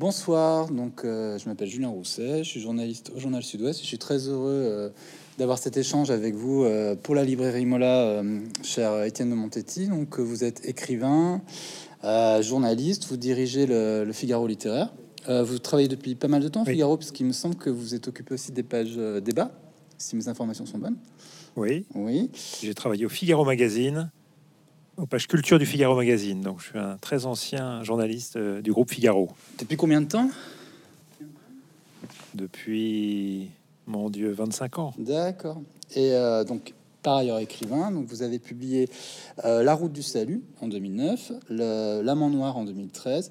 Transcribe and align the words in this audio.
Bonsoir, 0.00 0.70
donc 0.70 1.04
euh, 1.04 1.36
je 1.36 1.46
m'appelle 1.46 1.68
Julien 1.68 1.88
Rousset, 1.88 2.42
je 2.42 2.48
suis 2.48 2.58
journaliste 2.58 3.12
au 3.14 3.20
Journal 3.20 3.42
Sud-Ouest. 3.42 3.82
Je 3.82 3.84
suis 3.84 3.98
très 3.98 4.28
heureux 4.28 4.62
euh, 4.64 4.88
d'avoir 5.36 5.58
cet 5.58 5.76
échange 5.76 6.10
avec 6.10 6.34
vous 6.34 6.64
euh, 6.64 6.96
pour 6.96 7.14
la 7.14 7.22
librairie 7.22 7.66
Mola, 7.66 8.22
cher 8.62 9.04
Étienne 9.04 9.28
de 9.28 9.34
Montetti. 9.34 9.88
Donc 9.88 10.18
vous 10.18 10.42
êtes 10.42 10.66
écrivain, 10.66 11.42
journaliste, 12.40 13.08
vous 13.10 13.18
dirigez 13.18 13.66
le, 13.66 14.10
Figaro 14.14 14.46
littéraire. 14.46 14.90
vous 15.28 15.58
travaillez 15.58 15.88
depuis 15.88 16.14
pas 16.14 16.28
mal 16.28 16.42
de 16.42 16.48
temps 16.48 16.62
au 16.62 16.64
Figaro, 16.64 16.96
puisqu'il 16.96 17.26
me 17.26 17.32
semble 17.32 17.56
que 17.56 17.68
vous 17.68 17.94
êtes 17.94 18.08
occupé 18.08 18.32
aussi 18.32 18.52
des 18.52 18.62
pages 18.62 18.96
débat, 19.22 19.52
si 19.98 20.16
mes 20.16 20.28
informations 20.28 20.64
sont 20.64 20.78
bonnes. 20.78 20.96
Oui. 21.56 21.84
Oui. 21.94 22.30
J'ai 22.62 22.72
travaillé 22.72 23.04
au 23.04 23.10
Figaro 23.10 23.44
Magazine, 23.44 24.10
aux 25.00 25.06
pages 25.06 25.26
culture 25.26 25.58
du 25.58 25.66
Figaro 25.66 25.96
Magazine. 25.96 26.42
Donc, 26.42 26.60
je 26.60 26.66
suis 26.66 26.78
un 26.78 26.96
très 26.98 27.24
ancien 27.26 27.82
journaliste 27.82 28.36
euh, 28.36 28.60
du 28.60 28.72
groupe 28.72 28.90
Figaro. 28.90 29.28
Depuis 29.58 29.76
combien 29.76 30.00
de 30.00 30.06
temps? 30.06 30.30
Depuis, 32.34 33.50
mon 33.86 34.10
Dieu, 34.10 34.30
25 34.32 34.78
ans. 34.78 34.94
D'accord. 34.98 35.62
Et 35.94 36.12
euh, 36.12 36.44
donc, 36.44 36.74
par 37.02 37.16
ailleurs 37.16 37.38
écrivain. 37.38 37.90
Vous 38.06 38.22
avez 38.22 38.38
publié 38.38 38.88
euh, 39.44 39.62
La 39.62 39.74
route 39.74 39.92
du 39.92 40.02
salut 40.02 40.42
en 40.60 40.68
2009, 40.68 41.32
L'amant 41.48 42.30
noir 42.30 42.56
en 42.56 42.64
2013, 42.64 43.30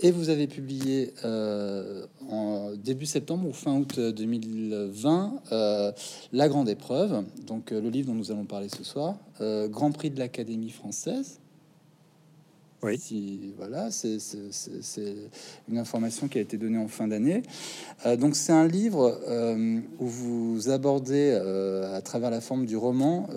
et 0.00 0.10
vous 0.10 0.30
avez 0.30 0.46
publié 0.46 1.12
euh, 1.24 2.06
en 2.28 2.72
début 2.74 3.06
septembre 3.06 3.48
ou 3.48 3.52
fin 3.52 3.76
août 3.76 3.98
2020 3.98 5.42
euh, 5.52 5.92
La 6.32 6.48
grande 6.48 6.68
épreuve, 6.68 7.24
donc 7.46 7.70
le 7.70 7.88
livre 7.88 8.08
dont 8.08 8.14
nous 8.14 8.30
allons 8.30 8.44
parler 8.46 8.68
ce 8.68 8.84
soir, 8.84 9.16
Grand 9.40 9.90
Prix 9.92 10.10
de 10.10 10.18
l'Académie 10.18 10.70
française. 10.70 11.40
Oui. 12.82 13.52
Voilà, 13.58 13.90
c'est 13.90 14.18
une 15.68 15.78
information 15.78 16.28
qui 16.28 16.38
a 16.38 16.40
été 16.40 16.56
donnée 16.56 16.78
en 16.78 16.88
fin 16.88 17.08
d'année. 17.08 17.42
Euh, 18.06 18.16
donc 18.16 18.36
c'est 18.36 18.52
un 18.52 18.66
livre 18.66 19.20
euh, 19.28 19.80
où 19.98 20.06
vous 20.06 20.70
abordez 20.70 21.30
euh, 21.32 21.94
à 21.94 22.00
travers 22.00 22.30
la 22.30 22.40
forme 22.40 22.64
du 22.64 22.76
roman, 22.76 23.28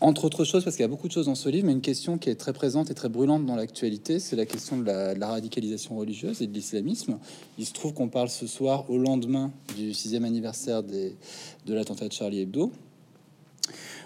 entre 0.00 0.26
autres 0.26 0.44
choses, 0.44 0.64
parce 0.64 0.76
qu'il 0.76 0.82
y 0.82 0.84
a 0.84 0.88
beaucoup 0.88 1.08
de 1.08 1.12
choses 1.12 1.26
dans 1.26 1.34
ce 1.34 1.48
livre, 1.48 1.66
mais 1.66 1.72
une 1.72 1.80
question 1.80 2.18
qui 2.18 2.28
est 2.28 2.34
très 2.34 2.52
présente 2.52 2.90
et 2.90 2.94
très 2.94 3.08
brûlante 3.08 3.46
dans 3.46 3.56
l'actualité, 3.56 4.18
c'est 4.18 4.36
la 4.36 4.44
question 4.44 4.76
de 4.76 4.84
la, 4.84 5.26
radicalisation 5.26 5.96
religieuse 5.96 6.42
et 6.42 6.46
de 6.46 6.52
l'islamisme. 6.52 7.18
Il 7.56 7.64
se 7.64 7.72
trouve 7.72 7.94
qu'on 7.94 8.08
parle 8.08 8.28
ce 8.28 8.46
soir 8.46 8.90
au 8.90 8.98
lendemain 8.98 9.50
du 9.76 9.94
sixième 9.94 10.26
anniversaire 10.26 10.82
des, 10.82 11.16
de 11.64 11.72
l'attentat 11.72 12.08
de 12.08 12.12
Charlie 12.12 12.40
Hebdo. 12.40 12.70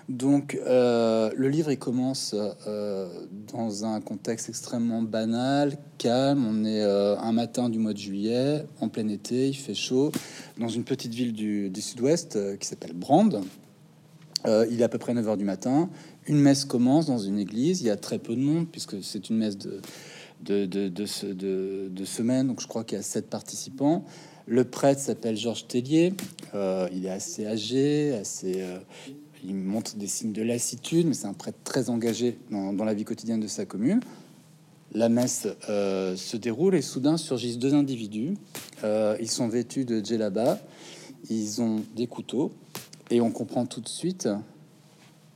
Donc, 0.09 0.59
euh, 0.67 1.31
le 1.37 1.51
livre, 1.51 1.71
il 1.71 1.79
commence 1.79 2.35
euh, 2.67 3.09
dans 3.53 3.85
un 3.85 4.01
contexte 4.01 4.49
extrêmement 4.49 5.03
banal, 5.03 5.77
calme. 5.99 6.47
On 6.47 6.65
est 6.65 6.83
euh, 6.83 7.19
un 7.19 7.33
matin 7.33 7.69
du 7.69 7.79
mois 7.79 7.93
de 7.93 7.99
juillet, 7.99 8.65
en 8.81 8.89
plein 8.89 9.07
été, 9.09 9.49
il 9.49 9.55
fait 9.55 9.75
chaud, 9.75 10.11
dans 10.59 10.69
une 10.69 10.85
petite 10.85 11.13
ville 11.13 11.35
du, 11.35 11.71
sud-ouest 11.79 12.39
qui 12.59 12.67
s'appelle 12.67 12.95
Brand. 12.95 13.43
il 14.47 14.81
est 14.81 14.85
à 14.85 14.89
peu 14.89 14.99
près 14.99 15.13
9 15.13 15.29
heures 15.29 15.37
du 15.37 15.45
matin. 15.45 15.91
Une 16.27 16.39
messe 16.39 16.65
commence 16.65 17.05
dans 17.05 17.19
une 17.19 17.39
église. 17.39 17.83
Il 17.83 17.89
y 17.89 17.91
a 17.91 17.97
très 17.97 18.19
peu 18.19 18.35
de 18.35 18.41
monde, 18.41 18.67
puisque 18.71 19.03
c'est 19.03 19.29
une 19.29 19.37
messe 19.37 19.59
de, 19.59 19.83
de, 20.41 20.65
de, 20.65 20.89
de, 20.89 21.89
de 21.91 22.05
semaine. 22.07 22.47
Donc, 22.47 22.63
je 22.63 22.67
crois 22.67 22.83
qu'il 22.83 22.97
y 22.97 22.99
a 22.99 23.03
sept 23.05 23.29
participants. 23.29 24.07
Le 24.47 24.65
prêtre 24.65 25.03
s'appelle 25.03 25.37
Georges 25.37 25.67
Tellier. 25.67 26.15
il 26.55 27.05
est 27.05 27.11
assez 27.11 27.47
âgé, 27.47 28.15
assez, 28.15 28.65
il 29.45 29.55
montre 29.55 29.97
des 29.97 30.07
signes 30.07 30.33
de 30.33 30.43
lassitude, 30.43 31.07
mais 31.07 31.15
c'est 31.15 31.27
un 31.27 31.33
prêtre 31.33 31.59
très 31.65 31.91
engagé 31.91 32.39
dans, 32.51 32.85
la 32.85 32.95
vie 32.95 33.05
quotidienne 33.05 33.41
de 33.41 33.47
sa 33.47 33.65
commune. 33.65 34.01
La 34.93 35.09
messe 35.09 35.47
euh, 35.69 36.17
se 36.17 36.37
déroule 36.37 36.75
et 36.75 36.83
soudain 36.83 37.17
surgissent 37.17 37.59
deux 37.59 37.75
individus. 37.75 38.35
Euh, 38.85 39.17
ils 39.21 39.31
sont 39.31 39.49
vêtus 39.49 39.85
de 39.85 40.05
djellaba, 40.05 40.59
ils 41.29 41.61
ont 41.61 41.83
des 41.95 42.07
couteaux 42.07 42.53
et 43.11 43.21
on 43.21 43.31
comprend 43.31 43.67
tout 43.67 43.81
de 43.81 43.89
suite 43.89 44.29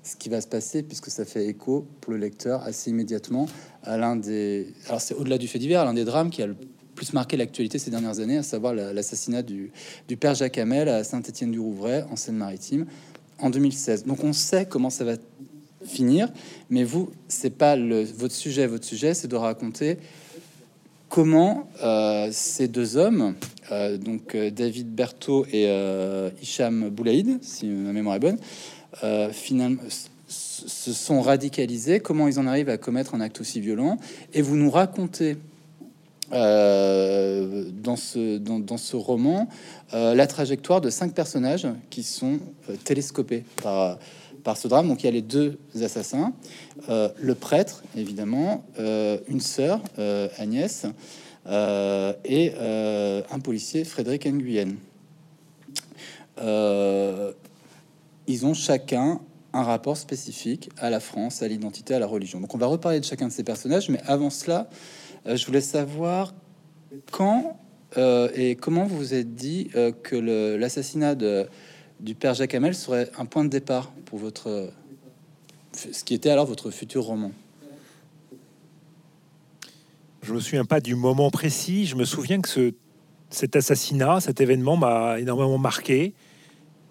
ce 0.03 0.17
qui 0.17 0.29
va 0.29 0.41
se 0.41 0.49
passer 0.49 0.83
puisque 0.83 1.11
ça 1.11 1.25
fait 1.25 1.47
écho 1.47 1.87
pour 2.01 2.13
le 2.13 2.19
lecteur 2.19 2.63
assez 2.63 2.91
immédiatement 2.91 3.47
à 3.85 3.97
l'un 3.97 4.17
des. 4.17 4.73
Alors 4.89 5.01
c'est 5.01 5.15
au-delà 5.15 5.39
du 5.39 5.49
fait 5.49 5.59
divers, 5.59 5.85
l'un 5.85 5.95
des 5.95 6.05
drames 6.05 6.31
qui 6.31 6.43
a 6.43 6.47
le 6.47 6.57
plus 6.95 7.13
marqué 7.13 7.37
l'actualité 7.37 7.79
ces 7.79 7.91
dernières 7.91 8.21
années, 8.21 8.39
à 8.39 8.43
savoir 8.43 8.75
l'assassinat 8.75 9.43
du, 9.43 9.73
du, 10.09 10.17
père 10.17 10.35
Jacques 10.35 10.59
Hamel 10.59 10.89
à 10.89 11.05
Saint-Étienne-du-Rouvray 11.05 12.05
en 12.11 12.17
Seine-Maritime 12.17 12.87
en 13.43 13.51
2016. 13.51 14.07
Donc 14.07 14.25
on 14.25 14.33
sait 14.33 14.67
comment 14.67 14.91
ça 14.91 15.05
va 15.05 15.15
finir, 15.85 16.29
mais 16.71 16.85
vous, 16.85 17.11
c'est 17.29 17.51
pas 17.51 17.77
le, 17.77 18.03
votre 18.03 18.35
sujet. 18.35 18.67
Votre 18.67 18.85
sujet, 18.85 19.15
c'est 19.15 19.29
de 19.29 19.37
raconter 19.37 19.99
comment 21.13 21.69
euh, 21.83 22.31
ces 22.33 22.69
deux 22.69 22.97
hommes, 22.97 23.35
euh, 23.71 23.99
donc 23.99 24.35
euh, 24.35 24.51
David 24.51 24.95
Berthaud 24.95 25.45
et 25.53 25.69
Hicham 26.41 26.89
Boulaïd, 26.89 27.39
si 27.43 27.67
ma 27.67 27.93
mémoire 27.93 28.17
est 28.17 28.21
bonne, 28.21 28.39
finalement 29.33 29.83
se 30.27 30.93
sont 30.93 31.21
radicalisés, 31.21 32.01
comment 32.01 32.29
ils 32.29 32.39
en 32.39 32.47
arrivent 32.47 32.71
à 32.71 32.79
commettre 32.79 33.15
un 33.15 33.21
acte 33.21 33.41
aussi 33.41 33.61
violent, 33.61 33.99
et 34.33 34.41
vous 34.41 34.57
nous 34.57 34.71
racontez 34.71 35.37
euh, 36.33 37.65
dans, 37.71 37.97
ce, 37.97 38.39
dans, 38.39 38.79
ce 38.79 38.97
roman 38.97 39.51
euh, 39.93 40.15
la 40.15 40.27
trajectoire 40.27 40.81
de 40.81 40.89
cinq 40.89 41.13
personnages 41.13 41.69
qui 41.91 42.03
sont 42.03 42.39
euh, 42.71 42.77
télescopés 42.85 43.45
par, 43.63 43.99
par 44.43 44.57
ce 44.57 44.67
drame. 44.67 44.89
Donc 44.89 45.03
il 45.03 45.07
y 45.07 45.09
a 45.11 45.13
les 45.13 45.21
deux 45.21 45.59
assassins, 45.83 46.33
le 46.89 47.35
prêtre 47.35 47.83
évidemment, 47.97 48.65
une 49.29 49.41
sœur 49.41 49.83
Agnès 50.39 50.87
et 51.47 52.53
un 52.59 53.39
policier 53.43 53.85
Frédéric 53.85 54.27
Nguyen. 54.27 54.77
ils 58.27 58.47
ont 58.47 58.55
chacun 58.55 59.21
un 59.53 59.63
rapport 59.63 59.97
spécifique 59.97 60.71
à 60.79 60.89
la 60.89 61.01
France, 61.01 61.43
à 61.43 61.49
l'identité, 61.49 61.95
à 61.95 61.99
la 61.99 62.07
religion. 62.07 62.41
Donc 62.41 62.55
on 62.55 62.59
va 62.59 62.67
reparler 62.67 63.01
de 63.01 63.05
chacun 63.05 63.29
de 63.29 63.33
ces 63.33 63.45
personnages, 63.45 63.91
mais 63.91 64.01
avant 64.07 64.31
cela, 64.31 64.69
je 65.27 65.47
voulais 65.47 65.61
savoir 65.61 66.35
quand 67.11 67.59
euh, 67.97 68.29
et 68.35 68.57
comment 68.57 68.85
vous 68.87 68.97
vous 68.97 69.15
êtes 69.15 69.35
dit 69.35 69.71
euh, 69.77 69.93
que 69.93 70.17
l'assassinat 70.57 71.15
du 72.01 72.15
père 72.15 72.35
Jacques 72.35 72.55
Hamel 72.55 72.75
serait 72.75 73.11
un 73.19 73.27
point 73.27 73.45
de 73.45 73.51
départ 73.51 73.93
pour 74.05 74.19
votre 74.19 74.73
ce 75.73 76.05
qui 76.05 76.15
était 76.15 76.31
alors 76.31 76.47
votre 76.47 76.71
futur 76.71 77.05
roman. 77.05 77.33
Je 80.23 80.35
me 80.35 80.41
souviens 80.41 80.65
pas 80.65 80.81
du 80.81 80.95
moment 80.95 81.31
précis. 81.31 81.87
Je 81.87 81.97
me 81.97 82.05
souviens 82.05 82.41
que 82.41 82.49
ce, 82.49 82.75
cet 83.31 83.57
assassinat, 83.57 84.21
cet 84.21 84.41
événement 84.41 84.77
m'a 84.77 85.19
énormément 85.19 85.59
marqué. 85.59 86.15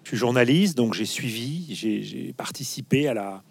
Je 0.02 0.08
suis 0.08 0.16
journaliste, 0.16 0.76
donc 0.76 0.94
j'ai 0.94 1.04
suivi, 1.04 1.74
j'ai 1.74 2.32
participé 2.36 3.06
à 3.06 3.14
la, 3.14 3.44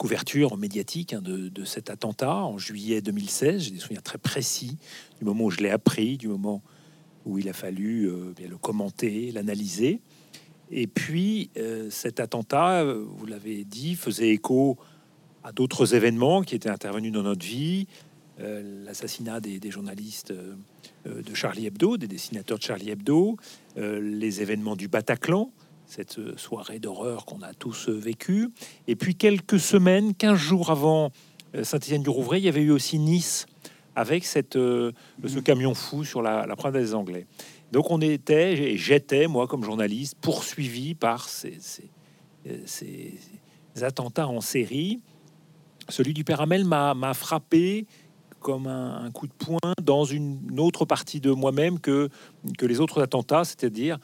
couverture 0.00 0.56
médiatique 0.56 1.12
hein, 1.12 1.20
de, 1.22 1.64
cet 1.66 1.90
attentat 1.90 2.34
en 2.34 2.56
juillet 2.56 3.02
2016. 3.02 3.64
J'ai 3.64 3.70
des 3.70 3.78
souvenirs 3.78 4.02
très 4.02 4.16
précis 4.16 4.78
du 5.18 5.26
moment 5.26 5.44
où 5.44 5.50
je 5.50 5.58
l'ai 5.58 5.68
appris, 5.68 6.16
du 6.16 6.26
moment 6.26 6.62
où 7.26 7.38
il 7.38 7.50
a 7.50 7.52
fallu 7.52 8.08
euh, 8.08 8.32
le 8.38 8.56
commenter, 8.56 9.30
l'analyser. 9.30 10.00
Et 10.70 10.86
puis, 10.86 11.50
euh, 11.58 11.90
cet 11.90 12.18
attentat, 12.18 12.80
euh, 12.80 13.04
vous 13.06 13.26
l'avez 13.26 13.64
dit, 13.64 13.94
faisait 13.94 14.30
écho 14.30 14.78
à 15.44 15.52
d'autres 15.52 15.94
événements 15.94 16.40
qui 16.40 16.54
étaient 16.54 16.70
intervenus 16.70 17.12
dans 17.12 17.22
notre 17.22 17.44
vie. 17.44 17.86
L'assassinat 18.38 19.40
des, 19.40 19.60
des, 19.60 19.70
journalistes 19.70 20.32
de 21.04 21.34
Charlie 21.34 21.66
Hebdo, 21.66 21.98
des 21.98 22.08
dessinateurs 22.08 22.56
de 22.56 22.62
Charlie 22.62 22.88
Hebdo, 22.88 23.36
les 23.76 24.40
événements 24.40 24.76
du 24.76 24.88
Bataclan, 24.88 25.52
cette 25.90 26.18
euh, 26.18 26.36
soirée 26.36 26.78
d'horreur 26.78 27.26
qu'on 27.26 27.42
a 27.42 27.52
tous 27.52 27.88
euh, 27.88 27.92
vécu. 27.92 28.50
Et 28.86 28.94
puis 28.94 29.16
quelques 29.16 29.58
semaines, 29.58 30.14
15 30.14 30.38
jours 30.38 30.70
avant 30.70 31.10
euh, 31.56 31.64
Saint-Étienne-du-Rouvray, 31.64 32.40
il 32.40 32.44
y 32.44 32.48
avait 32.48 32.62
eu 32.62 32.70
aussi 32.70 32.98
Nice 32.98 33.46
avec 33.96 34.24
cette, 34.24 34.54
ce 34.54 34.92
mmh. 35.20 35.42
camion 35.42 35.74
fou 35.74 36.04
sur 36.04 36.22
la, 36.22 36.46
la 36.46 36.70
des 36.70 36.94
Anglais. 36.94 37.26
Donc 37.72 37.90
on 37.90 38.00
était, 38.00 38.52
et 38.52 38.76
j'étais, 38.76 39.26
moi 39.26 39.48
comme 39.48 39.64
journaliste, 39.64 40.16
poursuivi 40.20 40.94
par 40.94 41.28
ces, 41.28 41.58
ces, 42.64 43.18
attentats 43.82 44.28
en 44.28 44.40
série. 44.40 45.00
Celui 45.88 46.14
du 46.14 46.22
Père 46.22 46.40
Amel 46.40 46.64
m'a 46.64 47.14
frappé 47.14 47.86
comme 48.38 48.68
un, 48.68 49.04
un, 49.04 49.10
coup 49.10 49.26
de 49.26 49.32
poing 49.32 49.74
dans 49.82 50.04
une 50.04 50.58
autre 50.58 50.84
partie 50.84 51.20
de 51.20 51.32
moi-même 51.32 51.80
que, 51.80 52.08
que 52.58 52.66
les 52.66 52.80
autres 52.80 53.02
attentats, 53.02 53.44
c'est-à-dire 53.44 53.98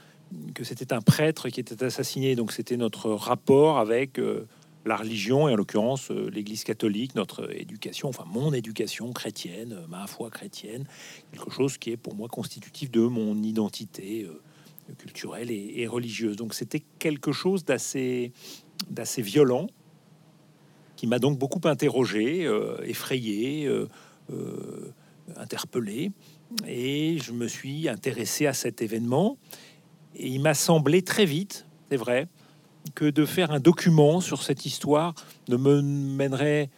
que 0.55 0.64
c'était 0.64 0.93
un 0.93 1.00
prêtre 1.00 1.49
qui 1.49 1.61
était 1.61 1.84
assassiné. 1.84 2.34
Donc 2.37 2.52
c'était 2.52 2.76
notre 2.76 3.11
rapport 3.11 3.78
avec 3.78 4.19
euh, 4.19 4.46
la 4.84 4.96
religion 4.96 5.49
et 5.49 5.52
en 5.52 5.56
l'occurrence 5.56 6.11
euh, 6.11 6.28
l'Église 6.31 6.64
catholique, 6.64 7.14
notre 7.14 7.52
éducation, 7.55 8.08
enfin 8.08 8.25
mon 8.26 8.52
éducation 8.52 9.12
chrétienne, 9.12 9.73
euh, 9.73 9.87
ma 9.88 10.06
foi 10.06 10.31
chrétienne, 10.31 10.84
quelque 11.32 11.50
chose 11.50 11.78
qui 11.78 11.90
est 11.90 11.96
pour 11.96 12.14
moi 12.14 12.28
constitutif 12.28 12.90
de 12.90 13.00
mon 13.00 13.43
identité 13.43 14.28
culturelle 14.99 15.50
et, 15.50 15.87
religieuse. 15.87 16.37
Donc 16.37 16.55
c'était 16.55 16.82
quelque 16.99 17.32
chose 17.32 17.64
d'assez 17.64 18.32
d'assez 18.90 19.22
violent 19.22 19.67
qui 20.96 21.06
m'a 21.06 21.19
donc 21.19 21.38
beaucoup 21.38 21.61
interrogé, 21.64 22.49
effrayé 22.84 23.69
interpellé 25.37 26.12
et 26.67 27.19
je 27.19 27.32
me 27.32 27.49
suis 27.49 27.88
intéressé 27.88 28.46
à 28.46 28.52
cet 28.52 28.82
événement. 28.82 29.37
Et 30.19 30.29
il 30.29 30.41
m'a 30.41 30.55
semblé 30.55 31.03
très 31.03 31.27
vite, 31.27 31.67
c'est 31.91 31.97
vrai, 31.97 32.29
que 32.95 33.05
de 33.05 33.25
faire 33.25 33.51
un 33.51 33.61
document 33.61 34.21
sur 34.21 34.43
cette 34.43 34.65
histoire 34.65 35.15
ne 35.49 35.57
me 35.57 35.83
mènerait 35.83 36.71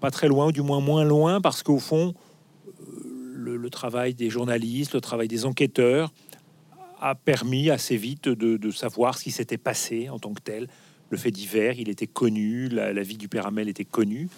pas 0.00 0.10
très 0.10 0.28
loin, 0.28 0.46
ou 0.46 0.52
du 0.52 0.62
moins 0.62 0.80
moins 0.80 1.04
loin, 1.04 1.40
parce 1.40 1.62
qu'au 1.62 1.78
fond, 1.78 2.14
le, 3.34 3.56
le, 3.56 3.70
travail 3.70 4.14
des 4.14 4.30
journalistes, 4.30 4.94
le 4.94 5.00
travail 5.00 5.28
des 5.28 5.44
enquêteurs 5.44 6.12
a 7.00 7.14
permis 7.14 7.70
assez 7.70 7.96
vite 7.96 8.28
de, 8.28 8.70
savoir 8.70 9.18
ce 9.18 9.24
qui 9.24 9.30
s'était 9.30 9.58
passé 9.58 10.08
en 10.08 10.18
tant 10.18 10.32
que 10.32 10.40
tel. 10.40 10.68
Le 11.10 11.16
fait 11.16 11.30
divers, 11.30 11.78
il 11.78 11.88
était 11.88 12.06
connu, 12.06 12.68
la, 12.68 12.92
la 12.92 13.02
vie 13.02 13.16
du 13.16 13.28
père 13.28 13.46
Amel 13.46 13.68
était 13.68 13.84
connue, 13.84 14.28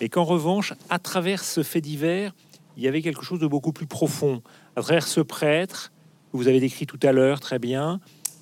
et 0.00 0.08
qu'en 0.08 0.24
revanche, 0.24 0.74
à 0.90 0.98
travers 0.98 1.44
ce 1.44 1.62
fait 1.62 1.80
divers, 1.80 2.34
il 2.76 2.82
y 2.82 2.88
avait 2.88 3.02
quelque 3.02 3.22
chose 3.22 3.40
de 3.40 3.46
beaucoup 3.46 3.72
plus 3.72 3.86
profond. 3.86 4.42
À 4.76 4.82
travers 4.82 5.06
ce 5.06 5.20
prêtre, 5.20 5.92
vous 6.32 6.48
avez 6.48 6.60
décrit 6.60 6.86
tout 6.86 7.00
à 7.02 7.12
l'heure 7.12 7.40
très 7.40 7.58
bien, 7.58 8.00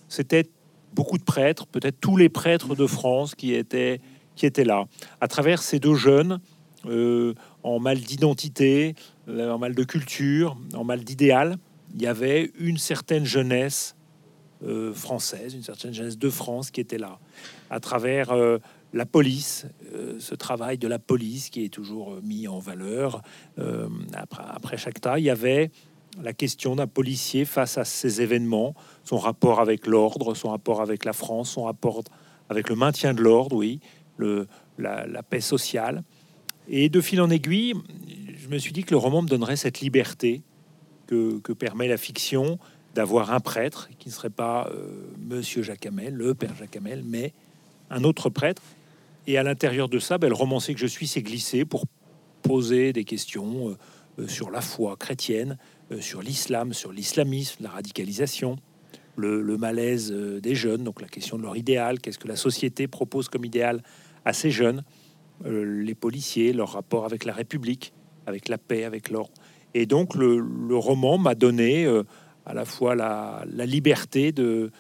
c'était 0.08 0.46
beaucoup 0.94 1.18
de 1.18 1.24
prêtres, 1.24 1.66
peut-être 1.66 1.98
tous 2.00 2.16
les 2.16 2.28
prêtres 2.28 2.74
de 2.74 2.86
France 2.86 3.34
qui 3.34 3.54
étaient, 3.54 4.00
qui 4.36 4.46
étaient 4.46 4.64
là. 4.64 4.84
À 5.20 5.28
travers 5.28 5.62
ces 5.62 5.80
deux 5.80 5.94
jeunes, 5.94 6.40
euh, 6.86 7.34
en 7.62 7.78
mal 7.78 7.98
d'identité, 7.98 8.94
euh, 9.28 9.50
en 9.50 9.58
mal 9.58 9.74
de 9.74 9.84
culture, 9.84 10.56
en 10.74 10.84
mal 10.84 11.02
d'idéal, 11.02 11.56
il 11.94 12.02
y 12.02 12.06
avait 12.06 12.52
une 12.58 12.76
certaine 12.76 13.24
jeunesse 13.24 13.96
euh, 14.64 14.92
française, 14.92 15.54
une 15.54 15.62
certaine 15.62 15.94
jeunesse 15.94 16.18
de 16.18 16.30
France 16.30 16.70
qui 16.70 16.80
était 16.80 16.98
là. 16.98 17.18
À 17.70 17.80
travers 17.80 18.34
la 18.92 19.06
police, 19.06 19.66
ce 20.18 20.34
travail 20.34 20.78
de 20.78 20.86
la 20.86 20.98
police 20.98 21.50
qui 21.50 21.64
est 21.64 21.68
toujours 21.68 22.18
mis 22.22 22.46
en 22.46 22.58
valeur 22.58 23.22
après, 24.12 24.44
après, 24.46 24.76
chaque 24.76 25.00
tas, 25.00 25.18
il 25.18 25.24
y 25.24 25.30
avait 25.30 25.70
la 26.22 26.32
question 26.32 26.76
d'un 26.76 26.86
policier 26.86 27.44
face 27.44 27.78
à 27.78 27.84
ces 27.84 28.20
événements, 28.22 28.74
son 29.04 29.18
rapport 29.18 29.60
avec 29.60 29.86
l'ordre, 29.86 30.34
son 30.34 30.50
rapport 30.50 30.80
avec 30.80 31.04
la 31.04 31.12
France, 31.12 31.50
son 31.50 31.64
rapport 31.64 32.02
avec 32.48 32.68
le 32.68 32.76
maintien 32.76 33.14
de 33.14 33.22
l'ordre, 33.22 33.56
oui, 33.56 33.80
la, 34.78 35.22
paix 35.22 35.40
sociale. 35.40 36.02
Et 36.68 36.88
de 36.88 37.00
fil 37.00 37.20
en 37.20 37.30
aiguille, 37.30 37.74
je 38.38 38.48
me 38.48 38.58
suis 38.58 38.72
dit 38.72 38.84
que 38.84 38.90
le 38.90 38.96
roman 38.96 39.22
me 39.22 39.28
donnerait 39.28 39.56
cette 39.56 39.80
liberté 39.80 40.42
que, 41.06 41.52
permet 41.52 41.88
la 41.88 41.96
fiction 41.96 42.58
d'avoir 42.94 43.32
un 43.32 43.40
prêtre 43.40 43.88
qui 43.98 44.08
ne 44.08 44.14
serait 44.14 44.30
pas 44.30 44.68
euh, 44.70 44.88
Monsieur 45.18 45.62
Jacques 45.62 45.86
Hamel, 45.86 46.14
le 46.14 46.34
père 46.34 46.54
Jacques 46.54 46.76
Hamel, 46.76 47.02
mais 47.04 47.32
un 47.90 48.04
autre 48.04 48.30
prêtre 48.30 48.62
et 49.26 49.38
à 49.38 49.42
l'intérieur 49.42 49.88
de 49.88 49.98
ça, 49.98 50.18
ben, 50.18 50.28
le 50.28 50.34
romancier 50.34 50.74
que 50.74 50.80
je 50.80 50.86
suis 50.86 51.06
s'est 51.06 51.22
glissé 51.22 51.64
pour 51.64 51.86
poser 52.42 52.92
des 52.92 53.04
questions 53.04 53.70
euh, 53.70 53.76
euh, 54.20 54.28
sur 54.28 54.50
la 54.50 54.60
foi 54.60 54.96
chrétienne, 54.96 55.58
sur 56.00 56.22
l'islam, 56.22 56.72
sur 56.72 56.92
l'islamisme, 56.92 57.62
la 57.62 57.70
radicalisation, 57.70 58.56
le, 59.16 59.56
malaise 59.56 60.10
euh, 60.12 60.40
des 60.40 60.54
jeunes, 60.54 60.82
donc 60.82 61.00
la 61.00 61.08
question 61.08 61.38
de 61.38 61.42
leur 61.42 61.56
idéal, 61.56 62.00
qu'est-ce 62.00 62.18
que 62.18 62.28
la 62.28 62.36
société 62.36 62.88
propose 62.88 63.28
comme 63.28 63.44
idéal 63.44 63.82
à 64.24 64.32
ces 64.32 64.50
jeunes, 64.50 64.82
euh, 65.44 65.82
les 65.82 65.94
policiers, 65.94 66.52
leur 66.52 66.72
rapport 66.72 67.04
avec 67.04 67.24
la 67.24 67.32
République, 67.32 67.92
avec 68.26 68.48
la 68.48 68.58
paix, 68.58 68.84
avec 68.84 69.10
l'ordre. 69.10 69.34
Et 69.74 69.86
donc 69.86 70.14
le, 70.14 70.76
roman 70.76 71.18
m'a 71.18 71.34
donné 71.34 71.84
euh, 71.84 72.04
à 72.46 72.54
la 72.54 72.64
fois 72.64 72.94
la, 72.94 73.44
liberté 73.66 74.32
de, 74.32 74.70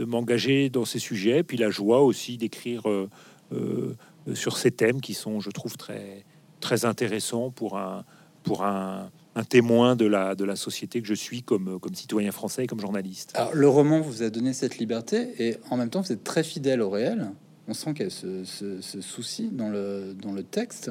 m'engager 0.00 0.68
dans 0.70 0.84
ces 0.84 0.98
sujets, 0.98 1.42
puis 1.42 1.56
la 1.56 1.70
joie 1.70 2.02
aussi 2.02 2.36
d'écrire 2.36 2.88
euh, 2.88 3.08
euh, 3.52 3.94
sur 4.34 4.56
ces 4.56 4.72
thèmes 4.72 5.00
qui 5.00 5.14
sont, 5.14 5.40
je 5.40 5.50
trouve, 5.50 5.76
très, 5.76 6.24
très 6.60 6.84
intéressants 6.84 7.50
pour 7.50 7.78
un, 7.78 8.04
pour 8.42 8.64
un, 8.64 9.10
un 9.36 9.44
témoin 9.44 9.96
de 9.96 10.06
la, 10.06 10.34
de 10.34 10.44
la 10.44 10.56
société 10.56 11.02
que 11.02 11.08
je 11.08 11.14
suis 11.14 11.42
comme, 11.42 11.78
comme 11.80 11.94
citoyen 11.94 12.30
français 12.30 12.64
et 12.64 12.66
comme 12.66 12.80
journaliste. 12.80 13.32
Alors, 13.34 13.54
le 13.54 13.68
roman 13.68 14.00
vous 14.00 14.22
a 14.22 14.30
donné 14.30 14.52
cette 14.52 14.78
liberté 14.78 15.34
et 15.38 15.56
en 15.70 15.76
même 15.76 15.90
temps, 15.90 16.00
vous 16.00 16.12
êtes 16.12 16.24
très 16.24 16.44
fidèle 16.44 16.80
au 16.80 16.90
réel. 16.90 17.30
On 17.66 17.74
sent 17.74 17.94
qu'il 17.94 18.04
y 18.04 18.06
a 18.06 18.10
ce, 18.10 18.44
ce, 18.44 18.80
ce, 18.80 19.00
souci 19.00 19.48
dans 19.50 19.70
le, 19.70 20.14
dans 20.20 20.32
le 20.32 20.42
texte. 20.42 20.90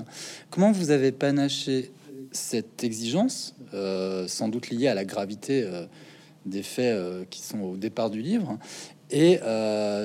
Comment 0.49 0.71
vous 0.71 0.89
avez 0.89 1.11
panaché 1.11 1.91
cette 2.31 2.83
exigence, 2.83 3.55
euh, 3.73 4.27
sans 4.27 4.49
doute 4.49 4.69
liée 4.69 4.87
à 4.87 4.95
la 4.95 5.05
gravité 5.05 5.63
euh, 5.63 5.85
des 6.45 6.63
faits 6.63 6.95
euh, 6.95 7.25
qui 7.29 7.41
sont 7.41 7.61
au 7.61 7.77
départ 7.77 8.09
du 8.09 8.21
livre, 8.21 8.57
et 9.11 9.39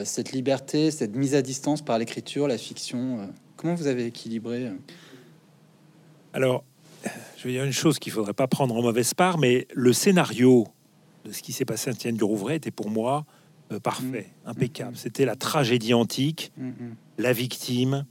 cette 0.05 0.33
liberté, 0.33 0.91
cette 0.91 1.17
mise 1.17 1.35
à 1.35 1.41
distance 1.41 1.81
par 1.81 1.99
l'écriture, 1.99 2.47
la 2.47 2.59
fiction, 2.59 3.31
comment 3.57 3.75
vous 3.75 3.87
avez 3.87 4.05
équilibré 4.05 4.71
Alors, 6.35 6.63
je 7.39 7.45
vais 7.45 7.53
dire 7.53 7.65
une 7.65 7.73
chose 7.73 8.01
qu'il 8.01 8.13
faudrait 8.13 8.35
pas 8.35 8.49
prendre 8.49 8.75
en 8.75 8.83
mauvaise 8.83 9.15
part, 9.15 9.39
mais 9.39 9.69
le 9.73 9.93
scénario 9.93 10.67
de 11.25 11.31
ce 11.31 11.41
qui 11.41 11.53
s'est 11.53 11.65
passé 11.65 11.89
à 11.89 11.93
Étienne 11.93 12.17
du 12.17 12.25
Rouvray 12.25 12.57
était 12.57 12.73
pour 12.73 12.91
moi 12.91 13.25
euh, 13.71 13.79
parfait, 13.79 14.27
mmh. 14.45 14.49
impeccable. 14.49 14.93
Mmh. 14.93 14.97
C'était 14.97 15.25
la 15.25 15.37
tragédie 15.37 15.95
antique, 15.95 16.51
mmh. 16.57 16.71
la 17.19 17.33
victime 17.33 18.07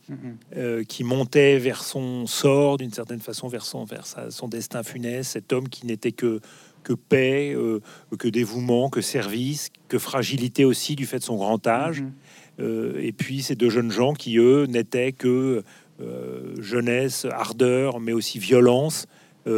euh, 0.56 0.86
qui 0.86 1.04
montait 1.04 1.58
vers 1.58 1.84
son 1.84 2.26
sort, 2.26 2.78
d'une 2.78 2.94
certaine 2.94 3.20
façon, 3.20 3.50
vers 3.50 3.66
son, 3.66 3.84
vers 3.84 4.06
sa, 4.06 4.32
son 4.32 4.48
destin 4.48 4.82
funeste, 4.84 5.32
cet 5.32 5.52
homme 5.52 5.68
qui 5.68 5.86
n'était 5.86 6.14
que 6.14 6.40
que 6.84 6.94
paix, 6.94 7.54
euh, 7.54 7.82
que 8.18 8.30
dévouement, 8.30 8.90
que 8.90 9.02
service, 9.02 9.72
que 9.90 10.00
fragilité 10.00 10.64
aussi 10.64 10.96
du 10.96 11.06
fait 11.06 11.20
de 11.20 11.24
son 11.24 11.36
grand 11.36 11.68
âge. 11.68 12.02
Et 12.60 13.12
puis 13.12 13.44
ces 13.44 13.56
deux 13.56 13.70
jeunes 13.70 13.92
gens 13.92 14.14
qui, 14.14 14.38
eux, 14.38 14.66
n'étaient 14.68 15.12
que 15.12 15.64
euh, 16.00 16.54
jeunesse, 16.62 17.26
ardeur, 17.26 18.00
mais 18.00 18.14
aussi 18.14 18.38
violence, 18.38 19.08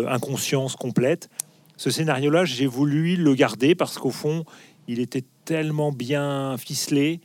inconscience 0.07 0.75
complète. 0.75 1.29
Ce 1.77 1.89
scénario-là, 1.89 2.45
j'ai 2.45 2.67
voulu 2.67 3.15
le 3.15 3.33
garder 3.35 3.75
parce 3.75 3.97
qu'au 3.97 4.11
fond, 4.11 4.43
il 4.87 4.99
était 4.99 5.23
tellement 5.45 5.91
bien 5.91 6.57
ficelé 6.57 7.21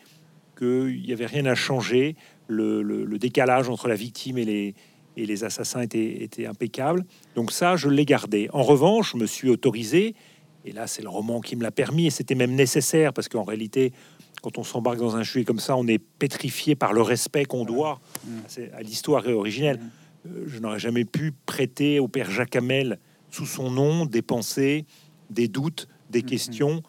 qu'il 0.56 1.02
n'y 1.02 1.12
avait 1.12 1.26
rien 1.26 1.46
à 1.46 1.54
changer. 1.54 2.16
Le, 2.46 2.82
le, 2.82 3.04
le, 3.04 3.18
décalage 3.18 3.68
entre 3.70 3.88
la 3.88 3.94
victime 3.94 4.36
et 4.38 4.44
les, 4.44 4.74
et 5.16 5.26
les 5.26 5.44
assassins 5.44 5.80
étaient, 5.80 6.22
étaient 6.22 6.46
impeccables. 6.46 7.04
Donc 7.34 7.52
ça, 7.52 7.76
je 7.76 7.88
l'ai 7.88 8.04
gardé. 8.04 8.48
En 8.52 8.62
revanche, 8.62 9.12
je 9.12 9.16
me 9.16 9.26
suis 9.26 9.48
autorisé, 9.48 10.14
et 10.64 10.72
là 10.72 10.86
c'est 10.86 11.02
le 11.02 11.08
roman 11.08 11.40
qui 11.40 11.56
me 11.56 11.62
l'a 11.62 11.70
permis, 11.70 12.06
et 12.06 12.10
c'était 12.10 12.34
même 12.34 12.54
nécessaire, 12.54 13.12
parce 13.12 13.28
qu'en 13.28 13.44
réalité, 13.44 13.92
quand 14.42 14.58
on 14.58 14.64
s'embarque 14.64 14.98
dans 14.98 15.16
un 15.16 15.24
sujet 15.24 15.44
comme 15.44 15.58
ça, 15.58 15.76
on 15.76 15.86
est 15.86 15.98
pétrifié 15.98 16.74
par 16.74 16.92
le 16.92 17.02
respect 17.02 17.44
qu'on 17.44 17.64
doit 17.64 18.00
à 18.74 18.82
l'histoire 18.82 19.26
originelle. 19.26 19.80
Euh, 20.26 20.44
je 20.46 20.58
n'aurais 20.58 20.78
jamais 20.78 21.04
pu 21.04 21.32
prêter 21.46 22.00
au 22.00 22.08
père 22.08 22.30
Jacques 22.30 22.56
Hamel, 22.56 22.98
sous 23.30 23.46
son 23.46 23.70
nom, 23.70 24.06
des 24.06 24.22
pensées, 24.22 24.86
des 25.30 25.48
doutes, 25.48 25.88
des 26.10 26.22
questions, 26.22 26.82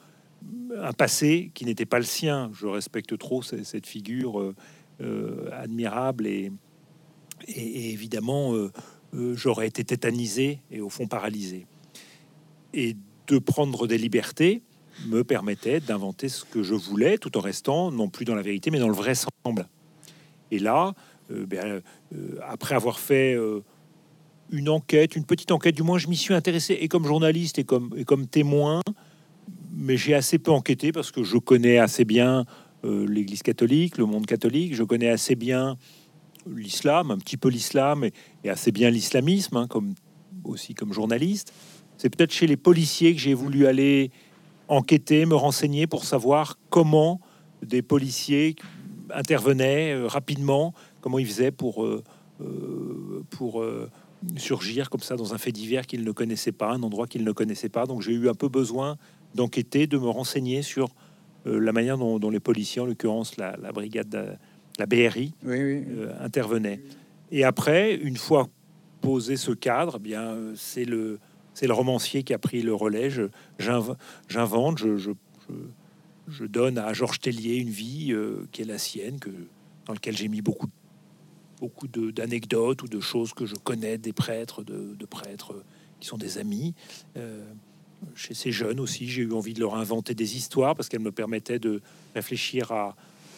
un 0.77 0.93
passé 0.93 1.51
qui 1.53 1.65
n'était 1.65 1.85
pas 1.85 1.99
le 1.99 2.05
sien. 2.05 2.51
Je 2.53 2.67
respecte 2.67 3.17
trop 3.17 3.41
cette 3.41 3.87
figure 3.87 4.39
euh, 4.39 4.55
euh, 5.01 5.49
admirable 5.51 6.27
et, 6.27 6.51
et, 7.47 7.61
et 7.61 7.91
évidemment, 7.91 8.53
euh, 9.15 9.33
j'aurais 9.35 9.67
été 9.67 9.83
tétanisé 9.83 10.59
et 10.71 10.81
au 10.81 10.89
fond 10.89 11.07
paralysé. 11.07 11.65
Et 12.73 12.95
de 13.27 13.39
prendre 13.39 13.87
des 13.87 13.97
libertés 13.97 14.61
me 15.07 15.23
permettait 15.23 15.79
d'inventer 15.79 16.29
ce 16.29 16.45
que 16.45 16.63
je 16.63 16.75
voulais, 16.75 17.17
tout 17.17 17.37
en 17.37 17.41
restant 17.41 17.91
non 17.91 18.09
plus 18.09 18.25
dans 18.25 18.35
la 18.35 18.41
vérité, 18.41 18.71
mais 18.71 18.79
dans 18.79 18.87
le 18.87 18.93
vrai 18.93 19.13
semble. 19.15 19.67
Et 20.51 20.59
là, 20.59 20.93
ben, 21.29 21.81
euh, 22.13 22.37
après 22.47 22.75
avoir 22.75 22.99
fait 22.99 23.33
euh, 23.33 23.63
une 24.51 24.69
enquête, 24.69 25.15
une 25.15 25.25
petite 25.25 25.51
enquête, 25.51 25.75
du 25.75 25.83
moins 25.83 25.97
je 25.97 26.07
m'y 26.07 26.15
suis 26.15 26.33
intéressé, 26.33 26.77
et 26.79 26.87
comme 26.87 27.05
journaliste 27.05 27.57
et 27.59 27.63
comme, 27.63 28.27
témoin, 28.27 28.81
mais 29.73 29.97
j'ai 29.97 30.13
assez 30.13 30.37
peu 30.37 30.51
enquêté 30.51 30.91
parce 30.91 31.11
que 31.11 31.23
je 31.23 31.37
connais 31.37 31.77
assez 31.77 32.05
bien 32.05 32.45
euh, 32.83 33.07
l'Église 33.07 33.43
catholique, 33.43 33.97
le 33.97 34.05
monde 34.05 34.25
catholique, 34.25 34.75
je 34.75 34.83
connais 34.83 35.09
assez 35.09 35.35
bien 35.35 35.77
l'islam, 36.47 37.09
un 37.09 37.17
petit 37.17 37.37
peu 37.37 37.49
l'islam 37.49 38.03
et, 38.43 38.49
assez 38.49 38.71
bien 38.71 38.89
l'islamisme, 38.89 39.57
hein, 39.57 39.67
comme 39.67 39.95
aussi 40.43 40.75
comme 40.75 40.93
journaliste. 40.93 41.53
C'est 41.97 42.15
peut-être 42.15 42.31
chez 42.31 42.45
les 42.45 42.57
policiers 42.57 43.15
que 43.15 43.21
j'ai 43.21 43.33
voulu 43.33 43.65
aller 43.65 44.11
enquêter, 44.67 45.25
me 45.25 45.35
renseigner 45.35 45.87
pour 45.87 46.05
savoir 46.05 46.59
comment 46.69 47.19
des 47.63 47.81
policiers 47.81 48.55
intervenaient 49.13 49.93
euh, 49.93 50.07
rapidement, 50.07 50.73
comment 51.05 51.19
ils 51.19 51.27
faisaient 51.27 51.51
pour, 51.51 51.85
euh, 51.85 52.03
euh 52.41 53.21
pour 53.29 53.61
euh, 53.61 53.91
surgir 54.37 54.89
comme 54.89 55.01
ça 55.01 55.15
dans 55.15 55.35
un 55.35 55.37
fait 55.37 55.51
divers 55.51 55.85
qu'ils 55.85 56.03
ne 56.03 56.11
connaissaient 56.11 56.51
pas, 56.51 56.71
un 56.71 56.81
endroit 56.81 57.05
qu'ils 57.05 57.23
ne 57.23 57.31
connaissaient 57.31 57.69
pas. 57.69 57.85
Donc 57.85 58.01
j'ai 58.01 58.13
eu 58.13 58.27
un 58.27 58.33
peu 58.33 58.49
besoin 58.49 58.97
d'enquêter, 59.35 59.85
de 59.85 59.99
me 59.99 60.09
renseigner 60.09 60.63
sur 60.63 60.89
la 61.45 61.71
manière 61.71 61.99
dont, 61.99 62.17
dont, 62.17 62.31
les 62.31 62.39
policiers, 62.39 62.81
en 62.81 62.87
l'occurrence 62.87 63.37
la, 63.37 63.55
la 63.57 63.71
brigade 63.71 64.39
la 64.79 64.85
BRI 64.87 65.35
oui, 65.43 65.61
oui. 65.61 65.85
Intervenait. 66.19 66.81
Et 67.31 67.43
après, 67.43 67.93
une 67.93 68.17
fois 68.17 68.47
posé 69.01 69.37
ce 69.37 69.51
cadre, 69.51 69.97
eh 69.97 69.99
bien 69.99 70.35
c'est 70.55 70.85
le 70.85 71.19
c'est 71.53 71.67
le 71.67 71.73
romancier 71.73 72.23
qui 72.23 72.33
a 72.33 72.39
pris 72.39 72.63
le 72.63 72.73
relais. 72.73 73.09
J'invente, 73.59 74.79
je, 74.79 74.97
je, 74.97 75.11
je, 75.49 75.53
je, 76.29 76.45
donne 76.45 76.79
à 76.79 76.93
Georges 76.93 77.19
Tellier 77.19 77.57
une 77.57 77.69
vie 77.69 78.11
euh, 78.11 78.47
qui 78.51 78.63
est 78.63 78.65
la 78.65 78.79
sienne, 78.79 79.19
que, 79.19 79.29
dans 79.85 79.93
laquelle 79.93 80.17
j'ai 80.17 80.27
mis 80.27 80.41
beaucoup, 80.41 80.67
beaucoup 81.59 81.87
d'anecdotes 81.87 82.83
ou 82.83 82.87
de 82.87 82.99
choses 82.99 83.33
que 83.33 83.45
je 83.45 83.55
connais 83.55 83.97
des 83.97 84.13
prêtres, 84.13 84.63
de, 84.63 84.95
de 84.97 85.05
prêtres 85.05 85.53
qui 85.99 86.07
sont 86.07 86.17
des 86.17 86.37
amis. 86.37 86.73
chez 88.15 88.33
ces 88.33 88.51
jeunes 88.51 88.79
aussi, 88.79 89.07
j'ai 89.07 89.23
eu 89.23 89.31
envie 89.31 89.53
de 89.53 89.61
leur 89.61 89.75
inventer 89.75 90.13
des 90.13 90.35
histoires 90.35 90.75
parce 90.75 90.89
qu'elles 90.89 90.99
me 90.99 91.11
permettaient 91.11 91.59
de 91.59 91.81
réfléchir 92.13 92.71
à, 92.71 92.95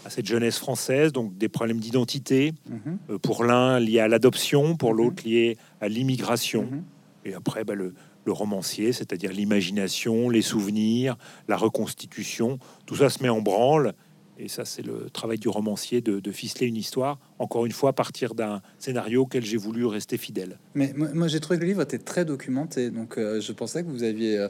cette 0.10 0.26
jeunesse 0.26 0.58
française, 0.58 1.12
donc 1.12 1.38
des 1.38 1.50
problèmes 1.50 1.80
d'identité, 1.80 2.54
mhm. 2.70 3.20
pour 3.20 3.44
l'un 3.44 3.78
liés 3.78 4.00
à 4.00 4.08
l'adoption, 4.08 4.78
pour 4.78 4.92
mhm. 4.92 4.98
l'autre 4.98 5.24
liés 5.26 5.58
à 5.82 5.90
l'immigration. 5.90 6.64
Mhm. 6.64 6.84
Et 7.26 7.34
après, 7.34 7.66
bah, 7.66 7.76
le, 7.76 7.94
le 8.28 8.34
romancier, 8.34 8.92
c'est-à-dire 8.92 9.32
l'imagination, 9.32 10.30
les 10.30 10.42
souvenirs, 10.42 11.18
la 11.48 11.58
reconstitution, 11.58 12.60
tout 12.86 12.98
ça 12.98 13.10
se 13.10 13.24
met 13.24 13.30
en 13.30 13.42
branle. 13.42 13.94
Et 14.38 14.50
ça, 14.50 14.66
c'est 14.66 14.84
le 14.84 15.10
travail 15.10 15.40
du 15.40 15.48
romancier 15.48 16.02
de, 16.02 16.20
de, 16.20 16.32
ficeler 16.32 16.68
une 16.68 16.76
histoire, 16.76 17.18
encore 17.40 17.66
une 17.66 17.72
fois, 17.72 17.94
partir 17.94 18.34
d'un 18.34 18.62
scénario 18.80 19.24
auquel 19.24 19.46
j'ai 19.46 19.58
voulu 19.58 19.86
rester 19.86 20.18
fidèle. 20.18 20.58
Mais 20.76 20.94
moi, 20.96 21.28
j'ai 21.28 21.40
trouvé 21.40 21.58
que 21.58 21.64
le 21.64 21.68
livre 21.68 21.82
était 21.82 22.00
très 22.00 22.26
documenté, 22.26 22.90
donc 22.90 23.18
euh, 23.18 23.40
je 23.40 23.52
pensais 23.52 23.84
que 23.84 23.90
vous 23.90 24.04
aviez 24.04 24.38
euh, 24.38 24.50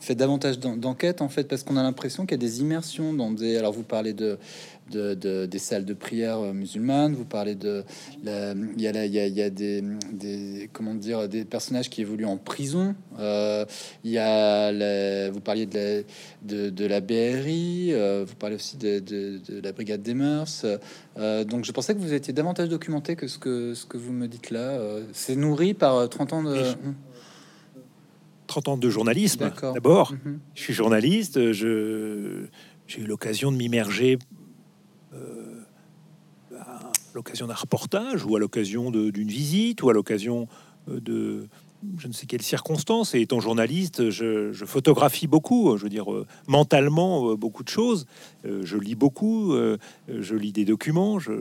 fait 0.00 0.14
davantage 0.14 0.58
d'enquêtes, 0.58 1.22
en 1.22 1.28
fait, 1.28 1.44
parce 1.44 1.62
qu'on 1.62 1.76
a 1.76 1.82
l'impression 1.82 2.26
qu'il 2.26 2.32
y 2.32 2.40
a 2.40 2.46
des 2.46 2.60
immersions 2.60 3.12
dans 3.12 3.30
des... 3.30 3.56
Alors, 3.56 3.72
vous 3.72 3.82
parlez 3.82 4.12
de 4.12 4.38
de, 4.90 5.46
des 5.46 5.58
salles 5.58 5.84
de 5.84 5.94
prière 5.94 6.38
euh, 6.38 6.52
musulmanes. 6.52 7.14
Vous 7.14 7.24
parlez 7.24 7.54
de, 7.54 7.84
il 8.24 8.80
y 8.80 8.86
a, 8.86 9.06
y 9.06 9.42
a, 9.42 9.50
des, 9.50 10.70
comment 10.72 10.94
dire, 10.94 11.28
des 11.28 11.44
personnages 11.44 11.90
qui 11.90 12.00
évoluent 12.00 12.24
en 12.24 12.36
prison. 12.36 12.94
Il 13.18 14.10
y 14.10 14.18
a, 14.18 15.30
vous 15.30 15.40
parliez 15.40 15.66
de 15.66 16.04
la, 16.46 16.70
de, 16.70 16.86
la 16.86 17.00
BRI. 17.00 17.92
Vous 18.24 18.34
parlez 18.36 18.56
aussi 18.56 18.76
de, 18.76 19.40
la 19.62 19.72
brigade 19.72 20.02
des 20.02 20.14
mœurs. 20.14 20.64
donc, 21.16 21.64
je 21.64 21.72
pensais 21.72 21.94
que 21.94 22.00
vous 22.00 22.14
étiez 22.14 22.27
davantage 22.32 22.68
documenté 22.68 23.16
que 23.16 23.26
ce 23.26 23.38
que 23.38 23.74
ce 23.74 23.86
que 23.86 23.96
vous 23.96 24.12
me 24.12 24.26
dites 24.26 24.50
là. 24.50 24.78
C'est 25.12 25.36
nourri 25.36 25.74
par 25.74 26.08
30 26.08 26.32
ans 26.32 26.42
de. 26.42 26.62
30 28.46 28.68
ans 28.68 28.78
de 28.78 28.88
journalisme. 28.88 29.50
D'abord, 29.74 30.12
mhm. 30.12 30.40
je 30.54 30.60
suis 30.60 30.74
journaliste. 30.74 31.52
Je 31.52 32.46
j'ai 32.86 33.02
eu 33.02 33.06
l'occasion 33.06 33.52
de 33.52 33.56
m'immerger 33.56 34.18
l'occasion 37.18 37.48
d'un 37.48 37.54
reportage 37.54 38.24
ou 38.24 38.36
à 38.36 38.38
l'occasion 38.38 38.90
d'une 38.90 39.28
visite 39.28 39.82
ou 39.82 39.90
à 39.90 39.92
l'occasion 39.92 40.46
euh, 40.88 41.00
de 41.00 41.48
je 41.98 42.08
ne 42.08 42.12
sais 42.12 42.26
quelle 42.26 42.42
circonstance. 42.42 43.14
Et 43.14 43.20
étant 43.20 43.40
journaliste, 43.40 44.10
je, 44.10 44.52
photographie 44.64 45.26
beaucoup, 45.26 45.76
je 45.76 45.84
veux 45.84 45.88
dire 45.88 46.12
euh, 46.12 46.26
mentalement 46.46 47.30
euh, 47.30 47.36
beaucoup 47.36 47.62
de 47.62 47.68
choses. 47.68 48.06
je 48.44 48.76
lis 48.76 48.94
beaucoup, 48.94 49.54
je 50.08 50.34
lis 50.34 50.52
des 50.52 50.64
documents. 50.64 51.18
Je, 51.18 51.32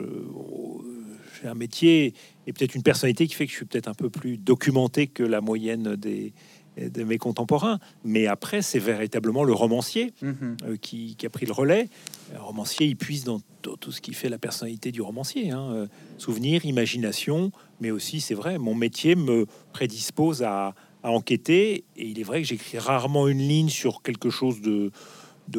j'ai 1.41 1.47
un 1.47 1.53
métier 1.53 2.13
et 2.47 2.53
peut-être 2.53 2.75
une 2.75 2.83
personnalité 2.83 3.27
qui 3.27 3.35
fait 3.35 3.45
que 3.45 3.51
je 3.51 3.57
suis 3.57 3.65
peut-être 3.65 3.87
un 3.87 3.93
peu 3.93 4.09
plus 4.09 4.37
documenté 4.37 5.07
que 5.07 5.23
la 5.23 5.41
moyenne 5.41 5.95
des, 5.95 6.33
de 6.77 7.03
mes 7.03 7.17
contemporains. 7.17 7.79
Mais 8.03 8.27
après, 8.27 8.61
c'est 8.61 8.79
véritablement 8.79 9.43
le 9.43 9.53
romancier 9.53 10.13
mhm. 10.21 10.57
euh, 10.63 10.77
qui, 10.77 11.15
a 11.23 11.29
pris 11.29 11.45
le 11.45 11.53
relais. 11.53 11.89
Le 12.33 12.39
romancier, 12.39 12.87
il 12.87 12.95
puise 12.95 13.23
dans 13.23 13.41
tout 13.61 13.91
ce 13.91 14.01
qui 14.01 14.13
fait 14.13 14.29
la 14.29 14.37
personnalité 14.37 14.91
du 14.91 15.01
romancier. 15.01 15.51
Hein. 15.51 15.69
Euh, 15.71 15.87
souvenir, 16.17 16.65
imagination, 16.65 17.51
mais 17.79 17.91
aussi, 17.91 18.21
c'est 18.21 18.33
vrai, 18.33 18.57
mon 18.57 18.75
métier 18.75 19.15
me 19.15 19.45
prédispose 19.73 20.43
à, 20.43 20.73
enquêter. 21.03 21.85
Et 21.95 22.07
il 22.07 22.19
est 22.19 22.23
vrai 22.23 22.41
que 22.41 22.47
j'écris 22.47 22.79
rarement 22.79 23.29
une 23.29 23.37
ligne 23.37 23.69
sur 23.69 24.01
quelque 24.01 24.29
chose 24.29 24.59
de, 24.61 24.91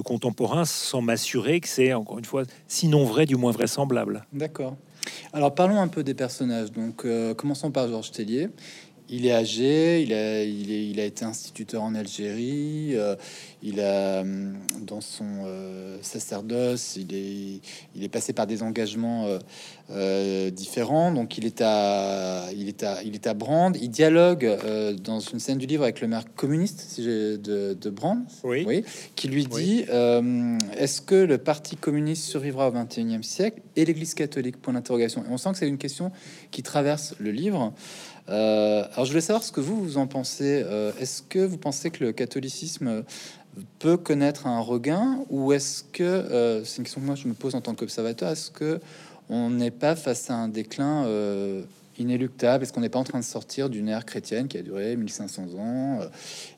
contemporain 0.04 0.66
sans 0.66 1.00
m'assurer 1.00 1.60
que 1.60 1.68
c'est, 1.68 1.94
encore 1.94 2.18
une 2.18 2.24
fois, 2.24 2.42
sinon 2.66 3.04
vrai, 3.04 3.24
du 3.24 3.36
moins 3.36 3.52
vraisemblable. 3.52 4.26
D'accord. 4.32 4.76
Alors 5.32 5.54
parlons 5.54 5.80
un 5.80 5.88
peu 5.88 6.04
des 6.04 6.14
personnages. 6.14 6.70
Donc 6.70 7.04
euh, 7.04 7.32
commençons 7.34 7.70
par 7.70 7.88
Georges 7.88 8.10
Tellier. 8.10 8.48
Il 9.10 9.24
est 9.24 9.32
âgé, 9.32 10.02
il 10.02 10.12
a, 10.12 10.44
il, 10.44 11.00
a 11.00 11.04
été 11.04 11.24
instituteur 11.24 11.82
en 11.82 11.94
Algérie, 11.94 12.90
euh, 12.92 13.16
il 13.62 13.80
a, 13.80 14.20
hum, 14.20 14.58
dans 14.82 15.00
son 15.00 15.44
euh, 15.46 15.96
sacerdoce, 16.02 16.96
il 16.96 17.14
est, 17.14 17.60
il 17.96 18.04
est 18.04 18.08
passé 18.08 18.34
par 18.34 18.46
des 18.46 18.62
engagements 18.62 19.26
euh, 19.90 20.50
différents. 20.50 21.10
Donc, 21.10 21.38
il 21.38 21.46
est 21.46 21.62
à, 21.62 22.48
il 22.54 22.68
est 22.68 22.82
à, 22.82 23.02
il 23.02 23.14
est 23.14 23.26
à 23.26 23.32
Brand. 23.32 23.74
Il 23.80 23.88
dialogue 23.88 24.58
dans 25.02 25.20
une 25.20 25.38
scène 25.38 25.58
du 25.58 25.66
livre 25.66 25.84
avec 25.84 26.02
le 26.02 26.08
maire 26.08 26.24
communiste 26.34 27.00
de, 27.00 27.38
de 27.72 27.90
Brand, 27.90 28.20
oui. 28.44 28.84
qui 29.16 29.28
lui 29.28 29.46
dit 29.46 29.84
Est-ce 30.76 31.00
que 31.00 31.14
le 31.14 31.38
parti 31.38 31.76
communiste 31.76 32.24
survivra 32.24 32.68
au 32.68 32.72
21e 32.72 33.22
siècle? 33.22 33.62
Et 33.76 33.84
l'Église 33.84 34.12
catholique? 34.14 34.60
Point 34.60 34.74
d'interrogation. 34.74 35.22
Et 35.22 35.30
on 35.30 35.38
sent 35.38 35.52
que 35.52 35.58
c'est 35.58 35.68
une 35.68 35.78
question 35.78 36.12
qui 36.50 36.62
traverse 36.62 37.14
le 37.18 37.30
livre. 37.30 37.72
Euh, 38.28 38.84
alors, 38.92 39.04
je 39.04 39.10
voulais 39.10 39.22
savoir 39.22 39.42
ce 39.42 39.52
que 39.52 39.60
vous, 39.60 39.82
vous 39.82 39.98
en 39.98 40.06
pensez. 40.06 40.62
Euh, 40.64 40.92
est-ce 41.00 41.22
que 41.22 41.38
vous 41.38 41.58
pensez 41.58 41.90
que 41.90 42.04
le 42.04 42.12
catholicisme 42.12 43.04
peut 43.78 43.96
connaître 43.96 44.46
un 44.46 44.60
regain 44.60 45.24
ou 45.30 45.52
est-ce 45.52 45.82
que, 45.82 46.02
euh, 46.02 46.64
c'est 46.64 46.78
une 46.78 46.84
question 46.84 47.00
que 47.00 47.06
moi 47.06 47.16
je 47.16 47.26
me 47.26 47.34
pose 47.34 47.54
en 47.54 47.60
tant 47.60 47.74
qu'observateur, 47.74 48.30
est-ce 48.30 48.50
que 48.50 48.80
on 49.28 49.50
n'est 49.50 49.72
pas 49.72 49.96
face 49.96 50.30
à 50.30 50.34
un 50.34 50.48
déclin 50.48 51.06
inéluctable? 51.98 52.62
Est-ce 52.62 52.72
qu'on 52.72 52.80
n'est 52.80 52.88
pas 52.88 52.98
en 52.98 53.04
train 53.04 53.18
de 53.18 53.24
sortir 53.24 53.68
d'une 53.68 53.88
ère 53.88 54.06
chrétienne 54.06 54.48
qui 54.48 54.56
a 54.56 54.62
duré 54.62 54.96
1500 54.96 55.48
ans 55.58 56.00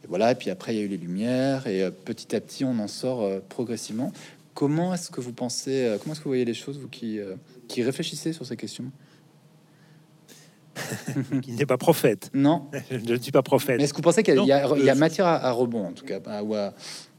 Et 0.04 0.06
voilà, 0.06 0.32
et 0.32 0.34
puis 0.34 0.50
après 0.50 0.74
il 0.74 0.78
y 0.78 0.80
a 0.82 0.84
eu 0.84 0.88
les 0.88 0.98
Lumières 0.98 1.66
et 1.66 1.90
petit 1.90 2.36
à 2.36 2.40
petit 2.40 2.64
on 2.64 2.78
en 2.78 2.86
sort 2.86 3.28
progressivement. 3.48 4.12
Comment 4.54 4.94
est-ce 4.94 5.10
que 5.10 5.20
vous 5.20 5.32
pensez, 5.32 5.96
comment 6.00 6.12
est-ce 6.12 6.20
que 6.20 6.24
vous 6.24 6.30
voyez 6.30 6.44
les 6.44 6.54
choses, 6.54 6.78
vous 6.78 6.88
qui, 6.88 7.18
qui 7.66 7.82
réfléchissez 7.82 8.32
sur 8.32 8.46
ces 8.46 8.56
questions? 8.56 8.92
qui 11.42 11.52
n'est 11.52 11.66
pas 11.66 11.78
prophète. 11.78 12.30
Non. 12.34 12.68
je 12.90 13.12
ne 13.12 13.18
suis 13.18 13.32
pas 13.32 13.42
prophète. 13.42 13.78
Mais 13.78 13.84
est-ce 13.84 13.92
que 13.92 13.98
vous 13.98 14.02
pensez 14.02 14.22
qu'il 14.22 14.34
y, 14.44 14.52
a 14.52 14.68
euh, 14.68 14.94
matière 14.94 15.26
à, 15.26 15.50
rebond, 15.52 15.86
en 15.86 15.92
tout 15.92 16.04
cas 16.04 16.20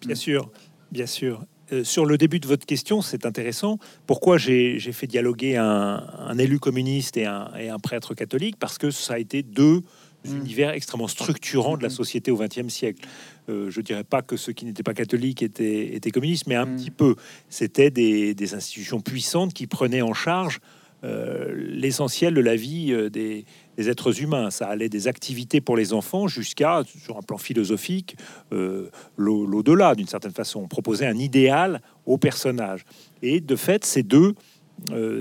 Bien 0.06 0.15
sûr, 0.15 0.50
bien 0.91 1.06
sûr. 1.06 1.46
Euh, 1.72 1.84
sur 1.84 2.06
le 2.06 2.18
début 2.18 2.39
de 2.39 2.48
votre 2.48 2.65
question, 2.65 3.01
c'est 3.01 3.25
intéressant. 3.25 3.77
Pourquoi 4.06 4.38
j'ai 4.38 4.80
fait 4.80 5.08
dialoguer 5.08 5.58
un, 5.58 6.38
élu 6.38 6.60
communiste 6.60 7.18
et 7.18 7.25
un, 7.25 7.51
et 7.58 7.70
un, 7.70 7.80
prêtre 7.80 8.13
catholique? 8.13 8.58
Parce 8.60 8.77
que 8.77 8.91
ça 8.91 9.13
a 9.13 9.20
été 9.20 9.41
deux 9.41 9.82
hmm. 10.25 10.38
univers 10.38 10.72
extrêmement 10.72 11.08
structurants 11.08 11.77
de 11.77 11.84
la 11.84 11.89
hmm. 11.89 11.91
société 11.91 12.32
au 12.32 12.38
XXe 12.38 12.68
siècle. 12.68 13.08
Euh, 13.50 13.70
je 13.70 13.82
dirais 13.82 14.03
pas 14.03 14.22
que 14.22 14.36
ceux 14.36 14.53
qui 14.53 14.65
n'étaient 14.65 14.84
pas 14.84 14.94
catholiques 14.94 15.44
étaient, 15.44 15.96
étaient 15.96 16.12
communistes, 16.12 16.48
mais 16.48 16.56
un 16.56 16.65
hmm. 16.65 16.75
petit 16.75 16.91
peu. 16.91 17.15
C'était 17.50 17.89
des, 17.89 18.34
des, 18.34 18.53
institutions 18.53 19.00
puissantes 19.00 19.53
qui 19.53 19.68
prenaient 19.68 20.01
en 20.01 20.13
charge 20.13 20.60
euh, 21.03 21.51
l'essentiel 21.55 22.36
de 22.36 22.41
la 22.41 22.55
vie 22.55 22.91
euh, 22.91 23.10
des, 23.10 23.46
êtres 23.77 24.22
humains. 24.22 24.51
Ça 24.51 24.67
allait 24.67 24.89
des 24.89 25.08
activités 25.08 25.60
pour 25.60 25.75
les 25.75 25.93
enfants 25.93 26.27
jusqu'à, 26.27 26.84
sur 26.86 27.17
un 27.17 27.24
plan 27.24 27.39
philosophique, 27.39 28.15
euh, 28.53 28.89
l'au-delà 29.17 29.96
d'une 29.96 30.08
certaine 30.08 30.34
façon. 30.34 30.62
On 30.62 30.67
proposait 30.67 31.08
un 31.08 31.17
idéal 31.17 31.81
au 32.05 32.17
personnage. 32.17 32.86
Et 33.24 33.41
de 33.41 33.55
fait, 33.55 33.84
ces 33.86 34.03
deux, 34.03 34.36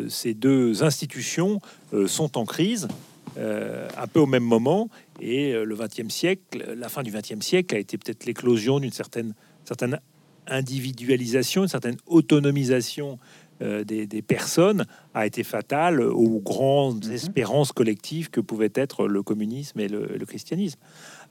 ces 0.09 0.35
deux 0.35 0.83
institutions 0.83 1.61
sont 2.07 2.39
en 2.39 2.45
crise. 2.45 2.89
un 3.37 4.07
peu 4.13 4.21
au 4.21 4.27
même 4.27 4.43
moment, 4.43 4.89
et 5.21 5.53
le 5.53 5.77
XXe 5.77 6.13
siècle, 6.13 6.75
la 6.77 6.89
fin 6.89 7.03
du 7.03 7.11
XXe 7.11 7.41
siècle 7.41 7.75
a 7.75 7.79
été 7.79 7.99
peut-être 7.99 8.27
l'éclosion 8.27 8.81
d'une 8.81 8.93
certaine, 8.93 9.35
certaine 9.65 10.01
individualisation, 10.47 11.63
une 11.63 11.69
certaine 11.69 11.97
autonomisation 12.07 13.19
euh, 13.63 13.85
des, 13.85 14.23
personnes 14.23 14.87
a 15.13 15.27
été 15.27 15.43
fatale 15.43 16.01
aux 16.01 16.41
grandes 16.41 17.07
mhm. 17.07 17.13
espérances 17.13 17.73
collectives 17.73 18.31
que 18.31 18.41
pouvaient 18.41 18.73
être 18.75 19.07
le 19.07 19.23
communisme 19.23 19.81
et 19.81 19.89
le, 19.89 20.25
christianisme. 20.27 20.79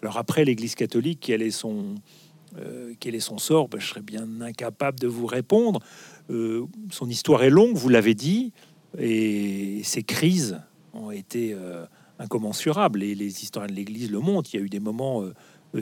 Alors 0.01 0.17
après, 0.17 0.45
l'Église 0.45 0.75
catholique, 0.75 1.19
quel 1.21 1.41
est 1.41 1.51
son, 1.51 1.95
euh, 2.57 2.93
quel 2.99 3.15
est 3.15 3.19
son 3.19 3.37
sort? 3.37 3.67
Ben, 3.67 3.79
Je 3.79 3.87
serais 3.87 4.01
bien 4.01 4.41
incapable 4.41 4.99
de 4.99 5.07
vous 5.07 5.25
répondre. 5.25 5.79
Euh, 6.29 6.65
son 6.91 7.09
histoire 7.09 7.43
est 7.43 7.49
longue, 7.49 7.75
vous 7.75 7.89
l'avez 7.89 8.13
dit, 8.13 8.53
et 8.97 9.81
ses 9.83 10.03
crises 10.03 10.59
ont 10.93 11.11
été 11.11 11.55
incommensurables. 12.17 13.03
Et 13.03 13.15
les 13.15 13.43
historiens 13.43 13.69
de 13.69 13.75
l'Église 13.75 14.11
le 14.11 14.19
montrent. 14.19 14.49
Il 14.53 14.57
y 14.57 14.59
a 14.59 14.65
eu 14.65 14.69
des 14.69 14.79
moments 14.79 15.23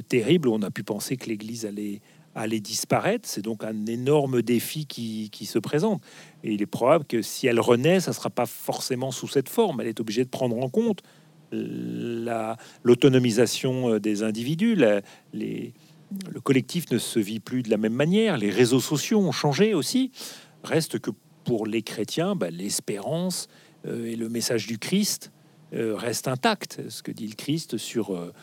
terribles 0.09 0.49
où 0.49 0.53
on 0.53 0.61
a 0.61 0.71
pu 0.71 0.83
penser 0.83 1.15
que 1.15 1.27
l'Église 1.27 1.65
allait 1.65 2.01
allait 2.37 2.59
disparaître. 2.59 3.27
C'est 3.27 3.41
donc 3.41 3.63
un 3.63 3.85
énorme 3.85 4.41
défi 4.41 4.85
qui, 4.85 5.29
se 5.45 5.59
présente. 5.59 6.01
Et 6.43 6.53
il 6.53 6.61
est 6.61 6.67
probable 6.67 7.05
que 7.05 7.21
si 7.21 7.47
elle 7.47 7.59
renaît, 7.59 7.99
ça 7.99 8.11
ne 8.11 8.15
sera 8.15 8.29
pas 8.29 8.45
forcément 8.45 9.11
sous 9.11 9.27
cette 9.27 9.49
forme. 9.49 9.81
Elle 9.81 9.87
est 9.87 9.99
obligée 9.99 10.23
de 10.23 10.29
prendre 10.29 10.57
en 10.57 10.69
compte 10.69 11.01
l'autonomisation 11.51 13.93
euh, 13.93 13.99
des 13.99 14.23
individus. 14.23 14.77
les, 15.33 15.73
le 16.33 16.41
collectif 16.41 16.89
ne 16.91 16.97
se 16.97 17.19
vit 17.19 17.39
plus 17.39 17.63
de 17.63 17.69
la 17.69 17.77
même 17.77 17.93
manière. 17.93 18.37
Les 18.37 18.49
réseaux 18.49 18.79
sociaux 18.79 19.19
ont 19.19 19.31
changé 19.31 19.73
aussi. 19.73 20.11
Reste 20.63 20.99
que 20.99 21.11
pour 21.43 21.65
les 21.65 21.81
chrétiens, 21.81 22.35
bah, 22.35 22.49
l'espérance 22.49 23.47
euh, 23.85 24.05
et 24.05 24.15
le 24.15 24.29
message 24.29 24.67
du 24.67 24.77
Christ 24.77 25.31
reste 25.73 26.27
intact. 26.27 26.81
Ce 26.89 27.03
que 27.03 27.11
dit 27.11 27.27
le 27.27 27.35
Christ 27.35 27.77
sur, 27.77 28.15
euh, 28.15 28.33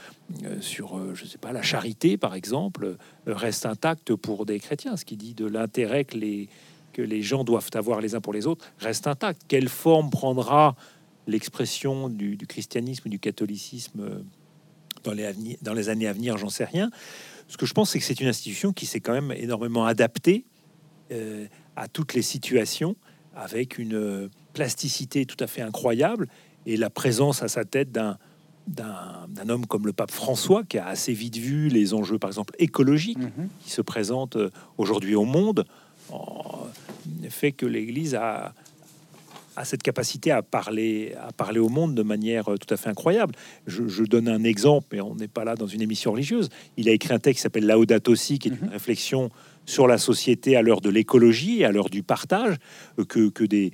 euh, 0.44 0.60
sur 0.60 1.14
je 1.14 1.24
sais 1.24 1.38
pas, 1.38 1.52
la 1.52 1.62
charité, 1.62 2.16
par 2.16 2.34
exemple, 2.34 2.96
reste 3.26 3.66
intact 3.66 4.14
pour 4.14 4.46
des 4.46 4.60
chrétiens. 4.60 4.96
Ce 4.96 5.04
qui 5.04 5.16
dit 5.16 5.34
de 5.34 5.46
l'intérêt 5.46 6.04
que 6.04 6.16
les, 6.16 6.48
que 6.92 7.02
les 7.02 7.22
gens 7.22 7.44
doivent 7.44 7.70
avoir 7.74 8.00
les 8.00 8.14
uns 8.14 8.20
pour 8.20 8.32
les 8.32 8.46
autres 8.46 8.66
reste 8.78 9.06
intact. 9.06 9.42
Quelle 9.48 9.68
forme 9.68 10.10
prendra 10.10 10.76
l'expression 11.26 12.10
du, 12.10 12.36
christianisme, 12.36 13.08
du 13.08 13.18
catholicisme 13.18 14.24
dans 15.04 15.12
les, 15.12 15.58
dans 15.62 15.74
les 15.74 15.88
années 15.88 16.08
à 16.08 16.12
venir, 16.12 16.36
j'en 16.38 16.48
sais 16.48 16.64
rien. 16.64 16.90
Ce 17.48 17.56
que 17.56 17.66
je 17.66 17.74
pense, 17.74 17.90
c'est 17.90 17.98
que 17.98 18.04
c'est 18.04 18.20
une 18.20 18.28
institution 18.28 18.72
qui 18.72 18.86
s'est 18.86 19.00
quand 19.00 19.12
même 19.12 19.32
énormément 19.32 19.84
adaptée 19.86 20.44
euh, 21.12 21.46
à 21.76 21.88
toutes 21.88 22.14
les 22.14 22.22
situations, 22.22 22.96
avec 23.36 23.78
une 23.78 24.30
plasticité 24.52 25.26
tout 25.26 25.36
à 25.40 25.46
fait 25.46 25.60
incroyable 25.60 26.28
et 26.66 26.76
la 26.76 26.90
présence 26.90 27.42
à 27.42 27.48
sa 27.48 27.64
tête 27.64 27.92
d'un 27.92 28.18
d'un 28.66 29.50
homme 29.50 29.66
comme 29.66 29.86
le 29.86 29.92
pape 29.92 30.10
François, 30.10 30.64
qui 30.64 30.78
a 30.78 30.86
assez 30.86 31.12
vite 31.12 31.36
vu 31.36 31.68
les 31.68 31.92
enjeux, 31.92 32.18
par 32.18 32.30
exemple, 32.30 32.54
écologiques 32.58 33.18
mhm. 33.18 33.48
qui 33.62 33.70
se 33.70 33.82
présentent 33.82 34.36
euh, 34.36 34.50
aujourd'hui 34.78 35.14
au 35.14 35.24
monde, 35.24 35.66
fait 37.28 37.52
que 37.52 37.66
l'Église 37.66 38.14
a, 38.14 38.54
a 39.56 39.64
cette 39.64 39.82
capacité 39.82 40.30
à 40.30 40.42
parler, 40.42 41.14
à 41.20 41.32
parler 41.32 41.58
au 41.58 41.68
monde 41.68 41.94
de 41.94 42.02
manière 42.02 42.52
euh, 42.52 42.56
tout 42.56 42.72
à 42.72 42.76
fait 42.76 42.88
incroyable. 42.88 43.34
Je, 43.66 44.04
donne 44.04 44.28
un 44.28 44.44
exemple, 44.44 44.86
mais 44.92 45.00
on 45.00 45.14
n'est 45.14 45.28
pas 45.28 45.44
là 45.44 45.56
dans 45.56 45.66
une 45.66 45.82
émission 45.82 46.12
religieuse. 46.12 46.48
Il 46.76 46.88
a 46.88 46.92
écrit 46.92 47.12
un 47.12 47.18
texte 47.18 47.38
qui 47.38 47.42
s'appelle 47.42 47.66
Laudato 47.66 48.14
Si, 48.14 48.38
qui 48.38 48.48
est 48.48 48.52
une 48.52 48.66
mhm. 48.66 48.72
réflexion 48.72 49.30
sur 49.66 49.86
la 49.86 49.98
société 49.98 50.56
à 50.56 50.62
l'heure 50.62 50.80
de 50.80 50.90
l'écologie 50.90 51.64
à 51.64 51.72
l'heure 51.72 51.90
du 51.90 52.02
partage, 52.02 52.56
euh, 52.98 53.04
que, 53.04 53.28
que 53.28 53.44
des 53.44 53.72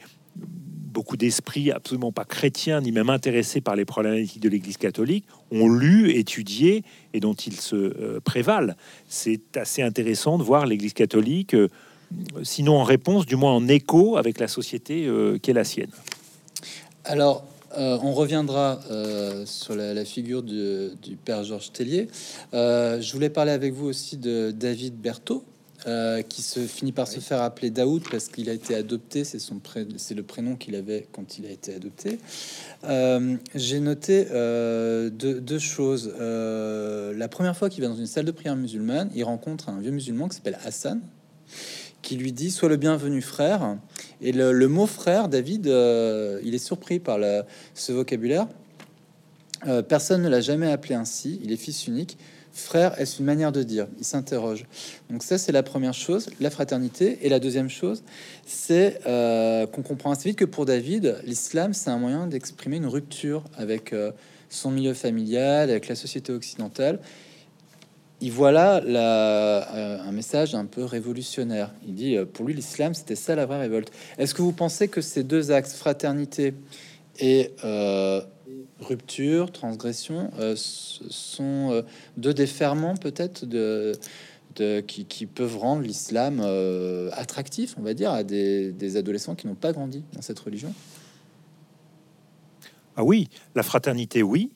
beaucoup 0.90 1.16
d'esprits 1.16 1.70
absolument 1.70 2.12
pas 2.12 2.24
chrétiens 2.24 2.80
ni 2.80 2.92
même 2.92 3.10
intéressés 3.10 3.60
par 3.60 3.76
les 3.76 3.84
problématiques 3.84 4.40
de 4.40 4.48
l'Église 4.48 4.76
catholique 4.76 5.24
ont 5.50 5.68
lu, 5.68 6.10
étudié 6.10 6.84
et 7.14 7.20
dont 7.20 7.34
ils 7.34 7.60
se 7.60 7.76
euh, 7.76 8.20
prévalent. 8.24 8.74
C'est 9.08 9.56
assez 9.56 9.82
intéressant 9.82 10.38
de 10.38 10.42
voir 10.42 10.66
l'Église 10.66 10.92
catholique 10.92 11.54
sinon 12.42 12.78
en 12.78 12.84
réponse, 12.84 13.26
du 13.26 13.36
moins 13.36 13.52
en 13.52 13.68
écho 13.68 14.16
avec 14.16 14.38
la 14.38 14.48
société 14.48 15.06
euh, 15.06 15.38
qui 15.38 15.50
est 15.50 15.54
la 15.54 15.64
sienne. 15.64 15.90
Alors, 17.04 17.44
euh, 17.78 17.98
on 18.02 18.12
reviendra 18.12 18.80
euh, 18.90 19.46
sur 19.46 19.76
la, 19.76 20.04
figure 20.04 20.42
du, 20.42 21.16
père 21.24 21.44
Georges 21.44 21.72
Tellier. 21.72 22.08
je 22.52 23.12
voulais 23.12 23.30
parler 23.30 23.52
avec 23.52 23.72
vous 23.72 23.86
aussi 23.86 24.16
de 24.16 24.50
David 24.50 24.94
Berthaud, 24.94 25.44
qui 26.28 26.42
se 26.42 26.60
finit 26.60 26.92
par 26.92 27.08
se 27.08 27.20
faire 27.20 27.42
appeler 27.42 27.70
Daoud 27.70 28.02
parce 28.10 28.28
qu'il 28.28 28.50
a 28.50 28.52
été 28.52 28.74
adopté. 28.74 29.24
C'est 29.24 29.38
son 29.38 29.60
c'est 29.96 30.14
le 30.14 30.22
prénom 30.22 30.56
qu'il 30.56 30.74
avait 30.74 31.06
quand 31.12 31.38
il 31.38 31.46
a 31.46 31.50
été 31.50 31.74
adopté. 31.74 32.18
J'ai 33.54 33.80
noté 33.80 34.26
deux, 34.30 35.40
deux, 35.40 35.58
choses. 35.58 36.12
la 36.18 37.28
première 37.28 37.56
fois 37.56 37.70
qu'il 37.70 37.82
va 37.82 37.88
dans 37.88 37.96
une 37.96 38.06
salle 38.06 38.24
de 38.26 38.32
prière 38.32 38.56
musulmane, 38.56 39.10
il 39.14 39.24
rencontre 39.24 39.68
un 39.68 39.80
vieux 39.80 39.92
musulman 39.92 40.28
qui 40.28 40.36
s'appelle 40.36 40.58
Hassan 40.64 41.00
qui 42.02 42.16
lui 42.16 42.32
dit 42.32 42.50
Sois 42.50 42.68
le 42.68 42.76
bienvenu, 42.76 43.22
frère. 43.22 43.76
Et 44.20 44.32
le, 44.32 44.68
mot 44.68 44.86
frère, 44.86 45.28
David, 45.28 45.66
euh, 45.66 46.40
il 46.44 46.54
est 46.54 46.58
surpris 46.58 46.98
par 46.98 47.18
ce 47.74 47.92
vocabulaire. 47.92 48.46
Euh, 49.66 49.82
personne 49.82 50.22
ne 50.22 50.28
l'a 50.28 50.40
jamais 50.40 50.70
appelé 50.70 50.94
ainsi. 50.94 51.40
Il 51.42 51.52
est 51.52 51.56
fils 51.56 51.86
unique. 51.86 52.18
Frère, 52.60 52.98
est-ce 53.00 53.20
une 53.20 53.26
manière 53.26 53.52
de 53.52 53.62
dire 53.62 53.86
Il 53.98 54.04
s'interroge. 54.04 54.66
Donc, 55.10 55.22
ça, 55.22 55.38
c'est 55.38 55.52
la 55.52 55.62
première 55.62 55.94
chose, 55.94 56.30
la 56.40 56.50
fraternité. 56.50 57.18
Et 57.22 57.28
la 57.28 57.40
deuxième 57.40 57.68
chose, 57.68 58.02
c'est 58.46 59.00
euh, 59.06 59.66
qu'on 59.66 59.82
comprend 59.82 60.12
assez 60.12 60.28
vite 60.30 60.38
que 60.38 60.44
pour 60.44 60.66
David, 60.66 61.16
l'islam, 61.24 61.74
c'est 61.74 61.90
un 61.90 61.98
moyen 61.98 62.26
d'exprimer 62.26 62.76
une 62.76 62.86
rupture 62.86 63.44
avec 63.56 63.94
son 64.48 64.70
milieu 64.70 64.94
familial, 64.94 65.70
avec 65.70 65.88
la 65.88 65.94
société 65.94 66.32
occidentale 66.32 67.00
il 68.20 68.32
voit 68.32 68.52
là 68.52 68.82
euh, 68.84 69.98
un 70.06 70.12
message 70.12 70.54
un 70.54 70.66
peu 70.66 70.84
révolutionnaire. 70.84 71.70
Il 71.86 71.94
dit, 71.94 72.16
euh, 72.16 72.24
pour 72.26 72.44
lui, 72.44 72.54
l'islam, 72.54 72.94
c'était 72.94 73.14
ça 73.14 73.34
la 73.34 73.46
vraie 73.46 73.60
révolte. 73.60 73.90
Est-ce 74.18 74.34
que 74.34 74.42
vous 74.42 74.52
pensez 74.52 74.88
que 74.88 75.00
ces 75.00 75.22
deux 75.22 75.50
axes, 75.50 75.74
fraternité 75.74 76.54
et 77.18 77.52
euh, 77.64 78.20
rupture, 78.80 79.52
transgression, 79.52 80.30
sont 80.56 81.84
deux 82.16 82.34
déferments 82.34 82.96
peut-être 82.96 83.46
de, 83.46 83.92
qui, 84.86 85.26
peuvent 85.26 85.56
rendre 85.56 85.82
l'islam 85.82 86.40
attractif, 87.12 87.74
on 87.78 87.82
va 87.82 87.94
dire, 87.94 88.10
à 88.10 88.22
des, 88.22 88.96
adolescents 88.96 89.34
qui 89.34 89.46
n'ont 89.46 89.54
pas 89.54 89.72
grandi 89.72 90.02
dans 90.12 90.22
cette 90.22 90.38
religion 90.38 90.72
Ah 92.96 93.04
oui, 93.04 93.28
la 93.54 93.62
fraternité, 93.62 94.22
oui. 94.22 94.50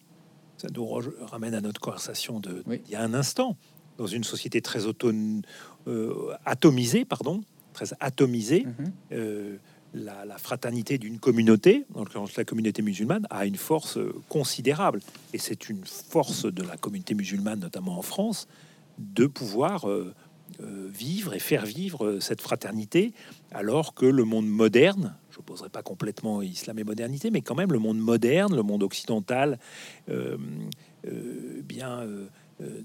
Ça 0.56 0.68
nous 0.74 0.86
ramène 0.86 1.54
à 1.54 1.60
notre 1.60 1.80
conversation 1.80 2.40
de 2.40 2.64
il 2.68 2.90
y 2.90 2.94
a 2.94 3.02
un 3.02 3.14
instant. 3.14 3.56
Dans 3.96 4.06
une 4.06 4.24
société 4.24 4.60
très 4.60 4.86
autonome, 4.86 5.42
euh, 5.86 6.32
atomisée, 6.46 7.04
pardon, 7.04 7.42
très 7.74 7.86
atomisée, 8.00 8.64
mhm. 8.64 8.92
euh, 9.12 9.56
la, 9.94 10.38
fraternité 10.38 10.98
d'une 10.98 11.18
communauté, 11.18 11.86
en 11.94 12.00
l'occurrence 12.00 12.36
la 12.36 12.44
communauté 12.44 12.82
musulmane, 12.82 13.26
a 13.30 13.46
une 13.46 13.56
force 13.56 13.96
euh, 13.96 14.14
considérable. 14.28 15.00
Et 15.32 15.38
c'est 15.38 15.68
une 15.68 15.84
force 15.86 16.44
de 16.44 16.62
la 16.62 16.76
communauté 16.76 17.14
musulmane, 17.14 17.60
notamment 17.60 17.98
en 17.98 18.02
France, 18.02 18.48
de 18.98 19.26
pouvoir 19.26 19.86
vivre 20.60 21.34
et 21.34 21.40
faire 21.40 21.66
vivre 21.66 22.20
cette 22.20 22.40
fraternité, 22.40 23.12
alors 23.50 23.94
que 23.94 24.06
le 24.06 24.24
monde 24.24 24.46
moderne, 24.46 25.16
je 25.30 25.40
poserai 25.40 25.68
pas 25.68 25.82
complètement 25.82 26.42
islam 26.42 26.78
et 26.78 26.84
modernité, 26.84 27.30
mais 27.30 27.40
quand 27.40 27.54
même 27.54 27.72
le 27.72 27.78
monde 27.78 27.98
moderne, 27.98 28.54
le 28.54 28.62
monde 28.62 28.82
occidental, 28.82 29.58
euh, 30.08 30.36
euh, 31.06 31.62
bien 31.62 32.00
euh, 32.00 32.28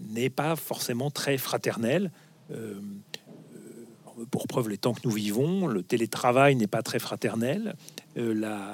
n'est 0.10 0.30
pas 0.30 0.56
forcément 0.56 1.12
très 1.12 1.38
fraternel. 1.38 2.12
Pour 4.32 4.48
preuve, 4.48 4.70
les 4.70 4.78
temps 4.78 4.94
que 4.94 5.02
nous 5.04 5.12
vivons, 5.12 5.68
le 5.68 5.84
télétravail 5.84 6.56
n'est 6.56 6.68
pas 6.68 6.82
très 6.82 7.00
fraternel. 7.00 7.76
La, 8.16 8.74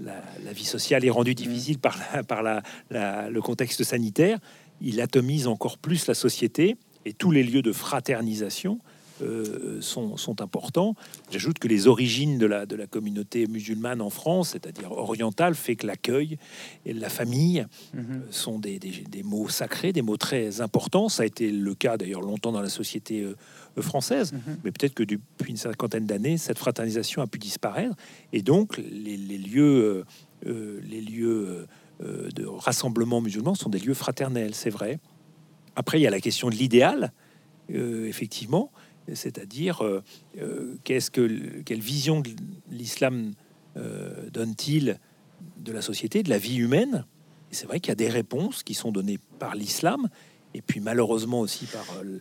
la, 0.00 0.52
vie 0.52 0.64
sociale 0.64 1.04
est 1.04 1.10
rendue 1.10 1.34
difficile 1.34 1.78
par, 1.78 1.98
par 2.26 2.42
le 2.42 3.40
contexte 3.40 3.84
sanitaire. 3.84 4.38
Il 4.80 5.00
atomise 5.00 5.46
encore 5.46 5.78
plus 5.78 6.06
la 6.06 6.14
société 6.14 6.76
et 7.04 7.12
tous 7.12 7.30
les 7.30 7.42
lieux 7.42 7.62
de 7.62 7.72
fraternisation 7.72 8.80
euh, 9.22 9.80
sont, 9.80 10.18
sont, 10.18 10.42
importants. 10.42 10.94
J'ajoute 11.30 11.58
que 11.58 11.68
les 11.68 11.86
origines 11.86 12.36
de 12.36 12.44
la, 12.44 12.66
de 12.66 12.76
la 12.76 12.86
communauté 12.86 13.46
musulmane 13.46 14.02
en 14.02 14.10
France, 14.10 14.50
c'est-à-dire 14.50 14.92
orientale, 14.92 15.54
fait 15.54 15.74
que 15.74 15.86
l'accueil 15.86 16.36
et 16.84 16.92
la 16.92 17.08
famille 17.08 17.66
mhm. 17.94 18.04
euh, 18.10 18.20
sont 18.30 18.58
des, 18.58 18.78
des, 18.78 19.22
mots 19.22 19.48
sacrés, 19.48 19.94
des 19.94 20.02
mots 20.02 20.18
très 20.18 20.60
importants. 20.60 21.08
Ça 21.08 21.22
a 21.22 21.26
été 21.26 21.50
le 21.50 21.74
cas 21.74 21.96
d'ailleurs 21.96 22.20
longtemps 22.20 22.52
dans 22.52 22.60
la 22.60 22.68
société 22.68 23.22
euh, 23.22 23.34
française, 23.80 24.34
mhm. 24.34 24.58
mais 24.64 24.70
peut-être 24.70 24.92
que 24.92 25.02
depuis 25.02 25.50
une 25.50 25.56
cinquantaine 25.56 26.04
d'années, 26.04 26.36
cette 26.36 26.58
fraternisation 26.58 27.22
a 27.22 27.26
pu 27.26 27.38
disparaître. 27.38 27.94
Et 28.34 28.42
donc, 28.42 28.76
les, 28.76 29.16
les 29.16 29.38
lieux, 29.38 30.04
les 30.44 31.00
lieux 31.00 31.66
de 32.00 32.44
rassemblement 32.44 33.22
musulman 33.22 33.54
sont 33.54 33.70
des 33.70 33.78
lieux 33.78 33.94
fraternels, 33.94 34.54
c'est 34.54 34.70
vrai. 34.70 34.98
Après, 35.74 35.98
il 35.98 36.02
y 36.02 36.06
a 36.06 36.10
la 36.10 36.20
question 36.20 36.50
de 36.50 36.54
l'idéal, 36.54 37.12
effectivement 37.68 38.70
c'est-à-dire 39.14 39.82
euh, 39.82 40.02
euh, 40.38 40.76
qu'est-ce 40.84 41.10
que 41.10 41.62
quelle 41.64 41.80
vision 41.80 42.22
l'islam 42.70 43.32
euh, 43.76 44.28
donne-t-il 44.30 44.98
de 45.58 45.72
la 45.72 45.82
société, 45.82 46.22
de 46.22 46.30
la 46.30 46.38
vie 46.38 46.56
humaine? 46.56 47.04
C'est 47.50 47.66
vrai 47.66 47.80
qu'il 47.80 47.90
y 47.90 47.92
a 47.92 47.96
des 47.96 48.08
réponses 48.08 48.62
qui 48.62 48.74
sont 48.74 48.90
données 48.90 49.18
par 49.38 49.54
l'islam 49.54 50.08
et 50.54 50.62
puis 50.62 50.80
malheureusement 50.80 51.40
aussi 51.40 51.66
par 51.66 52.02
le, 52.02 52.20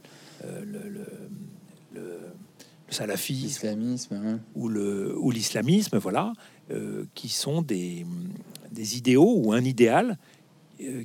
salafisme, 2.90 4.14
hein. 4.14 4.40
ou 4.54 4.70
le 4.70 5.18
ou 5.18 5.32
l'islamisme, 5.32 5.98
voilà, 5.98 6.32
qui 7.14 7.30
sont 7.30 7.62
des, 7.62 8.06
des 8.72 8.98
idéaux 8.98 9.34
ou 9.38 9.52
un 9.52 9.64
idéal 9.66 10.18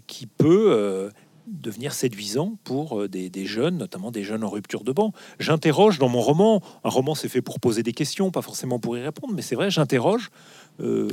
qui 0.07 0.27
peut 0.27 1.11
devenir 1.51 1.93
séduisant 1.93 2.59
pour 2.65 3.01
euh, 3.01 3.09
des, 3.09 3.47
jeunes, 3.47 3.79
notamment 3.79 4.11
des 4.11 4.23
jeunes 4.23 4.45
en 4.45 4.49
rupture 4.49 4.85
de 4.85 4.93
banc. 4.93 5.13
J'interroge 5.39 5.99
dans 5.99 6.09
mon 6.09 6.21
roman, 6.21 6.63
un 6.85 6.89
roman 6.89 7.15
c'est 7.15 7.29
fait 7.29 7.43
pour 7.43 7.61
poser 7.61 7.83
des 7.83 7.93
questions, 7.93 8.31
pas 8.31 8.43
forcément 8.43 8.79
pour 8.79 8.97
y 8.97 9.03
répondre, 9.03 9.35
mais 9.35 9.43
c'est 9.43 9.55
vrai, 9.55 9.71
j'interroge 9.71 10.31
euh, 10.81 11.09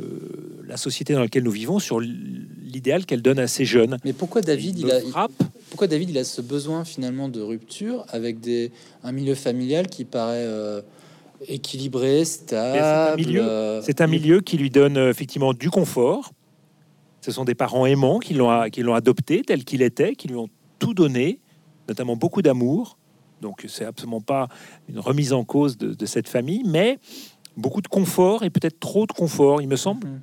la 0.65 0.77
société 0.77 1.13
dans 1.13 1.19
laquelle 1.19 1.43
nous 1.43 1.51
vivons 1.51 1.79
sur 1.79 1.99
l'idéal 1.99 3.05
qu'elle 3.05 3.21
donne 3.21 3.39
à 3.39 3.47
ces 3.47 3.65
jeunes. 3.65 3.97
Mais 4.05 4.13
pourquoi 4.13 4.41
David, 4.41 4.79
il, 4.79 4.91
a, 4.91 5.27
pourquoi 5.69 5.87
David, 5.87 6.09
il 6.11 6.17
a 6.17 6.23
ce 6.23 6.41
besoin 6.41 6.85
finalement 6.85 7.29
de 7.29 7.41
rupture 7.41 8.05
avec 8.09 8.39
des, 8.39 8.71
un 9.03 9.11
milieu 9.11 9.35
familial 9.35 9.87
qui 9.87 10.05
paraît 10.05 10.45
euh, 10.45 10.81
équilibré, 11.47 12.23
stable 12.25 12.81
C'est 13.83 14.01
un, 14.01 14.07
milieu 14.07 14.41
qui 14.41 14.57
lui 14.57 14.69
donne 14.69 14.97
effectivement 14.97 15.53
du 15.53 15.69
confort, 15.69 16.31
ce 17.27 17.33
sont 17.33 17.43
des 17.43 17.55
parents 17.55 17.85
aimants 17.85 18.19
qui 18.19 18.33
l'ont 18.33 18.69
qui 18.69 18.83
l'ont 18.83 18.93
adopté 18.93 19.41
tel 19.41 19.65
qu'il 19.65 19.81
était, 19.81 20.15
qui 20.15 20.29
lui 20.29 20.37
ont 20.37 20.47
tout 20.79 20.93
donné, 20.93 21.41
notamment 21.89 22.15
beaucoup 22.15 22.41
d'amour. 22.41 22.97
Donc 23.41 23.65
c'est 23.67 23.83
absolument 23.83 24.21
pas 24.21 24.47
une 24.87 24.97
remise 24.97 25.33
en 25.33 25.43
cause 25.43 25.77
de, 25.77 26.05
cette 26.05 26.29
famille, 26.29 26.63
mais 26.65 26.99
beaucoup 27.57 27.81
de 27.81 27.89
confort 27.89 28.43
et 28.43 28.49
peut-être 28.49 28.79
trop 28.79 29.05
de 29.05 29.11
confort. 29.11 29.61
Il 29.61 29.67
me 29.67 29.75
semble 29.75 30.07
mhm. 30.07 30.21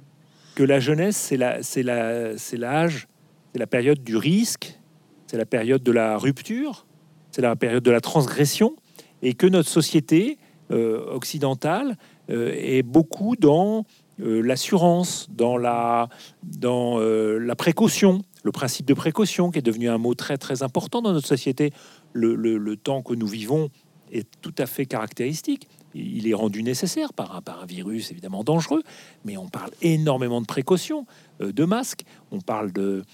que 0.55 0.63
la 0.63 0.81
jeunesse, 0.81 1.19
c'est 1.19 1.37
la, 1.37 1.63
c'est 1.63 1.83
la, 1.83 2.39
c'est 2.39 2.57
l'âge, 2.57 3.07
c'est 3.53 3.59
la 3.59 3.67
période 3.67 4.03
du 4.03 4.17
risque, 4.17 4.81
c'est 5.27 5.37
la 5.37 5.45
période 5.45 5.83
de 5.83 5.93
la 5.93 6.17
rupture, 6.17 6.87
c'est 7.33 7.43
la 7.43 7.55
période 7.55 7.83
de 7.83 7.91
la 7.91 8.01
transgression, 8.01 8.77
et 9.21 9.35
que 9.35 9.47
notre 9.47 9.69
société 9.69 10.39
euh, 10.71 11.05
occidentale 11.13 11.99
euh, 12.31 12.55
est 12.57 12.83
beaucoup 12.83 13.37
dans 13.37 13.85
euh, 14.21 14.41
l'assurance, 14.41 15.29
dans, 15.31 15.57
la, 15.57 16.09
dans 16.43 17.01
euh, 17.01 17.39
la 17.39 17.57
précaution, 17.57 18.23
le 18.43 18.53
principe 18.53 18.87
de 18.87 18.95
précaution 18.95 19.51
qui 19.51 19.59
est 19.59 19.63
devenu 19.63 19.89
un 19.89 19.99
mot 19.99 20.15
très 20.15 20.37
très 20.37 20.63
important 20.63 21.03
dans 21.03 21.13
notre 21.13 21.27
société. 21.27 21.73
Le, 22.13 22.37
le 22.37 22.77
temps 22.77 23.03
que 23.03 23.15
nous 23.15 23.27
vivons 23.27 23.71
est 24.13 24.29
tout 24.41 24.55
à 24.59 24.67
fait 24.67 24.87
caractéristique. 24.87 25.69
Il 25.95 26.29
est 26.29 26.35
rendu 26.35 26.63
nécessaire 26.63 27.13
par 27.13 27.37
un, 27.37 27.41
par 27.41 27.63
un 27.63 27.67
virus 27.67 28.11
évidemment 28.11 28.43
dangereux, 28.43 28.83
mais 29.25 29.37
on 29.37 29.49
parle 29.49 29.71
énormément 29.81 30.41
de 30.41 30.47
précautions, 30.47 31.07
euh, 31.41 31.53
de 31.53 31.65
masques, 31.65 32.05
on 32.31 32.41
parle 32.41 32.73
de 32.73 33.05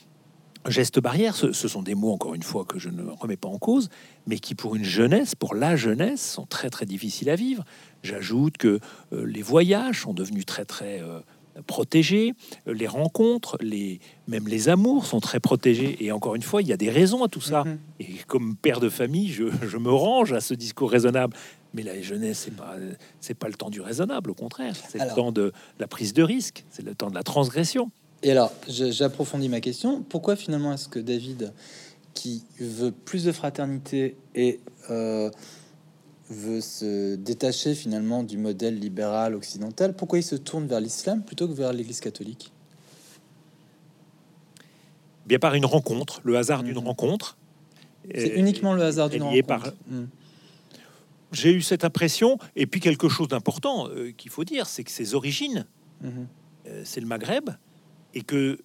gestes 0.67 1.01
barrières. 1.01 1.35
Ce, 1.35 1.53
sont 1.53 1.83
des 1.83 1.95
mots, 1.95 2.13
encore 2.13 2.35
une 2.35 2.43
fois, 2.43 2.65
que 2.65 2.79
je 2.79 2.89
ne 2.89 3.03
remets 3.11 3.37
pas 3.37 3.49
en 3.49 3.59
cause, 3.59 3.89
mais 4.27 4.39
qui 4.39 4.55
pour 4.55 4.77
une 4.77 4.85
jeunesse, 4.85 5.35
pour 5.35 5.55
la 5.55 5.77
jeunesse, 5.77 6.33
sont 6.33 6.47
très 6.47 6.71
très 6.71 6.87
difficiles 6.87 7.31
à 7.31 7.37
vivre. 7.37 7.65
J'ajoute 8.03 8.57
que 8.57 8.81
euh, 9.13 9.25
les 9.27 9.43
voyages 9.43 10.03
sont 10.03 10.15
devenus 10.15 10.47
très 10.47 10.65
très 10.65 11.01
euh, 11.01 11.21
protégés, 11.67 12.35
les 12.67 12.87
rencontres, 12.87 13.57
les, 13.61 14.01
même 14.29 14.49
les 14.49 14.69
amours 14.69 15.07
sont 15.07 15.21
très 15.21 15.41
protégés. 15.41 15.97
Et 16.05 16.13
encore 16.13 16.35
une 16.35 16.43
fois, 16.43 16.63
il 16.63 16.69
y 16.69 16.73
a 16.73 16.77
des 16.77 16.91
raisons 16.91 17.25
à 17.25 17.29
tout 17.29 17.41
ça. 17.41 17.65
Mm-hmm. 17.65 17.79
Et 18.01 18.15
comme 18.27 18.57
père 18.57 18.81
de 18.81 18.89
famille, 18.89 19.29
je, 19.29 19.45
je, 19.67 19.77
me 19.77 19.91
range 19.91 20.33
à 20.33 20.41
ce 20.41 20.55
discours 20.55 20.91
raisonnable. 20.91 21.37
Mais 21.73 21.83
la 21.83 22.01
jeunesse, 22.01 22.41
c'est 22.45 22.57
pas 22.57 22.75
c'est 23.21 23.35
pas 23.35 23.47
le 23.47 23.55
temps 23.55 23.71
du 23.71 23.81
raisonnable, 23.81 24.31
au 24.31 24.35
contraire, 24.35 24.75
c'est 24.89 24.99
le 24.99 25.15
temps 25.15 25.31
de 25.31 25.53
la 25.79 25.87
prise 25.87 26.13
de 26.13 26.23
risque, 26.25 26.65
c'est 26.69 26.83
le 26.83 26.97
temps 26.97 27.11
de 27.11 27.15
la 27.15 27.23
transgression. 27.23 27.93
Et 28.23 28.31
alors, 28.31 28.53
j'approfondis 28.69 29.49
ma 29.49 29.61
question. 29.61 30.03
Pourquoi 30.03 30.37
finalement 30.37 30.73
est-ce 30.73 30.89
que 30.89 30.99
David, 30.99 31.53
qui 32.13 32.45
veut 32.59 32.93
plus 32.93 33.25
de 33.25 33.33
fraternité 33.33 34.17
et 34.35 34.61
euh, 34.91 35.31
veut 36.29 36.61
se 36.61 37.15
détacher 37.17 37.75
finalement 37.75 38.23
du 38.23 38.37
modèle 38.37 38.79
libéral 38.79 39.35
occidental, 39.35 39.95
pourquoi 39.95 40.19
il 40.19 40.23
se 40.23 40.37
tourne 40.37 40.67
vers 40.67 40.81
l'islam 40.81 41.23
plutôt 41.23 41.49
que 41.49 41.55
vers 41.55 41.73
l'Église 41.73 42.01
catholique? 42.01 42.53
Bien 45.27 45.39
par 45.39 45.55
une 45.55 45.67
rencontre, 45.67 46.21
le 46.25 46.37
hasard 46.37 46.63
d'une 46.63 46.75
mhm. 46.75 46.89
rencontre. 46.89 47.39
C'est 48.15 48.29
uniquement 48.29 48.75
le 48.75 48.83
hasard 48.83 49.09
d'une 49.09 49.23
rencontre. 49.23 49.47
Par... 49.47 49.73
Mhm 49.89 50.09
j'ai 51.33 51.53
eu 51.53 51.63
cette 51.63 51.85
impression. 51.85 52.39
Et 52.57 52.67
puis 52.67 52.81
quelque 52.81 53.09
chose 53.09 53.29
d'important 53.29 53.89
euh, 53.89 54.13
qu'il 54.17 54.31
faut 54.31 54.45
dire, 54.45 54.67
c'est 54.67 54.85
que 54.85 54.91
ses 54.91 55.15
origines, 55.15 55.67
mhm. 56.03 56.27
euh, 56.67 56.83
c'est 56.85 57.01
le 57.01 57.07
Maghreb, 57.07 57.51
et 58.15 58.23
que 58.23 58.59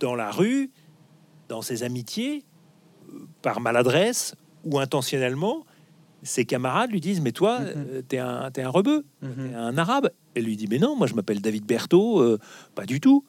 dans 0.00 0.14
la 0.14 0.30
rue, 0.30 0.70
dans 1.48 1.62
ses 1.62 1.82
amitiés, 1.82 2.44
euh, 3.08 3.26
par 3.42 3.60
maladresse 3.60 4.34
ou 4.64 4.78
intentionnellement, 4.78 5.64
ses 6.22 6.44
camarades 6.44 6.90
lui 6.90 7.00
disent 7.00 7.20
Mais 7.20 7.32
toi, 7.32 7.60
mhm. 7.60 8.02
t'es 8.08 8.18
un, 8.18 8.50
es 8.54 8.62
un 8.62 8.68
rebeu, 8.68 9.04
mhm. 9.22 9.54
un 9.54 9.78
arabe. 9.78 10.10
Elle 10.34 10.44
lui 10.44 10.56
dit 10.56 10.66
Mais 10.68 10.78
non, 10.78 10.96
moi 10.96 11.06
je 11.06 11.14
m'appelle 11.14 11.40
David 11.40 11.64
Berthaud, 11.64 12.38
pas 12.74 12.86
du 12.86 13.00
tout. 13.00 13.24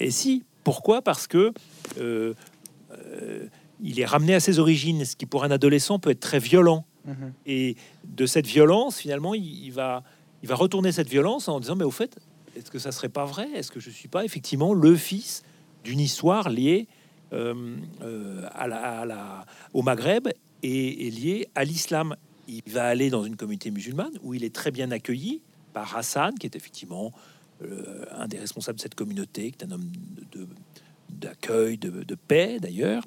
Et 0.00 0.10
si, 0.10 0.44
pourquoi? 0.64 1.02
Parce 1.02 1.26
que 1.26 1.52
il 3.82 3.98
est 3.98 4.06
ramené 4.06 4.34
à 4.34 4.40
ses 4.40 4.58
origines, 4.58 5.04
ce 5.04 5.16
qui 5.16 5.26
pour 5.26 5.44
un 5.44 5.50
adolescent 5.50 5.98
peut 5.98 6.10
être 6.10 6.20
très 6.20 6.38
violent. 6.38 6.86
Mhm. 7.04 7.32
Et 7.46 7.76
de 8.04 8.26
cette 8.26 8.46
violence, 8.46 8.98
finalement, 8.98 9.34
il, 9.34 9.70
va, 9.70 10.04
il 10.42 10.48
va 10.48 10.54
retourner 10.54 10.92
cette 10.92 11.08
violence 11.08 11.48
en 11.48 11.58
disant, 11.58 11.74
mais 11.74 11.84
au 11.84 11.90
fait, 11.90 12.16
est-ce 12.56 12.70
que 12.70 12.78
ça 12.78 12.92
serait 12.92 13.08
pas 13.08 13.24
vrai? 13.24 13.48
Est-ce 13.54 13.70
que 13.70 13.80
je 13.80 13.90
suis 13.90 14.08
pas 14.08 14.24
effectivement 14.24 14.74
le 14.74 14.96
fils 14.96 15.42
d'une 15.84 16.00
histoire 16.00 16.50
liée 16.50 16.88
euh, 17.32 17.76
euh, 18.02 18.46
à, 18.52 18.66
la, 18.66 19.46
au 19.72 19.82
Maghreb 19.82 20.28
et, 20.62 21.10
liée 21.10 21.48
à 21.54 21.64
l'islam? 21.64 22.16
Il 22.48 22.62
va 22.66 22.86
aller 22.86 23.08
dans 23.08 23.24
une 23.24 23.36
communauté 23.36 23.70
musulmane 23.70 24.12
où 24.22 24.34
il 24.34 24.44
est 24.44 24.54
très 24.54 24.70
bien 24.70 24.90
accueilli 24.90 25.40
par 25.72 25.96
Hassan, 25.96 26.34
qui 26.38 26.46
est 26.46 26.56
effectivement 26.56 27.12
euh, 27.62 28.04
un 28.10 28.26
des 28.26 28.38
responsables 28.38 28.76
de 28.78 28.82
cette 28.82 28.94
communauté, 28.94 29.52
qui 29.52 29.64
est 29.64 29.68
un 29.68 29.70
homme 29.70 29.90
d'accueil, 31.08 31.78
de, 31.78 31.88
de, 31.88 32.02
de, 32.02 32.14
paix 32.14 32.58
d'ailleurs, 32.60 33.04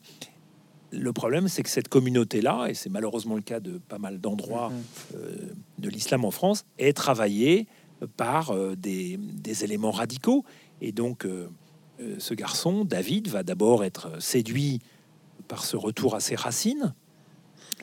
le 0.92 1.14
problème, 1.14 1.48
c'est 1.48 1.64
que 1.64 1.70
cette 1.70 1.88
communauté-là, 1.88 2.68
et 2.70 2.74
c'est 2.74 2.90
malheureusement 2.90 3.36
le 3.36 3.42
cas 3.42 3.60
de 3.60 3.78
pas 3.78 3.98
mal 3.98 4.20
d'endroits 4.20 4.72
mm-hmm. 4.72 5.16
euh, 5.18 5.36
de 5.80 5.90
l'islam 5.90 6.26
en 6.26 6.32
France, 6.32 6.66
est 6.78 6.94
travaillée 6.94 7.68
par 8.18 8.52
euh, 8.52 8.76
des, 8.76 9.20
éléments 9.64 9.92
radicaux. 9.92 10.44
Et 10.82 10.92
donc, 10.92 11.26
euh, 11.26 11.48
ce 12.18 12.34
garçon, 12.34 12.86
David, 12.86 13.28
va 13.28 13.44
d'abord 13.44 13.84
être 13.84 14.22
séduit 14.22 14.80
par 15.48 15.64
ce 15.64 15.78
retour 15.78 16.16
à 16.16 16.20
ses 16.20 16.36
racines, 16.36 16.94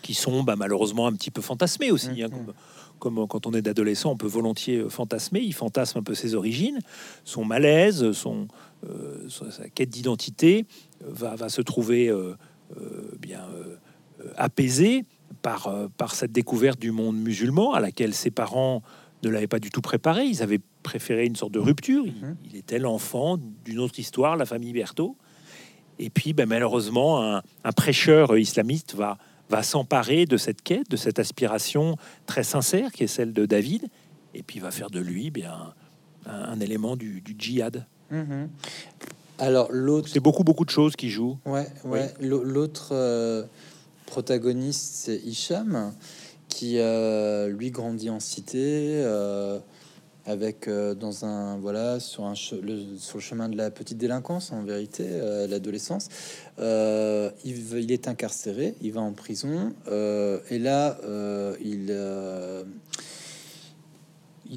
qui 0.02 0.14
sont 0.14 0.42
bah, 0.42 0.56
malheureusement 0.56 1.06
un 1.06 1.12
petit 1.12 1.30
peu 1.30 1.42
fantasmées 1.42 1.90
aussi. 1.90 2.22
Hein, 2.22 2.28
mm-hmm. 2.28 2.98
comme, 2.98 3.26
quand 3.28 3.46
on 3.46 3.52
est 3.52 3.62
d'adolescent, 3.62 4.10
on 4.10 4.16
peut 4.16 4.26
volontiers 4.26 4.84
fantasmer. 4.88 5.40
Il 5.40 5.54
fantasme 5.54 5.98
un 5.98 6.02
peu 6.02 6.14
ses 6.14 6.34
origines, 6.34 6.80
son 7.24 7.44
malaise, 7.44 8.12
son, 8.12 8.48
sa 9.28 9.68
quête 9.68 9.90
d'identité 9.90 10.66
va, 11.00 11.36
va, 11.36 11.48
se 11.48 11.62
trouver 11.62 12.10
euh, 12.80 13.10
bien 13.18 13.44
euh, 13.54 13.76
apaisé 14.36 15.04
par, 15.42 15.66
euh, 15.66 15.88
par 15.98 16.14
cette 16.14 16.32
découverte 16.32 16.78
du 16.78 16.90
monde 16.90 17.16
musulman 17.16 17.74
à 17.74 17.80
laquelle 17.80 18.14
ses 18.14 18.30
parents 18.30 18.82
ne 19.22 19.28
l'avaient 19.30 19.46
pas 19.46 19.58
du 19.58 19.70
tout 19.70 19.80
préparé. 19.80 20.24
Ils 20.24 20.42
avaient 20.42 20.60
préféré 20.82 21.26
une 21.26 21.36
sorte 21.36 21.52
de 21.52 21.58
rupture. 21.58 22.04
Il, 22.06 22.14
mhm. 22.14 22.36
était 22.54 22.78
l'enfant 22.78 23.38
d'une 23.64 23.78
autre 23.78 23.98
histoire, 23.98 24.36
la 24.36 24.46
famille 24.46 24.72
Berthaud. 24.72 25.16
Et 25.98 26.10
puis, 26.10 26.32
ben, 26.32 26.48
malheureusement, 26.48 27.40
un, 27.64 27.72
prêcheur 27.72 28.36
islamiste 28.36 28.94
va, 28.94 29.18
va 29.50 29.62
s'emparer 29.62 30.26
de 30.26 30.36
cette 30.36 30.62
quête, 30.62 30.90
de 30.90 30.96
cette 30.96 31.18
aspiration 31.18 31.96
très 32.26 32.42
sincère 32.42 32.90
qui 32.90 33.04
est 33.04 33.08
celle 33.08 33.32
de 33.32 33.46
David, 33.46 33.86
et 34.34 34.42
puis 34.42 34.58
va 34.58 34.70
faire 34.70 34.90
de 34.90 35.00
lui 35.00 35.30
bien 35.30 35.74
un, 36.26 36.60
élément 36.60 36.96
du, 36.96 37.22
djihad. 37.38 37.86
Mhm. 38.10 38.48
Alors 39.38 39.68
l'autre, 39.70 40.08
c'est 40.08 40.20
beaucoup 40.20 40.44
beaucoup 40.44 40.64
de 40.64 40.70
choses 40.70 40.94
qui 40.94 41.10
jouent. 41.10 41.38
Ouais, 41.46 41.66
ouais. 41.84 42.12
L'autre 42.20 42.90
euh, 42.92 43.44
protagoniste, 44.06 44.94
c'est 44.94 45.16
Hicham, 45.16 45.92
qui 46.52 46.78
euh, 46.78 47.48
lui 47.48 47.70
grandit 47.70 48.10
en 48.10 48.20
cité, 48.20 49.02
euh, 49.04 49.58
avec 50.24 50.68
dans 50.68 51.24
un 51.24 51.56
voilà 51.58 51.98
sur 51.98 52.24
un 52.24 52.36
sur 52.36 52.58
le 52.62 53.20
chemin 53.20 53.48
de 53.48 53.56
la 53.56 53.70
petite 53.70 53.98
délinquance 53.98 54.52
en 54.52 54.62
vérité, 54.62 55.04
l'adolescence. 55.48 56.08
il, 56.58 57.32
il 57.44 57.90
est 57.90 58.06
incarcéré, 58.06 58.74
il 58.82 58.92
va 58.92 59.00
en 59.00 59.12
prison, 59.12 59.72
et 59.88 60.58
là 60.60 60.96
il 61.60 61.90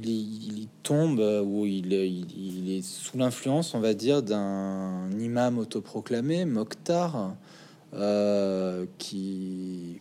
il, 0.04 0.68
tombe 0.84 1.20
euh, 1.20 1.42
ou 1.42 1.66
il, 1.66 1.94
est 1.94 2.82
sous 2.82 3.18
l'influence, 3.18 3.74
on 3.74 3.80
va 3.80 3.94
dire, 3.94 4.22
d'un 4.22 5.10
imam 5.20 5.58
autoproclamé, 5.58 6.46
Mokhtar, 6.46 7.36
euh, 7.94 8.86
qui, 8.98 10.00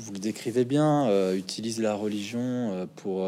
vous 0.00 0.12
le 0.12 0.18
décrivez 0.18 0.64
bien, 0.64 1.06
euh, 1.08 1.36
utilise 1.36 1.80
la 1.80 1.94
religion 1.94 2.88
pour 2.96 3.26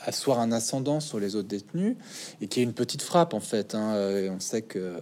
asseoir 0.00 0.40
un 0.40 0.52
ascendant 0.52 1.00
sur 1.00 1.18
les 1.18 1.36
autres 1.36 1.48
détenus 1.48 1.96
et 2.40 2.46
qui 2.46 2.60
est 2.60 2.62
une 2.62 2.74
petite 2.74 3.02
frappe 3.02 3.34
en 3.34 3.40
fait. 3.40 3.74
Hein, 3.74 3.94
on 4.30 4.40
sait 4.40 4.62
que 4.62 5.00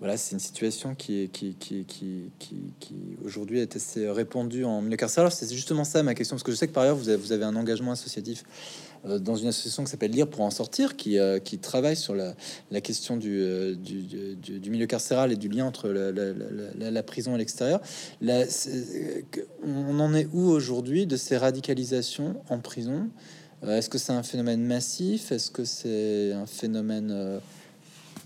voilà, 0.00 0.16
c'est 0.16 0.32
une 0.32 0.40
situation 0.40 0.94
qui, 0.94 1.30
qui, 1.32 1.54
qui, 1.54 1.86
qui, 1.86 2.30
qui 2.38 2.94
aujourd'hui 3.24 3.60
est 3.60 3.76
assez 3.76 4.08
répandue 4.10 4.64
en 4.64 4.82
milieu 4.82 4.96
carcéral. 4.96 5.30
C'est 5.30 5.50
justement 5.50 5.84
ça 5.84 6.02
ma 6.02 6.14
question, 6.14 6.34
parce 6.36 6.42
que 6.42 6.52
je 6.52 6.56
sais 6.56 6.66
que 6.66 6.72
par 6.72 6.82
ailleurs 6.82 6.96
vous 6.96 7.08
avez, 7.08 7.16
vous 7.16 7.32
avez 7.32 7.44
un 7.44 7.56
engagement 7.56 7.92
associatif 7.92 8.42
euh, 8.42 8.93
dans 9.04 9.36
une 9.36 9.48
association 9.48 9.84
qui 9.84 9.90
s'appelle 9.90 10.10
Lire 10.10 10.28
pour 10.28 10.40
en 10.40 10.50
sortir, 10.50 10.96
qui, 10.96 11.18
euh, 11.18 11.38
qui 11.38 11.58
travaille 11.58 11.96
sur 11.96 12.14
la, 12.14 12.34
la 12.70 12.80
question 12.80 13.16
du, 13.16 13.40
euh, 13.40 13.74
du, 13.74 14.02
du, 14.02 14.58
du, 14.58 14.70
milieu 14.70 14.86
carcéral 14.86 15.32
et 15.32 15.36
du 15.36 15.48
lien 15.48 15.66
entre 15.66 15.88
la, 15.88 16.10
la, 16.10 16.90
la 16.90 17.02
prison 17.02 17.34
et 17.34 17.38
l'extérieur. 17.38 17.80
On 19.62 20.00
en 20.00 20.14
est 20.14 20.28
où 20.32 20.48
aujourd'hui 20.48 21.06
de 21.06 21.16
ces 21.16 21.36
radicalisations 21.36 22.36
en 22.48 22.58
prison? 22.58 23.08
Est-ce 23.66 23.88
que 23.88 23.98
c'est 23.98 24.12
un 24.12 24.22
phénomène 24.22 24.62
massif? 24.62 25.32
Est-ce 25.32 25.50
que 25.50 25.64
c'est 25.64 26.32
un 26.32 26.46
phénomène 26.46 27.40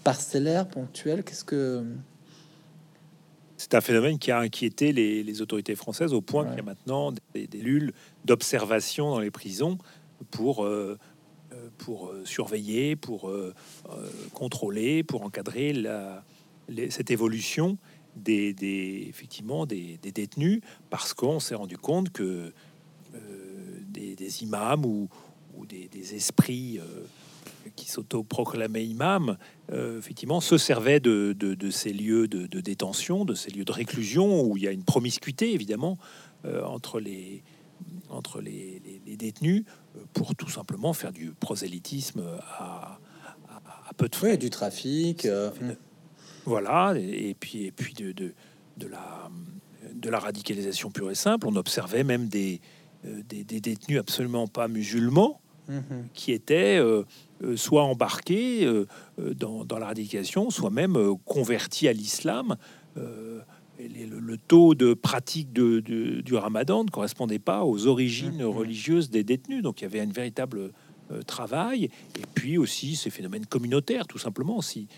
parcellaire, 0.02 0.66
ponctuel? 0.66 1.22
Qu'est-ce 1.22 1.44
que 1.44 1.84
c'est 3.56 3.74
un 3.74 3.80
phénomène 3.80 4.18
qui 4.18 4.30
a 4.30 4.38
inquiété 4.38 4.92
les, 4.92 5.24
les 5.24 5.42
autorités 5.42 5.74
françaises 5.74 6.12
au 6.12 6.20
point 6.20 6.44
qu'il 6.46 6.56
y 6.56 6.60
a 6.60 6.62
maintenant 6.62 7.12
des, 7.34 7.48
des 7.48 7.58
lules 7.58 7.92
d'observation 8.24 9.10
dans 9.10 9.18
les 9.18 9.32
prisons 9.32 9.78
pour, 10.30 10.64
euh, 10.64 10.98
euh, 11.52 11.68
pour 11.78 12.08
euh, 12.08 12.24
surveiller, 12.24 12.96
pour 12.96 13.30
contrôler, 14.34 15.02
pour 15.02 15.22
encadrer 15.22 15.74
cette 16.90 17.10
évolution 17.10 17.78
des, 18.16 19.06
effectivement 19.08 19.66
des, 19.66 19.98
détenus, 20.02 20.60
parce 20.90 21.14
qu'on 21.14 21.40
s'est 21.40 21.54
rendu 21.54 21.78
compte 21.78 22.10
que 22.10 22.52
des, 23.88 24.42
imams 24.42 24.84
ou, 24.84 25.08
des, 25.66 26.14
esprits 26.14 26.80
qui 27.76 27.88
s'autoproclamaient 27.88 28.86
imams, 28.86 29.38
effectivement, 29.72 30.40
se 30.40 30.58
servaient 30.58 31.00
de, 31.00 31.70
ces 31.70 31.92
lieux 31.92 32.28
de, 32.28 32.60
détention, 32.60 33.24
de 33.24 33.34
ces 33.34 33.50
lieux 33.50 33.64
de 33.64 33.72
réclusion, 33.72 34.42
où 34.42 34.56
il 34.56 34.64
y 34.64 34.68
a 34.68 34.72
une 34.72 34.84
promiscuité, 34.84 35.54
évidemment, 35.54 35.98
entre 36.44 37.00
les, 37.00 37.42
entre 38.10 38.40
les, 38.40 38.80
détenus 39.16 39.64
pour 40.12 40.34
tout 40.34 40.48
simplement 40.48 40.92
faire 40.92 41.12
du 41.12 41.32
prosélytisme 41.32 42.22
à, 42.58 42.98
peu 43.96 44.08
de 44.08 44.14
frais. 44.14 44.36
du 44.36 44.50
trafic. 44.50 45.24
Euh, 45.24 45.50
Voilà, 46.44 46.94
et, 46.96 47.34
puis, 47.38 47.64
et 47.64 47.72
puis 47.72 47.94
de, 47.94 48.12
de, 48.12 48.32
de, 48.76 48.86
la, 48.86 49.30
de 49.92 50.08
la 50.08 50.18
radicalisation 50.18 50.90
pure 50.90 51.10
et 51.10 51.14
simple. 51.14 51.46
On 51.46 51.56
observait 51.56 52.04
même 52.04 52.28
des, 52.28 52.60
des, 53.04 53.44
des 53.44 53.60
détenus 53.60 53.98
absolument 53.98 54.46
pas 54.46 54.68
musulmans 54.68 55.40
mhm. 55.68 56.08
qui 56.14 56.32
étaient 56.32 56.80
soit 57.56 57.82
embarqués 57.82 58.66
dans, 59.18 59.64
dans, 59.64 59.78
la 59.78 59.86
radicalisation, 59.86 60.48
soit 60.50 60.70
même 60.70 60.96
convertis 61.26 61.88
à 61.88 61.92
l'islam 61.92 62.56
le, 63.78 64.36
taux 64.36 64.74
de 64.74 64.94
pratique 64.94 65.52
de, 65.52 65.80
du 65.80 66.34
ramadan 66.34 66.84
ne 66.84 66.90
correspondait 66.90 67.38
pas 67.38 67.64
aux 67.64 67.86
origines 67.86 68.38
mmh, 68.38 68.42
mmh. 68.42 68.56
religieuses 68.56 69.10
des 69.10 69.24
détenus. 69.24 69.62
Donc 69.62 69.80
il 69.80 69.84
y 69.84 69.86
avait 69.86 70.00
un 70.00 70.10
véritable 70.10 70.72
euh, 71.10 71.22
travail. 71.22 71.84
Et 72.18 72.26
puis 72.34 72.58
aussi 72.58 72.96
ces 72.96 73.10
phénomènes 73.10 73.46
communautaires, 73.46 74.06
tout 74.06 74.18
simplement. 74.18 74.60
Si, 74.60 74.88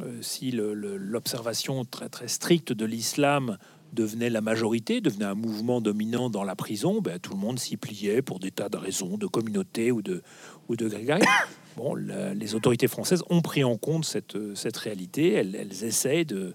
euh, 0.00 0.18
si 0.22 0.52
l'observation 0.52 1.84
très, 1.84 2.08
très 2.08 2.28
stricte 2.28 2.72
de 2.72 2.84
l'islam 2.84 3.58
devenait 3.92 4.30
la 4.30 4.40
majorité, 4.40 5.00
devenait 5.00 5.24
un 5.24 5.34
mouvement 5.34 5.80
dominant 5.80 6.30
dans 6.30 6.44
la 6.44 6.54
prison, 6.54 7.00
ben, 7.00 7.18
tout 7.18 7.32
le 7.32 7.38
monde 7.38 7.58
s'y 7.58 7.76
pliait 7.76 8.22
pour 8.22 8.38
des 8.38 8.52
tas 8.52 8.68
de 8.68 8.76
raisons, 8.76 9.18
de 9.18 9.26
communauté 9.26 9.90
ou 9.90 10.00
de, 10.00 10.22
ou 10.68 10.76
de 10.76 10.88
Bon, 11.76 11.94
les 11.94 12.54
autorités 12.54 12.88
françaises 12.88 13.22
ont 13.30 13.42
pris 13.42 13.64
en 13.64 13.76
compte 13.76 14.04
cette, 14.04 14.36
cette 14.54 14.76
réalité. 14.76 15.32
Elles, 15.32 15.54
elles 15.54 15.84
essayent 15.84 16.26
de, 16.26 16.54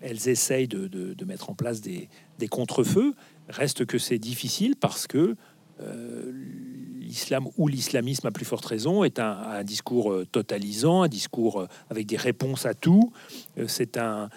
elles 0.00 0.28
essayent 0.28 0.68
de, 0.68 1.24
mettre 1.24 1.50
en 1.50 1.54
place 1.54 1.80
des, 1.80 2.08
contre-feux. 2.50 3.14
Reste 3.48 3.84
que 3.84 3.98
c'est 3.98 4.18
difficile 4.18 4.76
parce 4.76 5.06
que 5.06 5.36
euh, 5.82 6.32
l'islam 7.00 7.48
ou 7.56 7.66
l'islamisme 7.66 8.26
à 8.26 8.30
plus 8.30 8.44
forte 8.44 8.64
raison 8.66 9.02
est 9.02 9.18
un, 9.18 9.64
discours 9.64 10.12
euh, 10.12 10.26
totalisant, 10.30 11.02
un 11.02 11.08
discours 11.08 11.60
euh, 11.60 11.66
avec 11.88 12.06
des 12.06 12.16
réponses 12.16 12.66
à 12.66 12.74
tout. 12.74 13.12
C'est 13.66 13.96
un, 13.96 14.28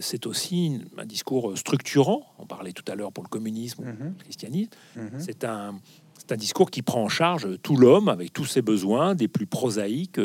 c'est 0.00 0.26
aussi 0.26 0.80
un 0.98 1.04
discours 1.06 1.56
structurant. 1.56 2.26
On 2.38 2.46
parlait 2.46 2.72
tout 2.72 2.84
à 2.90 2.94
l'heure 2.94 3.12
pour 3.12 3.22
le 3.22 3.28
communisme, 3.28 3.84
le 3.84 3.92
mhm. 3.92 4.14
christianisme. 4.16 4.70
Mhm. 4.96 5.10
C'est 5.18 5.44
un 5.44 5.78
c'est 6.18 6.32
un 6.32 6.36
discours 6.36 6.70
qui 6.72 6.82
prend 6.82 7.04
en 7.04 7.08
charge 7.08 7.46
tout 7.62 7.76
l'homme 7.76 8.08
avec 8.08 8.32
tous 8.32 8.46
ses 8.46 8.62
besoins, 8.62 9.14
des 9.14 9.28
plus 9.28 9.46
prosaïques 9.46 10.18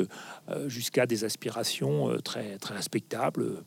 jusqu'à 0.66 1.06
des 1.06 1.26
aspirations 1.26 2.18
très, 2.24 2.58
très 2.58 2.74
respectables, 2.74 3.62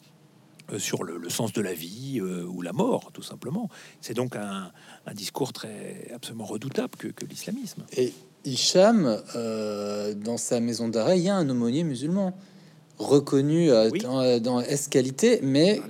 sur 0.79 1.05
le, 1.05 1.29
sens 1.29 1.53
de 1.53 1.61
la 1.61 1.75
vie 1.75 2.21
euh, 2.21 2.45
ou 2.45 2.63
la 2.63 2.73
mort, 2.73 3.11
tout 3.13 3.23
simplement. 3.23 3.69
C'est 4.01 4.15
donc 4.15 4.37
un, 4.37 4.71
discours 5.15 5.53
très 5.53 6.11
absolument 6.15 6.45
redoutable 6.45 6.97
que, 6.97 7.25
l'islamisme. 7.27 7.85
Et 7.97 8.13
Hicham, 8.45 9.21
euh, 9.37 10.15
dans 10.15 10.37
sa 10.37 10.61
maison 10.61 10.89
d'arrêt, 10.89 11.19
il 11.19 11.25
y 11.25 11.29
a 11.29 11.37
un 11.37 11.49
aumônier 11.49 11.85
musulman 11.85 12.37
reconnu 12.99 13.69
dans, 14.03 14.41
dans 14.41 14.61
S-qualité, 14.61 15.41
mais 15.43 15.81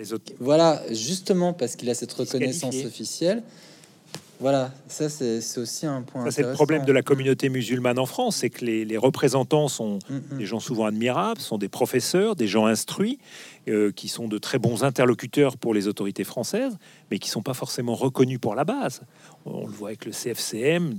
voilà, 0.40 0.82
justement 0.90 1.52
parce 1.52 1.76
qu'il 1.76 1.90
a 1.90 1.94
cette 1.94 2.12
reconnaissance 2.12 2.76
officielle, 2.84 3.42
voilà, 4.40 4.72
ça 4.88 5.08
c'est 5.08 5.58
aussi 5.58 5.86
un 5.86 6.02
point. 6.02 6.30
C'est 6.30 6.42
le 6.42 6.52
problème 6.52 6.84
de 6.84 6.92
la 6.92 7.02
communauté 7.02 7.48
musulmane 7.48 7.98
en 7.98 8.06
France, 8.06 8.36
c'est 8.36 8.50
que 8.50 8.64
les, 8.64 8.96
représentants 8.96 9.68
sont 9.68 9.98
mm, 10.08 10.14
mm. 10.14 10.38
des 10.38 10.46
gens 10.46 10.60
souvent 10.60 10.86
admirables, 10.86 11.40
sont 11.40 11.58
des 11.58 11.68
professeurs, 11.68 12.36
des 12.36 12.46
gens 12.46 12.66
instruits, 12.66 13.18
euh, 13.68 13.92
qui 13.92 14.08
sont 14.08 14.28
de 14.28 14.38
très 14.38 14.58
bons 14.58 14.84
interlocuteurs 14.84 15.56
pour 15.56 15.74
les 15.74 15.88
autorités 15.88 16.24
françaises, 16.24 16.76
mais 17.10 17.18
qui 17.18 17.28
sont 17.28 17.42
pas 17.42 17.54
forcément 17.54 17.94
reconnus 17.94 18.38
pour 18.40 18.54
la 18.54 18.64
base. 18.64 19.02
On 19.46 19.66
le 19.66 19.72
voit 19.72 19.88
avec 19.88 20.04
le 20.04 20.12
CFCM, 20.12 20.96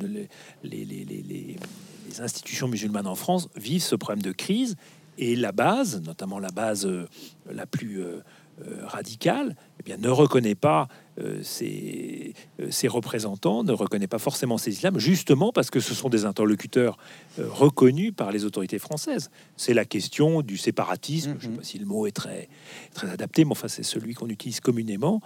les, 0.64 0.86
les 0.86 2.22
institutions 2.22 2.68
musulmanes 2.68 3.08
en 3.08 3.16
France 3.16 3.50
vivent 3.56 3.84
ce 3.84 3.96
problème 3.96 4.22
de 4.22 4.32
crise 4.32 4.76
et 5.18 5.36
la 5.36 5.52
base, 5.52 6.02
notamment 6.02 6.40
la 6.40 6.50
base 6.50 6.86
euh, 6.86 7.08
la 7.52 7.66
plus 7.66 8.02
euh, 8.02 8.20
euh, 8.62 8.86
radical, 8.86 9.58
eh 9.82 9.84
bien, 9.84 9.98
ne 9.98 10.08
reconnaît 10.08 10.56
pas 10.56 10.88
euh, 11.20 11.44
ses, 11.44 12.34
euh, 12.62 12.90
représentants, 12.90 13.66
ne 13.66 13.74
reconnaît 13.74 14.08
pas 14.08 14.18
forcément 14.18 14.58
ces 14.58 14.72
islams, 14.72 14.98
justement 14.98 15.52
parce 15.52 15.70
que 15.70 15.82
ce 15.82 15.94
sont 15.94 16.08
des 16.08 16.24
interlocuteurs 16.24 16.98
reconnus 17.38 18.14
par 18.16 18.32
les 18.32 18.46
autorités 18.46 18.80
françaises. 18.80 19.30
C'est 19.58 19.74
la 19.74 19.84
question 19.84 20.42
du 20.42 20.56
séparatisme, 20.56 21.32
je 21.32 21.36
ne 21.36 21.42
sais 21.42 21.50
mhm. 21.50 21.58
pas 21.58 21.64
si 21.64 21.80
le 21.80 21.86
mot 21.86 22.08
est 22.08 22.16
très, 22.16 22.48
très 22.94 23.10
adapté, 23.10 23.44
mais 23.44 23.52
enfin 23.52 23.68
c'est 23.68 23.84
celui 23.84 24.14
qu'on 24.14 24.30
utilise 24.30 24.62
communément, 24.62 25.20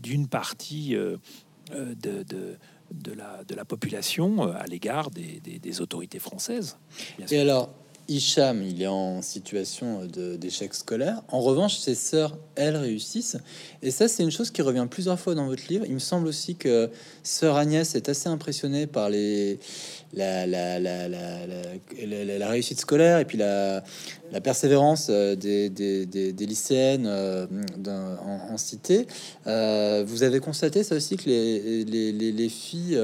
d'une 0.00 0.28
partie 0.28 0.94
de, 0.94 2.26
de, 2.92 3.12
la, 3.12 3.42
de 3.42 3.54
la 3.56 3.64
population 3.64 4.42
à 4.52 4.66
l'égard 4.66 5.10
des, 5.10 5.40
des, 5.40 5.80
autorités 5.80 6.20
françaises. 6.20 6.78
Et 7.30 7.40
alors, 7.40 7.70
Hicham, 8.10 8.60
il 8.64 8.82
est 8.82 8.88
en 8.88 9.22
situation 9.22 10.00
d'échec 10.04 10.74
scolaire. 10.74 11.22
En 11.28 11.40
revanche, 11.40 11.78
ses 11.78 11.94
sœurs, 11.94 12.36
elles, 12.56 12.76
réussissent. 12.76 13.36
Et 13.82 13.92
ça, 13.92 14.08
c'est 14.08 14.24
une 14.24 14.32
chose 14.32 14.50
qui 14.50 14.62
revient 14.62 14.88
plusieurs 14.90 15.18
fois 15.18 15.36
dans 15.36 15.46
votre 15.46 15.62
livre. 15.68 15.84
Il 15.86 15.94
me 15.94 16.00
semble 16.00 16.26
aussi 16.26 16.56
que 16.56 16.90
sœur 17.22 17.56
Agnès 17.56 17.94
est 17.94 18.08
assez 18.08 18.28
impressionnée 18.28 18.88
par 18.88 19.10
les, 19.10 19.60
la, 20.12 20.44
la, 20.44 20.80
la, 20.80 21.08
la 21.08 22.48
réussite 22.48 22.80
scolaire 22.80 23.20
et 23.20 23.24
puis 23.24 23.38
la, 23.38 23.82
persévérance 24.42 25.06
euh, 25.08 25.36
des, 25.36 26.46
lycéennes 26.46 27.06
euh, 27.06 27.46
en, 28.50 28.56
cité. 28.56 29.06
Euh, 29.46 30.02
vous 30.04 30.24
avez 30.24 30.40
constaté 30.40 30.82
ça 30.82 30.96
aussi 30.96 31.16
que 31.16 31.28
les, 31.28 31.84
les, 31.84 32.32
les 32.32 32.48
filles 32.48 32.98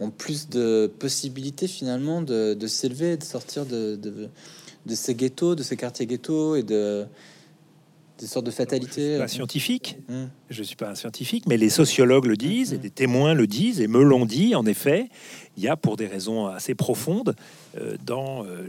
ont 0.00 0.10
plus 0.10 0.48
de 0.48 0.90
possibilités 0.98 1.68
finalement 1.68 2.22
de, 2.22 2.54
de 2.54 2.66
s'élever, 2.66 3.16
de 3.16 3.24
sortir 3.24 3.66
de, 3.66 3.96
de, 3.96 4.94
ces 4.94 5.14
ghettos, 5.14 5.54
de 5.54 5.62
ces 5.62 5.76
quartiers 5.76 6.06
ghettos 6.06 6.56
et 6.56 6.62
de 6.62 7.06
des 8.18 8.26
sortes 8.26 8.44
de 8.44 8.50
fatalités. 8.50 9.02
Je 9.02 9.08
suis 9.12 9.18
pas 9.18 9.28
scientifique, 9.28 9.98
hmm. 10.08 10.24
je 10.50 10.62
suis 10.62 10.76
pas 10.76 10.90
un 10.90 10.94
scientifique, 10.94 11.44
mais 11.46 11.56
les 11.56 11.70
sociologues 11.70 12.26
le 12.26 12.36
disent 12.36 12.74
et 12.74 12.76
hmm. 12.76 12.80
des 12.80 12.90
témoins 12.90 13.34
le 13.34 13.46
disent 13.46 13.80
et 13.80 13.88
me 13.88 14.02
l'ont 14.02 14.26
dit. 14.26 14.54
En 14.54 14.66
effet, 14.66 15.08
il 15.56 15.62
y 15.62 15.68
a 15.68 15.76
pour 15.76 15.96
des 15.96 16.06
raisons 16.06 16.46
assez 16.46 16.74
profondes 16.74 17.34
euh, 17.78 17.96
dans 18.04 18.44
euh, 18.44 18.66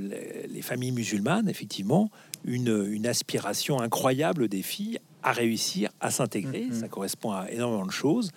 les, 0.48 0.62
familles 0.62 0.94
musulmanes, 0.94 1.50
effectivement, 1.50 2.10
une, 2.46 2.88
une 2.92 3.06
aspiration 3.06 3.82
incroyable 3.82 4.48
des 4.48 4.62
filles 4.62 5.00
à 5.24 5.32
réussir 5.32 5.90
à 6.00 6.12
s'intégrer. 6.12 6.66
Mm-hmm. 6.66 6.80
Ça 6.80 6.88
correspond 6.88 7.32
à 7.32 7.52
énormément 7.52 7.86
de 7.86 7.92
choses. 7.92 8.32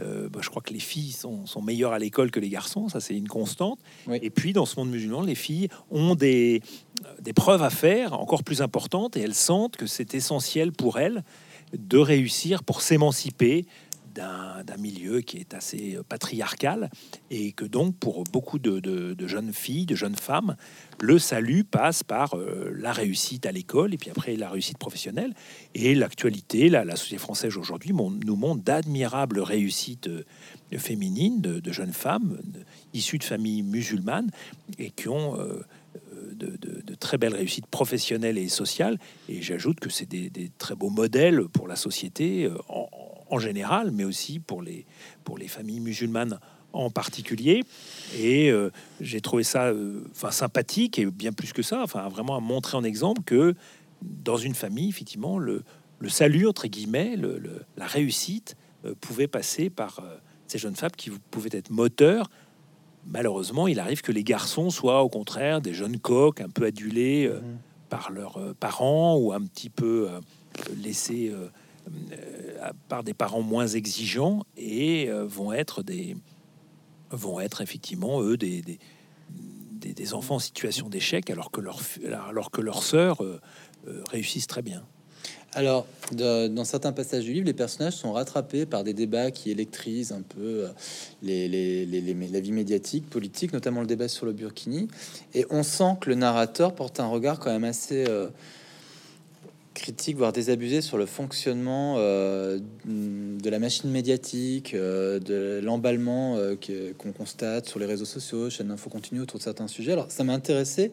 Euh, 0.00 0.28
bah, 0.28 0.40
je 0.42 0.48
crois 0.48 0.62
que 0.62 0.72
les 0.72 0.80
filles 0.80 1.12
sont, 1.12 1.44
meilleures 1.62 1.92
à 1.92 1.98
l'école 1.98 2.30
que 2.30 2.40
les 2.40 2.48
garçons, 2.48 2.88
ça 2.88 3.00
c'est 3.00 3.16
une 3.16 3.28
constante. 3.28 3.78
Et 4.22 4.30
puis 4.30 4.52
dans 4.52 4.66
ce 4.66 4.76
monde 4.78 4.90
musulman, 4.90 5.22
les 5.22 5.34
filles 5.34 5.68
ont 5.90 6.14
des, 6.14 6.62
des 7.20 7.32
preuves 7.32 7.62
à 7.62 7.70
faire 7.70 8.12
encore 8.12 8.44
plus 8.44 8.62
importantes 8.62 9.16
et 9.16 9.20
elles 9.20 9.34
sentent 9.34 9.76
que 9.76 9.86
c'est 9.86 10.14
essentiel 10.14 10.72
pour 10.72 10.98
elles 10.98 11.24
de 11.76 11.98
réussir 11.98 12.62
pour 12.62 12.80
s'émanciper 12.80 13.66
d'un 14.18 14.76
milieu 14.78 15.20
qui 15.20 15.38
est 15.38 15.54
assez 15.54 15.96
euh, 15.96 16.02
patriarcal 16.02 16.90
et 17.30 17.52
que 17.52 17.64
donc 17.64 17.96
pour 17.96 18.24
beaucoup 18.24 18.58
de, 18.58 19.16
jeunes 19.26 19.52
filles, 19.52 19.86
de 19.86 19.94
jeunes 19.94 20.16
femmes, 20.16 20.56
le 21.00 21.18
salut 21.18 21.64
passe 21.64 22.02
par 22.02 22.34
euh, 22.34 22.72
la 22.76 22.92
réussite 22.92 23.46
à 23.46 23.52
l'école 23.52 23.94
et 23.94 23.98
puis 23.98 24.10
après 24.10 24.36
la 24.36 24.50
réussite 24.50 24.78
professionnelle. 24.78 25.34
Et 25.74 25.94
l'actualité, 25.94 26.68
la, 26.68 26.96
société 26.96 27.18
française 27.18 27.56
aujourd'hui 27.56 27.92
nous 27.92 28.36
montre 28.36 28.62
d'admirables 28.62 29.40
réussites 29.40 30.08
euh, 30.08 30.24
féminines 30.76 31.40
de, 31.40 31.72
jeunes 31.72 31.92
femmes 31.92 32.38
issues 32.94 33.18
de 33.18 33.24
familles 33.24 33.62
musulmanes 33.62 34.30
et 34.78 34.90
qui 34.90 35.08
ont 35.08 35.36
de, 36.34 36.94
très 36.94 37.18
belles 37.18 37.34
réussites 37.34 37.66
professionnelles 37.66 38.38
et 38.38 38.48
sociales. 38.48 38.98
Et 39.28 39.40
j'ajoute 39.40 39.80
que 39.80 39.90
c'est 39.90 40.06
des, 40.06 40.50
très 40.58 40.74
beaux 40.74 40.90
modèles 40.90 41.44
pour 41.48 41.68
la 41.68 41.76
société 41.76 42.50
en, 42.68 42.88
en 43.30 43.38
général, 43.38 43.90
mais 43.90 44.04
aussi 44.04 44.38
pour 44.38 44.62
les, 44.62 44.86
pour 45.24 45.38
les 45.38 45.48
familles 45.48 45.80
musulmanes 45.80 46.38
en 46.72 46.90
particulier. 46.90 47.62
Et 48.16 48.50
euh, 48.50 48.70
j'ai 49.00 49.20
trouvé 49.20 49.42
ça 49.42 49.66
euh, 49.66 50.02
sympathique 50.30 50.98
et 50.98 51.06
bien 51.06 51.32
plus 51.32 51.52
que 51.52 51.62
ça, 51.62 51.82
enfin, 51.82 52.08
vraiment 52.08 52.36
à 52.36 52.40
montrer 52.40 52.76
en 52.76 52.84
exemple 52.84 53.22
que 53.24 53.54
dans 54.02 54.36
une 54.36 54.54
famille, 54.54 54.88
effectivement, 54.88 55.38
le, 55.38 55.64
le 55.98 56.08
salut, 56.08 56.46
entre 56.46 56.68
guillemets, 56.68 57.16
le, 57.16 57.40
la 57.76 57.86
réussite 57.86 58.56
euh, 58.84 58.94
pouvait 59.00 59.28
passer 59.28 59.70
par 59.70 60.02
ces 60.46 60.58
jeunes 60.58 60.76
femmes 60.76 60.92
qui 60.96 61.10
pouvaient 61.30 61.50
être 61.52 61.70
moteurs. 61.70 62.30
Malheureusement, 63.06 63.68
il 63.68 63.80
arrive 63.80 64.02
que 64.02 64.12
les 64.12 64.24
garçons 64.24 64.70
soient 64.70 65.02
au 65.02 65.08
contraire 65.08 65.60
des 65.60 65.72
jeunes 65.72 65.98
coqs 65.98 66.40
un 66.40 66.50
peu 66.50 66.64
adulés 66.64 67.28
mmh. 67.28 67.40
par 67.88 68.10
leurs 68.10 68.54
parents 68.60 69.16
ou 69.16 69.32
un 69.32 69.40
petit 69.40 69.70
peu 69.70 70.08
laissés 70.76 71.32
par 72.88 73.04
des 73.04 73.14
parents 73.14 73.42
moins 73.42 73.66
exigeants 73.66 74.44
et 74.56 75.08
euh, 75.08 75.24
vont 75.26 75.52
être 75.52 75.82
des 75.82 76.16
vont 77.10 77.40
être 77.40 77.62
effectivement 77.62 78.20
eux 78.22 78.36
des, 78.36 78.60
des, 78.60 78.78
des, 79.94 80.14
enfants 80.14 80.36
en 80.36 80.40
situation 80.40 80.88
d'échec 80.88 81.30
alors 81.30 81.50
que 81.50 81.60
leur 81.60 81.80
alors 82.28 82.50
que 82.50 82.60
leurs 82.60 82.82
sœurs 82.82 83.24
euh, 83.24 83.40
réussissent 84.10 84.46
très 84.46 84.62
bien. 84.62 84.84
Alors, 85.54 85.86
dans 86.12 86.64
certains 86.64 86.92
passages 86.92 87.24
du 87.24 87.32
livre, 87.32 87.46
les 87.46 87.54
personnages 87.54 87.94
sont 87.94 88.12
rattrapés 88.12 88.66
par 88.66 88.84
des 88.84 88.92
débats 88.92 89.30
qui 89.30 89.50
électrisent 89.50 90.12
un 90.12 90.20
peu 90.20 90.66
les, 91.22 91.48
les, 91.48 91.86
les, 91.86 92.14
la 92.14 92.40
vie 92.40 92.52
médiatique, 92.52 93.08
politique, 93.08 93.54
notamment 93.54 93.80
le 93.80 93.86
débat 93.86 94.08
sur 94.08 94.26
le 94.26 94.32
Burkini. 94.34 94.88
Et 95.32 95.46
on 95.48 95.62
sent 95.62 95.96
que 96.02 96.10
le 96.10 96.16
narrateur 96.16 96.74
porte 96.74 97.00
un 97.00 97.06
regard 97.06 97.38
quand 97.38 97.50
même 97.50 97.64
assez 97.64 98.04
critique, 99.78 100.16
voire 100.16 100.32
désabusé 100.32 100.80
sur 100.82 100.98
le 100.98 101.06
fonctionnement 101.06 101.94
euh, 101.98 102.58
de 102.86 103.50
la 103.50 103.58
machine 103.58 103.90
médiatique, 103.90 104.74
euh, 104.74 105.18
de 105.18 105.60
l'emballement 105.64 106.36
euh, 106.36 106.56
qu'on 106.98 107.12
constate 107.12 107.66
sur 107.66 107.78
les 107.78 107.86
réseaux 107.86 108.04
sociaux, 108.04 108.50
chaîne 108.50 108.68
d'info 108.68 108.90
continue 108.90 109.20
autour 109.20 109.38
de 109.38 109.44
certains 109.44 109.68
sujets. 109.68 109.92
Alors, 109.92 110.10
ça 110.10 110.24
m'a 110.24 110.34
intéressé 110.34 110.92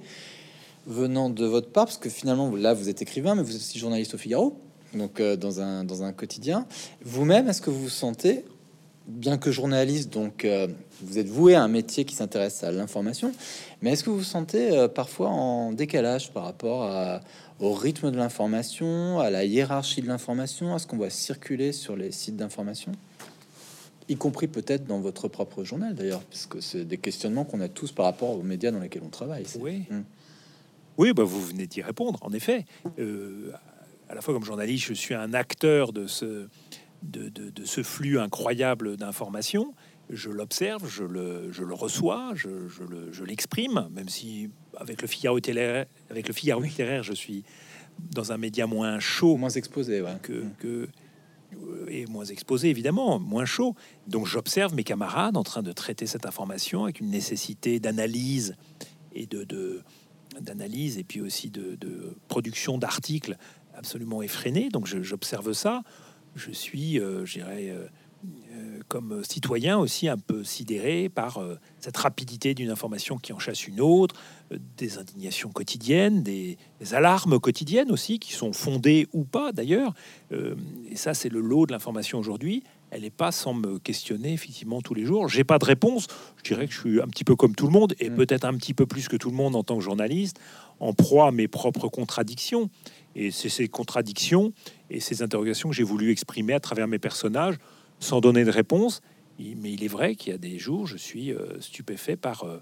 venant 0.88 1.30
de 1.30 1.46
votre 1.46 1.70
part, 1.70 1.86
parce 1.86 1.98
que 1.98 2.10
finalement, 2.10 2.56
là, 2.56 2.74
vous 2.74 2.88
êtes 2.90 3.02
écrivain, 3.02 3.36
mais 3.36 3.42
vous 3.42 3.56
êtes 3.56 3.62
aussi 3.62 3.80
journaliste 3.80 4.14
au 4.14 4.18
Figaro, 4.18 4.58
donc 4.94 5.22
dans, 5.22 5.60
un, 5.60 5.84
dans 5.84 6.04
un 6.04 6.14
quotidien. 6.14 6.68
Vous-même, 7.04 7.50
est-ce 7.50 7.62
que 7.62 7.72
vous 7.72 7.82
vous 7.82 7.90
sentez, 7.90 8.46
bien 9.08 9.38
que 9.38 9.52
journaliste, 9.52 10.14
donc 10.14 10.48
vous 11.02 11.18
êtes 11.18 11.28
voué 11.28 11.56
à 11.56 11.64
un 11.64 11.68
métier 11.68 12.06
qui 12.06 12.14
s'intéresse 12.14 12.64
à 12.64 12.72
l'information, 12.72 13.32
mais 13.82 13.94
est-ce 13.94 14.04
que 14.04 14.12
vous 14.12 14.20
vous 14.20 14.24
sentez 14.24 14.88
parfois 14.94 15.30
en 15.30 15.72
décalage 15.72 16.32
par 16.32 16.44
rapport 16.44 16.84
à- 16.84 17.22
au 17.60 17.74
rythme 17.74 18.12
de 18.12 18.18
l'information, 18.18 19.20
à 19.20 19.30
la 19.30 19.46
hiérarchie 19.46 20.02
de 20.02 20.08
l'information, 20.08 20.74
à 20.76 20.80
ce 20.80 20.88
qu'on 20.88 20.98
voit 20.98 21.10
circuler 21.10 21.72
sur 21.72 21.96
les 21.96 22.12
sites 22.12 22.36
d'information 22.38 22.92
y 24.08 24.16
compris 24.18 24.46
peut-être 24.48 24.86
dans 24.86 25.00
votre 25.00 25.28
propre 25.28 25.64
journal 25.64 25.96
d'ailleurs, 25.96 26.22
puisque 26.22 26.62
c'est 26.62 26.86
des 26.86 27.00
questionnements 27.00 27.44
qu'on 27.44 27.60
a 27.60 27.68
tous 27.68 27.92
par 27.92 28.06
rapport 28.06 28.38
aux 28.38 28.44
médias 28.44 28.70
dans 28.70 28.80
lesquels 28.80 29.02
on 29.04 29.10
travaille. 29.10 29.46
Oui. 29.60 29.86
Mm. 29.90 30.02
Oui, 31.00 31.12
bah, 31.14 31.24
vous 31.24 31.42
venez 31.44 31.66
d'y 31.66 31.82
répondre, 31.82 32.20
en 32.22 32.32
effet. 32.32 32.66
Euh, 33.00 33.52
à 34.08 34.14
la 34.14 34.22
fois 34.22 34.36
comme 34.36 34.44
journaliste, 34.46 34.86
je 34.86 34.94
suis 34.94 35.16
un 35.16 35.34
acteur 35.34 35.92
de 35.92 36.06
ce, 36.06 36.48
de, 37.02 37.30
de- 37.30 37.50
de 37.50 37.66
ce 37.66 37.82
flux 37.82 38.20
incroyable 38.20 38.96
d'informations. 38.96 39.74
Je 40.10 40.30
l'observe, 40.30 40.88
je 40.88 41.04
le, 41.04 41.52
je 41.52 41.64
le 41.64 41.74
reçois, 41.74 42.32
je, 42.36 42.68
je 42.68 42.84
le- 42.84 43.12
je 43.12 43.24
l'exprime, 43.24 43.88
même 43.92 44.08
si 44.10 44.50
avec 44.78 45.02
le 45.02 45.08
Figaro 45.08 45.36
littéraire, 45.38 45.86
avec 46.12 46.28
le 46.28 46.34
Figaro 46.34 46.62
littéraire, 46.62 47.02
je 47.04 47.14
suis 47.14 47.44
dans 48.12 48.32
un 48.32 48.38
média 48.38 48.68
moins 48.68 49.00
chaud 49.00 49.34
Au 49.34 49.38
moins 49.38 49.50
exposé, 49.50 50.02
ouais. 50.02 50.18
que, 50.22 50.34
Mm. 50.34 50.52
que- 50.60 50.90
et 51.88 52.06
moins 52.08 52.26
exposé 52.26 52.70
évidemment, 52.70 53.18
moins 53.20 53.46
chaud. 53.46 53.76
Donc 54.08 54.28
j'observe 54.28 54.76
mes 54.76 54.84
camarades 54.84 55.38
en 55.38 55.44
train 55.44 55.64
de 55.64 55.72
traiter 55.72 56.06
cette 56.06 56.26
information 56.26 56.84
avec 56.84 57.00
une 57.00 57.10
nécessité 57.10 57.80
d'analyse 57.80 58.56
et 59.14 59.26
de, 59.26 59.44
de- 59.44 59.82
d'analyse 60.42 60.98
et 60.98 61.04
puis 61.04 61.22
aussi 61.22 61.50
de, 61.50 61.76
de 61.76 62.16
production 62.28 62.78
d'articles 62.78 63.38
absolument 63.74 64.22
effrénés. 64.22 64.70
Donc 64.70 64.86
j'observe 64.86 65.54
ça. 65.54 65.82
Je 66.36 66.52
suis, 66.52 67.00
euh, 67.00 67.26
je 67.26 67.40
dirais, 67.40 67.70
euh, 67.70 67.86
euh, 67.86 67.88
comme 68.88 69.24
citoyen 69.24 69.78
aussi 69.78 70.08
un 70.08 70.18
peu 70.18 70.44
sidéré 70.44 71.10
par 71.10 71.38
euh, 71.40 71.56
cette 71.80 71.98
rapidité 71.98 72.54
d'une 72.54 72.70
information 72.70 73.18
qui 73.18 73.34
en 73.34 73.40
chasse 73.40 73.68
une 73.68 73.82
autre, 73.82 74.16
euh, 74.52 74.58
des 74.78 74.98
indignations 74.98 75.50
quotidiennes, 75.50 76.22
des, 76.24 76.58
des 76.80 76.94
alarmes 76.94 77.40
quotidiennes 77.40 77.92
aussi, 77.92 78.20
qui 78.20 78.34
sont 78.34 78.54
fondées 78.54 79.08
ou 79.14 79.24
pas 79.24 79.52
d'ailleurs. 79.52 79.94
Euh, 80.32 80.56
et 80.90 80.96
ça, 80.96 81.14
c'est 81.14 81.30
le 81.30 81.40
lot 81.40 81.66
de 81.66 81.72
l'information 81.72 82.20
aujourd'hui. 82.20 82.64
Elle 82.92 83.02
n'est 83.02 83.10
pas 83.10 83.32
sans 83.32 83.54
me 83.54 83.80
questionner 83.80 84.34
effectivement 84.34 84.82
tous 84.82 84.94
les 84.94 85.04
jours. 85.04 85.28
J'ai 85.28 85.44
pas 85.44 85.58
de 85.58 85.66
réponse. 85.66 86.08
Je 86.38 86.44
dirais 86.44 86.68
que 86.68 86.74
je 86.74 86.80
suis 86.80 87.02
un 87.02 87.08
petit 87.08 87.24
peu 87.24 87.36
comme 87.36 87.56
tout 87.56 87.66
le 87.66 87.74
monde 87.74 87.96
et 88.00 88.10
Mm. 88.10 88.16
peut-être 88.16 88.46
un 88.46 88.54
petit 88.56 88.74
peu 88.74 88.86
plus 88.86 89.08
que 89.08 89.18
tout 89.18 89.30
le 89.30 89.36
monde 89.36 89.56
en 89.56 89.64
tant 89.64 89.78
que 89.78 89.84
journaliste, 89.84 90.40
en 90.80 90.94
proie 90.94 91.28
à 91.28 91.32
mes 91.32 91.48
propres 91.48 91.88
contradictions. 91.88 92.70
Et 93.16 93.32
c'est 93.32 93.50
ces 93.50 93.68
contradictions 93.68 94.54
et 94.90 95.00
ces 95.00 95.24
interrogations 95.24 95.70
que 95.70 95.76
j'ai 95.76 95.84
voulu 95.84 96.12
exprimer 96.12 96.54
à 96.54 96.60
travers 96.60 96.88
mes 96.88 97.00
personnages, 97.00 97.56
sans 98.00 98.22
donner 98.22 98.44
de 98.44 98.52
réponse. 98.52 99.02
Mais 99.40 99.74
il 99.74 99.84
est 99.84 99.90
vrai 99.90 100.16
qu'il 100.16 100.32
y 100.32 100.36
a 100.36 100.38
des 100.38 100.58
jours, 100.58 100.88
je 100.88 100.98
suis 100.98 101.34
euh, 101.34 101.60
stupéfait 101.60 102.16
par 102.16 102.44
euh, 102.44 102.62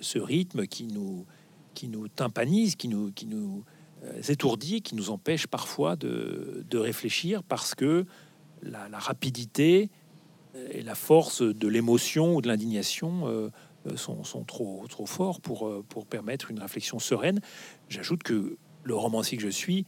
ce 0.00 0.18
rythme 0.18 0.66
qui 0.66 0.84
nous, 0.84 1.24
qui 1.72 1.88
nous 1.88 2.08
tympanise, 2.08 2.76
qui 2.76 2.88
nous, 2.88 3.10
qui 3.12 3.26
nous 3.26 3.64
euh, 4.04 4.20
étourdit, 4.28 4.82
qui 4.82 4.94
nous 4.94 5.10
empêche 5.10 5.46
parfois 5.46 5.96
de, 5.96 6.64
de 6.68 6.78
réfléchir 6.78 7.42
parce 7.42 7.74
que 7.74 8.04
la, 8.62 8.88
la 8.88 8.98
rapidité 8.98 9.90
et 10.70 10.82
la 10.82 10.94
force 10.94 11.42
de 11.42 11.68
l'émotion 11.68 12.36
ou 12.36 12.40
de 12.40 12.46
l'indignation 12.46 13.50
sont, 13.96 14.22
sont 14.22 14.44
trop, 14.44 14.84
trop 14.88 15.04
forts 15.04 15.40
pour, 15.40 15.82
pour 15.88 16.06
permettre 16.06 16.52
une 16.52 16.60
réflexion 16.60 17.00
sereine. 17.00 17.40
J'ajoute 17.88 18.22
que 18.22 18.56
le 18.84 18.94
romancier 18.94 19.36
que 19.36 19.42
je 19.42 19.48
suis 19.48 19.84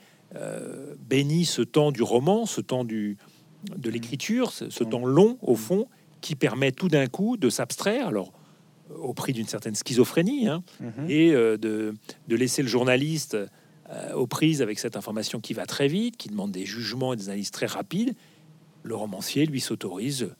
bénit 1.08 1.44
ce 1.44 1.62
temps 1.62 1.92
du 1.92 2.02
roman, 2.02 2.46
ce 2.46 2.60
temps 2.60 2.84
du, 2.84 3.16
de 3.76 3.90
l'écriture, 3.90 4.50
ce, 4.52 4.70
ce 4.70 4.85
temps 4.85 5.05
long 5.07 5.38
au 5.42 5.55
fond, 5.57 5.87
qui 6.20 6.35
permet 6.35 6.72
tout 6.72 6.88
d'un 6.88 7.07
coup 7.07 7.37
de 7.37 7.48
s'abstraire, 7.50 8.09
alors 8.09 8.33
au 9.00 9.12
prix 9.14 9.33
d'une 9.33 9.46
certaine 9.48 9.74
schizophrénie, 9.74 10.48
hein, 10.48 10.62
Mhm. 10.81 11.07
et 11.11 11.33
euh, 11.33 11.57
de, 11.57 11.94
de 12.29 12.37
laisser 12.37 12.62
le 12.62 12.68
journaliste 12.68 13.37
euh, 13.37 14.12
aux 14.14 14.26
prises 14.26 14.62
avec 14.62 14.79
cette 14.79 14.96
information 14.96 15.40
qui 15.40 15.52
va 15.55 15.66
très 15.66 15.88
vite, 15.88 16.16
qui 16.16 16.29
demande 16.29 16.52
des 16.52 16.64
jugements 16.66 17.12
et 17.12 17.16
des 17.16 17.29
analyses 17.29 17.50
très 17.50 17.66
rapides. 17.66 18.14
Le 18.83 18.94
romancier, 18.94 19.46
lui, 19.46 19.61
s'autorise 19.61 20.31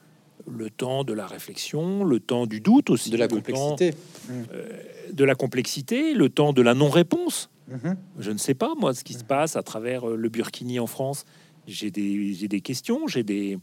le 0.49 0.71
temps 0.71 1.03
de 1.03 1.13
la 1.13 1.27
réflexion, 1.27 2.05
le 2.05 2.21
temps 2.21 2.47
du 2.47 2.61
doute 2.61 2.91
aussi, 2.91 3.11
de 3.11 3.17
la 3.17 3.27
temps, 3.27 3.37
complexité. 3.37 3.95
euh, 4.31 4.69
de 5.13 5.25
la 5.25 5.35
complexité, 5.35 6.15
le 6.15 6.29
temps 6.29 6.53
de 6.53 6.63
la 6.63 6.75
non-réponse. 6.75 7.51
Mhm. 7.69 7.97
Je 8.21 8.31
ne 8.31 8.39
sais 8.39 8.55
pas, 8.55 8.75
moi, 8.79 8.95
ce 8.95 9.03
qui 9.03 9.15
se 9.15 9.25
passe 9.25 9.57
à 9.57 9.63
travers 9.65 10.07
le 10.07 10.29
Burkini 10.29 10.79
en 10.79 10.87
France. 10.87 11.25
J'ai 11.67 11.91
des, 11.91 12.35
des 12.49 12.61
questions, 12.61 13.07
j'ai 13.07 13.23
des, 13.23 13.59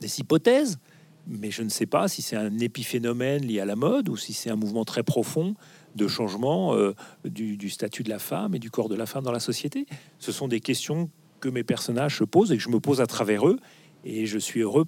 des 0.00 0.20
hypothèses, 0.20 0.78
mais 1.26 1.50
je 1.50 1.62
ne 1.62 1.68
sais 1.68 1.86
pas 1.86 2.08
si 2.08 2.20
c'est 2.22 2.36
un 2.36 2.58
épiphénomène 2.58 3.42
lié 3.46 3.60
à 3.60 3.64
la 3.64 3.76
mode 3.76 4.08
ou 4.08 4.16
si 4.16 4.32
c'est 4.32 4.50
un 4.50 4.56
mouvement 4.56 4.84
très 4.84 5.02
profond 5.02 5.54
de 5.94 6.08
changement 6.08 6.74
euh, 6.74 6.94
du, 7.24 7.56
du 7.56 7.70
statut 7.70 8.02
de 8.02 8.08
la 8.10 8.18
femme 8.18 8.54
et 8.54 8.58
du 8.58 8.70
corps 8.70 8.88
de 8.88 8.94
la 8.94 9.06
femme 9.06 9.22
dans 9.24 9.32
la 9.32 9.40
société. 9.40 9.86
Ce 10.18 10.32
sont 10.32 10.48
des 10.48 10.60
questions 10.60 11.10
que 11.40 11.48
mes 11.48 11.62
personnages 11.64 12.18
se 12.18 12.24
posent 12.24 12.52
et 12.52 12.56
que 12.56 12.62
je 12.62 12.68
me 12.70 12.80
pose 12.80 13.00
à 13.00 13.06
travers 13.06 13.46
eux. 13.46 13.58
Et 14.04 14.26
je 14.26 14.38
suis 14.38 14.60
heureux, 14.60 14.86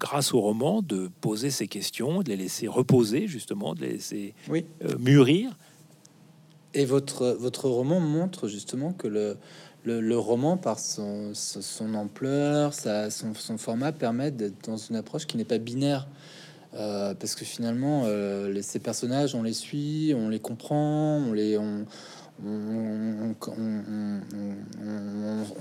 grâce 0.00 0.32
au 0.32 0.40
roman, 0.40 0.80
de 0.80 1.10
poser 1.20 1.50
ces 1.50 1.66
questions, 1.66 2.22
de 2.22 2.28
les 2.30 2.36
laisser 2.36 2.66
reposer, 2.68 3.26
justement, 3.26 3.74
de 3.74 3.80
les 3.82 3.92
laisser 3.94 4.34
Oui. 4.48 4.64
euh, 4.84 4.96
mûrir. 4.98 5.58
Et 6.78 6.84
votre, 6.84 7.36
votre 7.40 7.68
roman 7.68 7.98
montre 7.98 8.46
justement 8.46 8.92
que 8.92 9.08
le, 9.08 9.36
le, 9.84 10.16
roman, 10.16 10.56
par 10.56 10.78
son, 10.78 11.32
son, 11.34 11.94
ampleur, 11.94 12.72
sa, 12.72 13.10
son, 13.10 13.34
son 13.34 13.58
format, 13.58 13.90
permet 13.90 14.30
d'être 14.30 14.64
dans 14.64 14.76
une 14.76 14.94
approche 14.94 15.26
qui 15.26 15.36
n'est 15.36 15.44
pas 15.44 15.58
binaire. 15.58 16.06
Euh, 16.74 17.14
parce 17.14 17.34
que 17.34 17.44
finalement, 17.44 18.02
euh, 18.04 18.52
les- 18.52 18.62
ces 18.62 18.78
personnages, 18.78 19.34
on 19.34 19.42
les 19.42 19.54
suit, 19.54 20.14
on 20.16 20.28
les 20.28 20.38
comprend, 20.38 21.16
on 21.16 21.32
les, 21.32 21.58
on, 21.58 21.84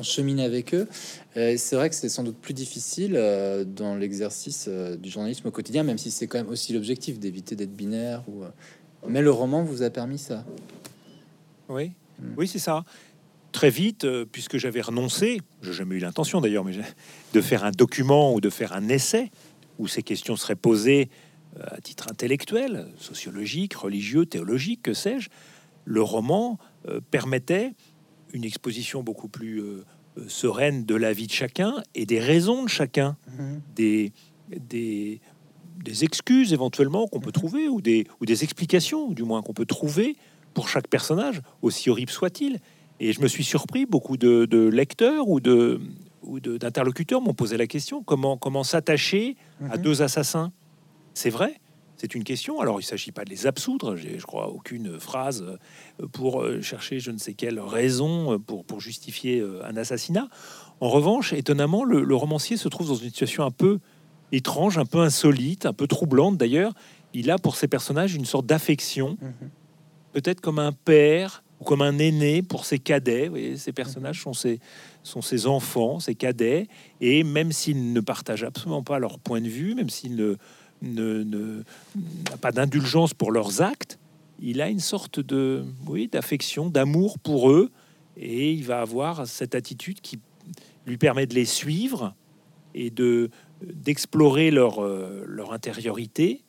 chemine 0.03 0.39
avec 0.39 0.75
eux. 0.75 0.87
C'est 1.33 1.73
vrai 1.73 1.89
que 1.89 1.95
c'est 1.95 2.09
sans 2.09 2.21
doute 2.21 2.37
plus 2.37 2.53
difficile 2.53 3.13
euh, 3.15 3.63
dans 3.63 3.95
l'exercice 3.95 4.69
du 4.69 5.09
journalisme 5.09 5.47
au 5.47 5.51
quotidien, 5.51 5.81
même 5.81 5.97
si 5.97 6.11
c'est 6.11 6.27
quand 6.27 6.37
même 6.37 6.49
aussi 6.49 6.73
l'objectif 6.73 7.17
d'éviter 7.17 7.55
d'être 7.55 7.75
binaire. 7.75 8.21
Mais 9.07 9.23
le 9.23 9.31
roman 9.31 9.63
vous 9.63 9.81
a 9.81 9.89
permis 9.89 10.19
ça. 10.19 10.43
Oui, 11.69 11.91
Mm. 12.19 12.33
oui, 12.35 12.47
c'est 12.47 12.57
ça. 12.59 12.83
Très 13.51 13.69
vite, 13.69 14.03
euh, 14.05 14.25
puisque 14.25 14.57
j'avais 14.57 14.81
renoncé, 14.81 15.39
j'ai 15.61 15.73
jamais 15.73 15.95
eu 15.95 15.99
l'intention 15.99 16.41
d'ailleurs, 16.41 16.65
mais 16.65 16.73
de 17.33 17.41
faire 17.41 17.63
un 17.63 17.69
document 17.71 18.33
ou 18.33 18.41
de 18.41 18.49
faire 18.49 18.73
un 18.73 18.89
essai 18.89 19.29
où 19.77 19.87
ces 19.87 20.01
questions 20.01 20.35
seraient 20.35 20.55
posées 20.55 21.09
euh, 21.59 21.63
à 21.67 21.79
titre 21.79 22.07
intellectuel, 22.09 22.87
sociologique, 22.97 23.75
religieux, 23.75 24.25
théologique, 24.25 24.81
que 24.81 24.93
sais-je, 24.93 25.29
le 25.85 26.01
roman 26.01 26.57
euh, 26.87 26.99
permettait 27.11 27.73
une 28.33 28.43
exposition 28.43 29.03
beaucoup 29.03 29.27
plus 29.29 29.61
sereine 30.27 30.83
de 30.83 30.95
la 30.95 31.13
vie 31.13 31.27
de 31.27 31.31
chacun 31.31 31.75
et 31.93 32.05
des 32.07 32.19
raisons 32.19 32.63
de 32.63 32.67
chacun 32.69 33.15
des, 33.75 34.11
des, 34.49 35.21
des 35.83 36.03
excuses 36.03 36.51
éventuellement 36.51 37.07
qu'on 37.07 37.19
peut 37.19 37.31
trouver 37.31 37.69
ou 37.69 37.79
des, 37.79 38.07
ou 38.19 38.25
des 38.25 38.43
explications, 38.43 39.11
du 39.11 39.21
moins 39.23 39.41
qu'on 39.43 39.53
peut 39.53 39.65
trouver 39.67 40.17
pour 40.57 40.69
chaque 40.69 40.87
personnage, 40.87 41.41
aussi 41.61 41.91
horrible 41.91 42.09
soit-il. 42.11 42.57
Et 42.99 43.13
je 43.13 43.21
me 43.21 43.27
suis 43.27 43.43
surpris, 43.43 43.85
beaucoup 43.85 44.17
de, 44.17 44.45
de 44.45 44.67
lecteurs 44.67 45.27
ou 45.29 45.39
de 45.39 45.79
ou 46.23 46.39
d'interlocuteurs 46.39 47.21
m'ont 47.21 47.35
posé 47.35 47.57
la 47.57 47.67
question 47.67 48.01
comment 48.01 48.37
comment 48.37 48.63
s'attacher 48.63 49.37
à 49.69 49.77
Mhm. 49.77 49.83
deux 49.83 50.01
assassins? 50.01 50.51
C'est 51.13 51.29
vrai, 51.29 51.51
c'est 51.95 52.15
une 52.15 52.23
question. 52.23 52.59
Alors 52.59 52.77
il 52.81 52.85
ne 52.85 52.87
s'agit 52.93 53.11
pas 53.11 53.23
de 53.23 53.29
les 53.29 53.45
absoudre. 53.45 53.95
J'ai, 53.95 54.17
je 54.17 54.25
crois, 54.25 54.47
aucune 54.49 54.99
phrase 54.99 55.43
euh, 55.43 56.07
pour 56.11 56.41
euh, 56.41 56.59
chercher 56.63 56.99
je 56.99 57.11
ne 57.11 57.19
sais 57.19 57.35
quelle 57.35 57.59
raison 57.59 58.33
euh, 58.33 58.39
pour, 58.39 58.65
pour 58.65 58.81
justifier 58.81 59.43
un 59.63 59.77
assassinat. 59.77 60.27
En 60.79 60.89
revanche, 60.89 61.33
étonnamment, 61.33 61.83
le, 61.83 62.03
le 62.03 62.15
romancier 62.15 62.57
se 62.57 62.67
trouve 62.67 62.87
dans 62.87 62.95
une 62.95 63.09
situation 63.11 63.43
un 63.43 63.51
peu 63.51 63.77
étrange, 64.31 64.79
un 64.79 64.85
peu 64.93 65.01
insolite, 65.01 65.67
un 65.67 65.73
peu 65.73 65.85
troublante 65.85 66.35
d'ailleurs. 66.37 66.73
Il 67.13 67.29
a 67.29 67.37
pour 67.37 67.55
ses 67.55 67.67
personnages 67.67 68.15
une 68.15 68.25
sorte 68.25 68.47
d'affection, 68.47 69.17
Mhm. 69.21 69.49
Peut-être 70.17 70.41
comme 70.41 70.57
un 70.57 70.71
père 70.71 71.43
ou 71.59 71.63
comme 71.63 71.83
un 71.83 71.99
aîné 71.99 72.41
pour 72.41 72.65
ses 72.65 72.79
cadets. 72.79 73.27
Vous 73.27 73.37
ces 73.55 73.71
personnages 73.71 74.23
sont 74.23 74.33
ses, 74.33 74.59
sont 75.03 75.21
ses 75.21 75.45
enfants, 75.45 75.99
ses 75.99 76.15
cadets, 76.15 76.67
et 77.01 77.23
même 77.23 77.51
s'ils 77.51 77.93
ne 77.93 77.99
partagent 77.99 78.43
absolument 78.43 78.81
pas 78.81 78.97
leur 78.97 79.19
point 79.19 79.41
de 79.41 79.47
vue, 79.47 79.75
même 79.75 79.91
s'il 79.91 80.15
ne, 80.15 80.35
ne, 80.81 81.61
pas 82.41 82.51
d'indulgence 82.51 83.13
pour 83.13 83.31
leurs 83.31 83.61
actes, 83.61 83.99
il 84.39 84.59
a 84.59 84.69
une 84.69 84.79
sorte 84.79 85.19
de 85.19 85.63
oui 85.85 86.07
d'affection, 86.07 86.67
d'amour 86.67 87.19
pour 87.19 87.51
eux, 87.51 87.69
et 88.15 88.51
il 88.51 88.63
va 88.63 88.81
avoir 88.81 89.27
cette 89.27 89.53
attitude 89.53 90.01
qui 90.01 90.17
lui 90.87 90.97
permet 90.97 91.27
de 91.27 91.35
les 91.35 91.45
suivre 91.45 92.15
et 92.73 92.89
de 92.89 93.29
d'explorer 93.61 94.49
leur, 94.51 94.83
euh, 94.83 95.23
leur 95.27 95.51
intériorité 95.51 96.43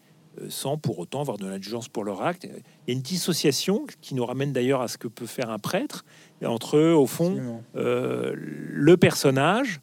sans 0.49 0.78
pour 0.78 0.99
autant 0.99 1.20
avoir 1.20 1.39
de 1.39 1.47
l'indulgence 1.47 1.89
pour 1.89 2.05
leur 2.05 2.22
acte. 2.22 2.45
Il 2.45 2.51
y 2.89 2.91
a 2.91 2.95
une 2.95 3.03
dissociation 3.03 3.86
qui 4.01 4.14
nous 4.14 4.24
ramène 4.24 4.53
d'ailleurs 4.53 4.80
à 4.80 4.89
ce 4.89 4.99
que 4.99 5.09
peut 5.09 5.26
faire 5.26 5.51
un 5.51 5.59
prêtre 5.59 6.05
entre, 6.45 6.78
au 6.78 7.07
fond, 7.07 7.62
euh, 7.76 8.32
le 8.34 8.97
personnage 8.97 9.80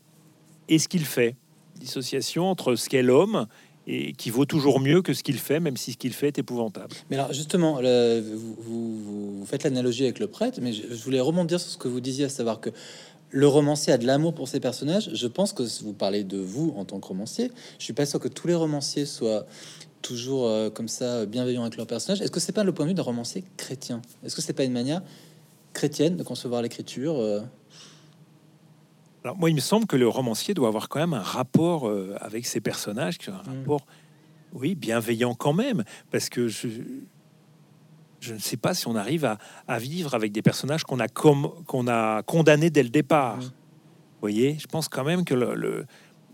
et 0.69 0.79
ce 0.79 0.87
qu'il 0.87 1.05
fait. 1.05 1.35
Dissociation 1.75 2.49
entre 2.49 2.75
ce 2.75 2.89
qu'est 2.89 3.03
l'homme 3.03 3.47
et 3.87 4.13
qui 4.13 4.29
vaut 4.29 4.45
toujours 4.45 4.79
mieux 4.79 5.01
que 5.01 5.13
ce 5.13 5.21
qu'il 5.21 5.37
fait, 5.37 5.59
même 5.59 5.77
si 5.77 5.91
ce 5.91 5.97
qu'il 5.97 6.13
fait 6.13 6.27
est 6.27 6.39
épouvantable. 6.39 6.95
Mais 7.09 7.17
alors 7.17 7.33
justement, 7.33 7.75
vous, 7.75 8.55
vous, 8.57 9.35
vous, 9.39 9.45
faites 9.45 9.63
l'analogie 9.63 10.03
avec 10.03 10.19
le 10.19 10.27
prêtre, 10.27 10.59
mais 10.61 10.73
je, 10.73 10.83
je 10.89 11.03
voulais 11.03 11.19
rebondir 11.19 11.59
sur 11.59 11.69
ce 11.69 11.77
que 11.77 11.87
vous 11.87 11.99
disiez, 11.99 12.25
à 12.25 12.29
savoir 12.29 12.59
que 12.61 12.71
le 13.35 13.47
romancier 13.47 13.91
a 13.91 13.97
de 13.97 14.05
l'amour 14.05 14.33
pour 14.33 14.47
ses 14.47 14.59
personnages. 14.59 15.09
Je 15.13 15.27
pense 15.27 15.51
que 15.51 15.63
vous 15.83 15.93
parlez 15.93 16.23
de 16.23 16.37
vous 16.37 16.73
en 16.77 16.85
tant 16.85 16.99
que 16.99 17.07
romancier. 17.07 17.51
Je 17.79 17.83
suis 17.83 17.93
pas 17.93 18.05
sûr 18.05 18.19
que 18.19 18.29
tous 18.29 18.47
les 18.47 18.55
romanciers 18.55 19.05
soient 19.05 19.45
toujours 20.05 20.47
euh, 20.47 20.69
comme 20.69 20.87
ça 20.87 21.25
bienveillants 21.25 21.63
avec 21.63 21.77
leurs 21.77 21.87
personnages. 21.87 22.21
Est-ce 22.21 22.31
que 22.31 22.39
c'est 22.39 22.51
pas 22.51 22.63
le 22.63 22.71
point 22.71 22.85
de 22.85 22.91
vue 22.91 22.93
d'un 22.93 23.01
romancier 23.01 23.43
chrétien? 23.57 24.01
Est-ce 24.23 24.35
que 24.35 24.41
c'est 24.41 24.53
pas 24.53 24.63
une 24.63 24.71
manière 24.71 25.01
chrétienne 25.73 26.15
de 26.15 26.23
concevoir 26.23 26.61
l'écriture 26.61 27.15
euh? 27.17 27.41
Alors 29.23 29.35
moi, 29.37 29.49
il 29.49 29.55
me 29.55 29.61
semble 29.61 29.87
que 29.87 29.95
le 29.95 30.07
romancier 30.07 30.53
doit 30.53 30.67
avoir 30.67 30.87
quand 30.87 30.99
même 30.99 31.15
un 31.15 31.21
rapport 31.21 31.89
euh, 31.89 32.15
avec 32.21 32.45
ses 32.45 32.61
personnages, 32.61 33.17
un 33.27 33.31
mmh. 33.31 33.57
rapport, 33.59 33.85
oui, 34.53 34.75
bienveillant 34.75 35.33
quand 35.33 35.53
même, 35.53 35.83
parce 36.11 36.29
que 36.29 36.47
je, 36.47 36.67
je 38.19 38.33
ne 38.35 38.39
sais 38.39 38.57
pas 38.57 38.75
si 38.75 38.87
on 38.87 38.95
arrive 38.95 39.25
à, 39.25 39.79
vivre 39.79 40.13
avec 40.13 40.31
des 40.31 40.43
personnages 40.43 40.83
qu'on 40.83 40.99
a 40.99 41.07
comme 41.07 41.49
qu'on 41.65 41.87
a 41.87 42.21
condamnés 42.21 42.69
dès 42.69 42.83
le 42.83 42.89
départ. 42.89 43.37
Mmh. 43.37 43.41
Vous 43.41 44.21
voyez, 44.21 44.57
je 44.59 44.67
pense 44.67 44.87
quand 44.87 45.03
même 45.03 45.25
que 45.25 45.33
le, 45.33 45.55
le, 45.55 45.87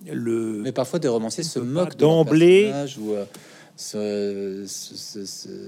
mais 0.06 0.72
parfois 0.72 1.00
des 1.00 1.08
romanciers 1.08 1.44
se 1.44 1.60
moquent 1.60 1.98
d'emblée. 1.98 2.72
Ou, 3.00 3.14
euh, 3.14 3.26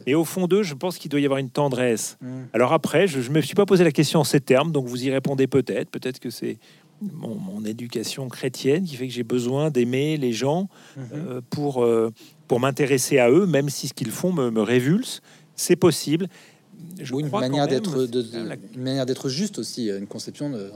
Et 0.05 0.15
au 0.15 0.25
fond 0.25 0.47
d'eux, 0.47 0.63
je 0.63 0.73
pense 0.73 0.97
qu'il 0.97 1.09
doit 1.09 1.19
y 1.19 1.25
avoir 1.25 1.39
une 1.39 1.49
tendresse. 1.49 2.17
Mmh. 2.21 2.27
Alors 2.53 2.73
après, 2.73 3.07
je 3.07 3.19
ne 3.19 3.35
me 3.35 3.41
suis 3.41 3.55
pas 3.55 3.65
posé 3.65 3.83
la 3.83 3.91
question 3.91 4.19
en 4.19 4.23
ces 4.23 4.39
termes, 4.39 4.71
donc 4.71 4.87
vous 4.87 5.05
y 5.05 5.11
répondez 5.11 5.47
peut-être. 5.47 5.89
Peut-être 5.89 6.19
que 6.19 6.29
c'est 6.29 6.57
mon, 7.01 7.65
éducation 7.65 8.27
chrétienne 8.29 8.83
qui 8.83 8.95
fait 8.95 9.07
que 9.07 9.13
j'ai 9.13 9.23
besoin 9.23 9.71
d'aimer 9.71 10.17
les 10.17 10.33
gens 10.33 10.69
mmh. 10.95 11.01
euh, 11.13 11.41
pour, 11.49 11.83
euh, 11.83 12.11
pour 12.47 12.59
m'intéresser 12.59 13.19
à 13.19 13.29
eux, 13.29 13.45
même 13.45 13.69
si 13.69 13.87
ce 13.87 13.93
qu'ils 13.93 14.11
font 14.11 14.31
me, 14.31 14.51
me 14.51 14.61
révulse 14.61 15.21
c'est 15.55 15.75
possible. 15.75 16.27
Je 16.99 17.13
une, 17.13 17.29
manière 17.29 17.67
d'être, 17.67 18.05
de, 18.05 18.25
une 18.75 18.81
manière 18.81 19.05
d'être 19.05 19.29
juste 19.29 19.59
aussi, 19.59 19.89
une 19.89 20.07
conception 20.07 20.49
de 20.49 20.71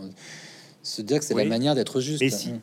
se 0.83 1.01
dire 1.01 1.19
que 1.19 1.25
c'est 1.25 1.33
la 1.33 1.45
manière 1.45 1.75
d'être 1.75 1.99
juste. 1.99 2.23
Mm. 2.23 2.59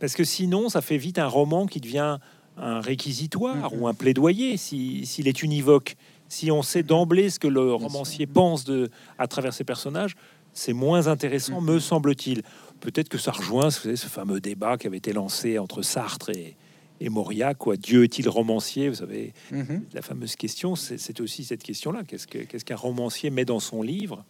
Parce 0.00 0.14
que 0.14 0.24
sinon, 0.24 0.68
ça 0.68 0.80
fait 0.80 0.96
vite 0.96 1.18
un 1.18 1.26
roman 1.26 1.66
qui 1.66 1.80
devient 1.80 2.18
un 2.56 2.80
réquisitoire 2.80 3.72
ou 3.78 3.88
un 3.88 3.94
plaidoyer 3.94 4.56
s'il 4.56 5.28
est 5.28 5.42
univoque. 5.42 5.96
Si 6.28 6.50
on 6.50 6.62
sait 6.62 6.82
d'emblée 6.82 7.30
ce 7.30 7.38
que 7.38 7.48
le 7.48 7.74
romancier 7.74 8.26
pense 8.26 8.64
de, 8.64 8.90
à 9.18 9.26
travers 9.26 9.52
ses 9.52 9.64
personnages, 9.64 10.14
c'est 10.54 10.72
moins 10.72 11.06
intéressant, 11.06 11.60
me 11.60 11.78
semble-t-il. 11.78 12.42
Peut-être 12.80 13.08
que 13.08 13.18
ça 13.18 13.32
rejoint 13.32 13.70
ce 13.70 13.94
fameux 13.96 14.40
débat 14.40 14.76
qui 14.76 14.86
avait 14.86 14.98
été 14.98 15.12
lancé 15.12 15.58
entre 15.58 15.82
Sartre 15.82 16.30
et, 16.30 16.56
et 17.02 17.08
Moria, 17.08 17.54
quoi. 17.54 17.76
Dieu 17.76 18.04
est-il 18.04 18.28
romancier 18.28 18.88
Vous 18.88 18.96
savez, 18.96 19.32
mhm. 19.50 19.84
la 19.92 20.02
fameuse 20.02 20.36
question, 20.36 20.76
c'est 20.76 21.20
aussi 21.20 21.44
cette 21.44 21.62
question-là. 21.62 22.02
Qu'est-ce 22.06 22.64
qu'un 22.64 22.76
romancier 22.76 23.30
met 23.30 23.44
dans 23.44 23.60
son 23.60 23.82
livre? 23.82 24.24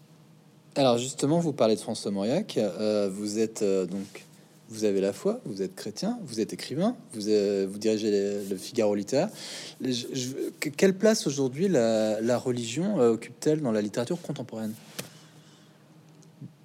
Alors 0.74 0.96
justement, 0.96 1.38
vous 1.38 1.52
parlez 1.52 1.76
de 1.76 1.80
François 1.80 2.10
Mauriac. 2.10 2.56
Euh, 2.56 3.10
vous 3.12 3.38
êtes 3.38 3.60
euh, 3.60 3.84
donc, 3.84 4.24
vous 4.72 4.84
avez 4.84 5.00
la 5.00 5.12
foi, 5.12 5.40
vous 5.44 5.62
êtes 5.62 5.74
chrétien, 5.74 6.18
vous 6.24 6.40
êtes 6.40 6.52
écrivain, 6.52 6.96
vous, 7.12 7.28
euh, 7.28 7.66
vous 7.70 7.78
dirigez 7.78 8.10
le 8.48 8.56
Figaro 8.56 8.94
littéraire. 8.94 9.28
quelle 10.76 10.96
place 10.96 11.26
aujourd'hui 11.26 11.68
la, 11.68 12.38
religion 12.38 12.98
occupe-t-elle 12.98 13.60
dans 13.60 13.72
la 13.72 13.82
littérature 13.82 14.20
contemporaine? 14.20 14.72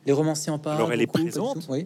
Les 0.05 0.13
romanciers 0.13 0.51
en 0.51 0.59
parlent. 0.59 0.77
Alors 0.77 0.93
elle 0.93 1.01
est 1.01 1.07
présente. 1.07 1.67
Oui. 1.69 1.85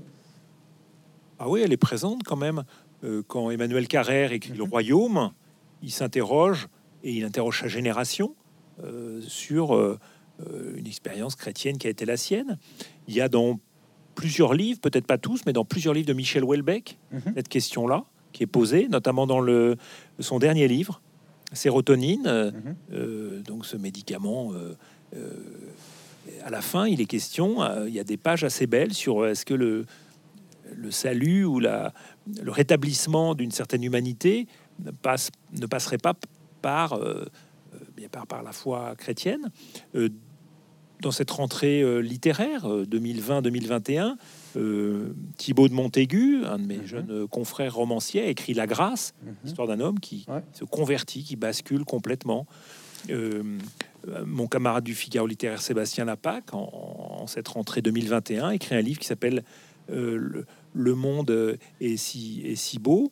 Ah 1.40 1.50
oui, 1.50 1.62
elle 1.62 1.74
est 1.74 1.78
présente 1.78 2.22
quand 2.24 2.36
même. 2.36 2.64
Euh, 3.04 3.24
quand 3.28 3.50
Emmanuel 3.50 3.88
Carrère 3.88 4.32
écrit 4.32 4.54
Le 4.54 4.64
mhm. 4.64 4.70
Royaume, 4.70 5.32
il 5.82 5.92
s'interroge 5.92 6.68
et 7.04 7.12
il 7.14 7.24
interroge 7.24 7.62
sa 7.62 7.68
génération 7.68 8.36
euh, 8.84 9.22
sur 9.28 9.76
euh, 9.76 9.98
une 10.76 10.86
expérience 10.86 11.36
chrétienne 11.36 11.80
qui 11.80 11.88
a 11.88 11.90
été 11.90 12.06
la 12.06 12.16
sienne. 12.16 12.60
Il 13.08 13.16
y 13.16 13.22
a 13.22 13.28
dans 13.28 13.60
plusieurs 14.22 14.54
livres, 14.54 14.80
peut-être 14.80 15.08
pas 15.08 15.18
tous, 15.18 15.42
mais 15.46 15.54
dans 15.54 15.66
plusieurs 15.66 15.96
livres 15.96 16.08
de 16.08 16.14
Michel 16.14 16.44
Houellebecq, 16.44 17.00
mhm. 17.12 17.34
cette 17.36 17.50
question-là 17.50 18.06
qui 18.34 18.44
est 18.44 18.48
posée, 18.48 18.88
notamment 18.88 19.26
dans 19.26 19.42
le, 19.42 19.78
son 20.20 20.38
dernier 20.38 20.68
livre, 20.68 21.02
Sérotonine, 21.52 22.54
mhm. 22.92 23.44
donc 23.44 23.66
ce 23.66 23.76
médicament. 23.76 24.54
à 26.46 26.50
la 26.50 26.62
fin, 26.62 26.86
il 26.86 27.02
est 27.02 27.06
question, 27.06 27.58
il 27.86 27.94
y 27.94 28.00
a 28.00 28.06
des 28.06 28.18
pages 28.18 28.44
assez 28.44 28.68
belles 28.68 28.94
sur 28.94 29.26
est-ce 29.26 29.44
que 29.44 29.56
le, 29.56 29.86
le 30.76 30.92
salut 30.92 31.46
ou 31.46 31.60
la, 31.60 31.94
le 32.42 32.52
rétablissement 32.52 33.36
d'une 33.36 33.52
certaine 33.52 33.84
humanité 33.84 34.48
ne, 34.84 34.92
passe, 34.92 35.32
ne 35.60 35.66
passerait 35.66 35.98
pas 35.98 36.14
par, 36.62 36.94
euh, 36.94 37.26
bien 37.96 38.10
par, 38.10 38.28
par, 38.28 38.44
la 38.44 38.52
foi 38.52 38.96
chrétienne. 38.98 39.52
Euh, 39.96 40.10
dans 41.02 41.12
cette 41.12 41.32
rentrée 41.32 41.82
euh, 41.82 42.00
littéraire 42.00 42.66
2020-2021, 42.68 44.16
Thibaut 45.38 45.68
de 45.68 45.74
Montaigu, 45.74 46.44
un 46.46 46.60
de 46.60 46.66
mes 46.66 46.78
mhm. 46.78 46.86
jeunes 46.86 47.28
confrères 47.28 47.76
romanciers, 47.76 48.22
a 48.22 48.28
écrit 48.28 48.54
La 48.54 48.68
Grâce, 48.68 49.14
mhm. 49.24 49.36
l'histoire 49.44 49.68
d'un 49.68 49.80
homme 49.80 50.00
qui 50.00 50.26
se 50.54 50.64
convertit, 50.64 51.24
qui 51.24 51.36
bascule 51.36 51.86
complètement. 51.86 52.46
mon 54.26 54.48
camarade 54.48 54.84
du 54.84 54.96
Figaro 54.96 55.28
littéraire 55.28 55.62
Sébastien 55.62 56.06
Lapac, 56.06 56.54
en, 56.54 57.20
en, 57.22 57.28
cette 57.28 57.48
rentrée 57.48 57.82
2021, 57.82 58.52
écrit 58.52 58.76
un 58.76 58.82
livre 58.82 59.00
qui 59.00 59.08
s'appelle 59.08 59.44
le, 59.90 60.46
le 60.74 60.96
monde 60.96 61.58
est 61.80 61.98
si, 61.98 62.42
est 62.46 62.56
si 62.56 62.80
beau. 62.80 63.12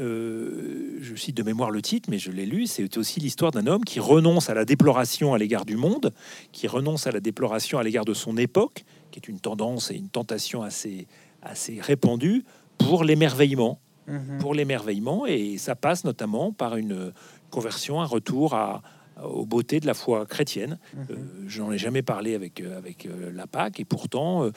Euh, 0.00 0.98
je 1.00 1.14
cite 1.14 1.36
de 1.36 1.42
mémoire 1.42 1.70
le 1.70 1.82
titre, 1.82 2.08
mais 2.10 2.18
je 2.18 2.30
l'ai 2.30 2.46
lu. 2.46 2.66
C'est 2.66 2.96
aussi 2.96 3.20
l'histoire 3.20 3.50
d'un 3.50 3.66
homme 3.66 3.84
qui 3.84 4.00
renonce 4.00 4.50
à 4.50 4.54
la 4.54 4.64
déploration 4.64 5.34
à 5.34 5.38
l'égard 5.38 5.64
du 5.64 5.76
monde, 5.76 6.12
qui 6.52 6.66
renonce 6.66 7.06
à 7.06 7.12
la 7.12 7.20
déploration 7.20 7.78
à 7.78 7.82
l'égard 7.82 8.04
de 8.04 8.14
son 8.14 8.36
époque, 8.36 8.84
qui 9.10 9.18
est 9.18 9.28
une 9.28 9.40
tendance 9.40 9.90
et 9.90 9.96
une 9.96 10.08
tentation 10.08 10.62
assez, 10.62 11.06
assez 11.42 11.80
répandue 11.80 12.44
pour 12.78 13.04
l'émerveillement. 13.04 13.80
Mhm. 14.08 14.38
Pour 14.40 14.52
l'émerveillement, 14.52 15.26
et 15.26 15.58
ça 15.58 15.76
passe 15.76 16.02
notamment 16.02 16.50
par 16.50 16.74
une 16.76 17.12
conversion, 17.50 18.00
un 18.00 18.04
retour 18.04 18.54
à, 18.54 18.82
aux 19.22 19.46
beautés 19.46 19.80
de 19.80 19.86
la 19.86 19.94
foi 19.94 20.26
chrétienne. 20.26 20.78
Mhm. 20.94 21.06
Euh, 21.10 21.16
j'en 21.46 21.72
ai 21.72 21.78
jamais 21.78 22.02
parlé 22.02 22.34
avec, 22.34 22.60
euh, 22.60 22.76
avec 22.78 23.06
euh, 23.06 23.30
la 23.32 23.46
Pâque, 23.46 23.80
et 23.80 23.84
pourtant 23.84 24.50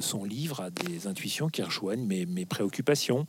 son 0.00 0.24
livre 0.24 0.60
a 0.60 0.70
des 0.70 1.06
intuitions 1.06 1.48
qui 1.48 1.62
rejoignent 1.62 2.04
mes, 2.04 2.26
mes 2.26 2.46
préoccupations. 2.46 3.26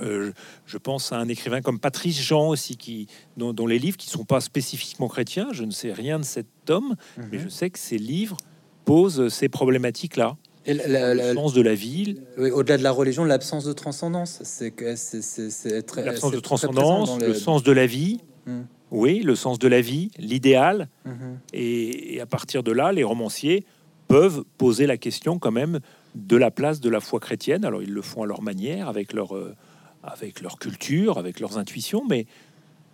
Je 0.00 0.78
pense 0.78 1.12
à 1.12 1.16
un 1.16 1.28
écrivain 1.28 1.60
comme 1.60 1.78
Patrice 1.78 2.20
Jean 2.20 2.48
aussi, 2.48 2.76
qui, 2.76 3.06
dont, 3.36 3.66
les 3.66 3.78
livres 3.78 3.96
qui 3.96 4.08
sont 4.08 4.24
pas 4.24 4.40
spécifiquement 4.40 5.08
chrétiens, 5.08 5.48
je 5.52 5.64
ne 5.64 5.70
sais 5.70 5.92
rien 5.92 6.18
de 6.18 6.24
cet 6.24 6.46
homme, 6.68 6.96
mais 7.30 7.38
je 7.38 7.44
mhm. 7.44 7.50
sais 7.50 7.70
que 7.70 7.78
ses 7.78 7.98
livres 7.98 8.36
posent 8.84 9.28
ces 9.28 9.48
problématiques-là. 9.48 10.36
Et 10.64 10.74
le 10.74 11.34
sens 11.34 11.54
de 11.54 11.62
la 11.62 11.74
ville. 11.74 12.22
Au-delà 12.38 12.78
de 12.78 12.84
la 12.84 12.92
religion, 12.92 13.24
l'absence 13.24 13.64
de 13.64 13.72
transcendance. 13.72 14.40
C'est 14.44 14.76
très. 15.86 16.04
L'absence 16.04 16.32
de 16.32 16.40
transcendance, 16.40 17.18
le 17.20 17.34
sens 17.34 17.64
de 17.64 17.72
la 17.72 17.86
vie. 17.86 18.20
Hmm 18.46 18.62
oui, 18.92 19.22
le 19.22 19.34
sens 19.34 19.58
de 19.58 19.68
la 19.68 19.80
vie, 19.80 20.10
l'idéal. 20.18 20.88
Mhm. 21.06 21.38
Et, 21.54 22.20
à 22.20 22.26
partir 22.26 22.62
de 22.62 22.70
là, 22.70 22.92
les 22.92 23.02
romanciers 23.02 23.64
peuvent 24.06 24.44
poser 24.58 24.86
la 24.86 24.98
question 24.98 25.38
quand 25.38 25.50
même 25.50 25.80
de 26.14 26.36
la 26.36 26.50
place 26.50 26.80
de 26.80 26.90
la 26.90 27.00
foi 27.00 27.18
chrétienne. 27.18 27.64
Alors 27.64 27.82
ils 27.82 27.92
le 27.92 28.02
font 28.02 28.22
à 28.22 28.26
leur 28.26 28.42
manière, 28.42 28.88
avec 28.88 29.14
leur, 29.14 29.34
euh, 29.34 29.56
avec 30.02 30.40
leur 30.40 30.58
culture, 30.58 31.18
avec 31.18 31.40
leurs 31.40 31.58
intuitions, 31.58 32.04
mais 32.08 32.26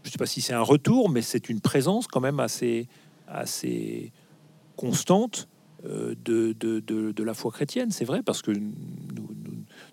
je 0.03 0.09
ne 0.09 0.13
sais 0.13 0.19
pas 0.19 0.27
si 0.27 0.41
c'est 0.41 0.55
un 0.55 0.63
retour, 0.63 1.09
mais 1.09 1.23
c'est 1.23 1.49
une 1.49 1.61
présence 1.61 2.07
quand 2.07 2.21
même 2.21 2.41
assez, 2.41 2.89
assez 3.27 4.13
constante 4.77 5.49
euh, 5.85 6.15
de, 6.25 6.53
de, 6.53 6.81
de, 6.81 7.23
la 7.23 7.35
foi 7.35 7.51
chrétienne. 7.51 7.91
C'est 7.91 8.05
vrai, 8.05 8.23
parce 8.23 8.43
que 8.43 8.51
nous, 8.51 9.29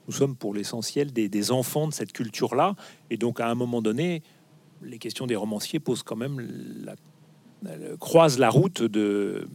nous, 0.07 0.13
sommes 0.13 0.35
pour 0.35 0.53
l'essentiel 0.53 1.11
des, 1.11 1.51
enfants 1.51 1.87
de 1.87 1.93
cette 1.93 2.11
culture-là, 2.11 2.75
et 3.09 3.17
donc 3.17 3.39
à 3.39 3.49
un 3.49 3.55
moment 3.55 3.81
donné, 3.81 4.21
les 4.81 4.99
questions 4.99 5.27
des 5.27 5.35
romanciers 5.35 5.79
posent 5.79 6.03
quand 6.03 6.15
même 6.15 6.39
la, 6.83 6.95
croisent 7.97 8.39
la 8.39 8.49
route 8.49 8.83
de, 8.83 9.47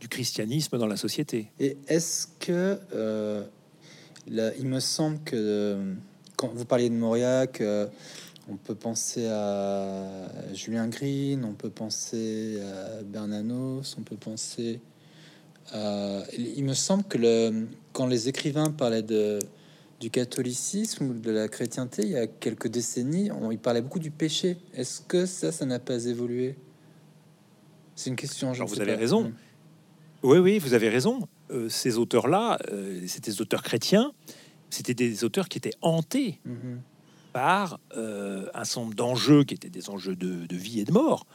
du 0.00 0.08
christianisme 0.08 0.78
dans 0.78 0.86
la 0.86 0.96
société. 0.96 1.50
Et 1.58 1.76
est-ce 1.88 2.26
que 2.38 2.78
euh, 2.94 3.44
il 4.26 4.66
me 4.66 4.80
semble 4.80 5.20
que 5.24 5.94
quand 6.36 6.48
vous 6.54 6.64
parliez 6.64 6.90
de 6.90 6.94
Mauriac, 6.94 7.60
euh, 7.60 7.86
on 8.48 8.56
peut 8.56 8.74
penser 8.76 9.26
à 9.26 10.28
Julien 10.54 10.88
Green, 10.88 11.44
on 11.44 11.54
peut 11.54 11.70
penser 11.70 12.60
à 12.60 13.02
Bernanos, 13.02 13.96
on 13.98 14.02
peut 14.02 14.16
penser 14.16 14.80
Euh, 15.74 16.22
il 16.38 16.64
me 16.64 16.74
semble 16.74 17.04
que 17.04 17.18
le, 17.18 17.66
quand 17.92 18.06
les 18.06 18.28
écrivains 18.28 18.70
parlaient 18.70 19.02
de, 19.02 19.40
du 19.98 20.10
catholicisme 20.10 21.06
ou 21.06 21.14
de 21.14 21.30
la 21.32 21.48
chrétienté, 21.48 22.02
il 22.02 22.10
y 22.10 22.16
a 22.16 22.26
quelques 22.26 22.68
décennies, 22.68 23.30
on, 23.32 23.50
ils 23.50 23.58
parlaient 23.58 23.82
beaucoup 23.82 23.98
du 23.98 24.10
péché. 24.12 24.58
Est-ce 24.74 25.00
que 25.00 25.26
ça, 25.26 25.50
ça 25.50 25.66
n'a 25.66 25.78
pas 25.78 26.04
évolué? 26.04 26.54
C'est 27.94 28.10
une 28.10 28.16
question. 28.16 28.52
Alors 28.52 28.68
vous 28.68 28.80
avez 28.80 28.94
raison. 28.94 29.24
Mm. 29.24 29.34
Oui, 30.22 30.38
oui, 30.38 30.58
vous 30.58 30.74
avez 30.74 30.88
raison. 30.88 31.26
Euh, 31.50 31.68
ces 31.68 31.98
auteurs-là, 31.98 32.58
euh, 32.70 33.02
c'était 33.06 33.30
des 33.30 33.40
auteurs 33.40 33.62
chrétiens, 33.62 34.12
c'était 34.70 34.94
des 34.94 35.24
auteurs 35.24 35.48
qui 35.48 35.58
étaient 35.58 35.76
hantés 35.80 36.40
mm-hmm. 36.46 36.78
par 37.32 37.78
un 37.94 38.64
certain 38.64 38.80
nombre 38.80 38.94
d'enjeux 38.94 39.44
qui 39.44 39.54
étaient 39.54 39.70
des 39.70 39.90
enjeux 39.90 40.16
de, 40.16 40.46
de 40.46 40.56
vie 40.56 40.80
et 40.80 40.84
de 40.84 40.92
mort. 40.92 41.26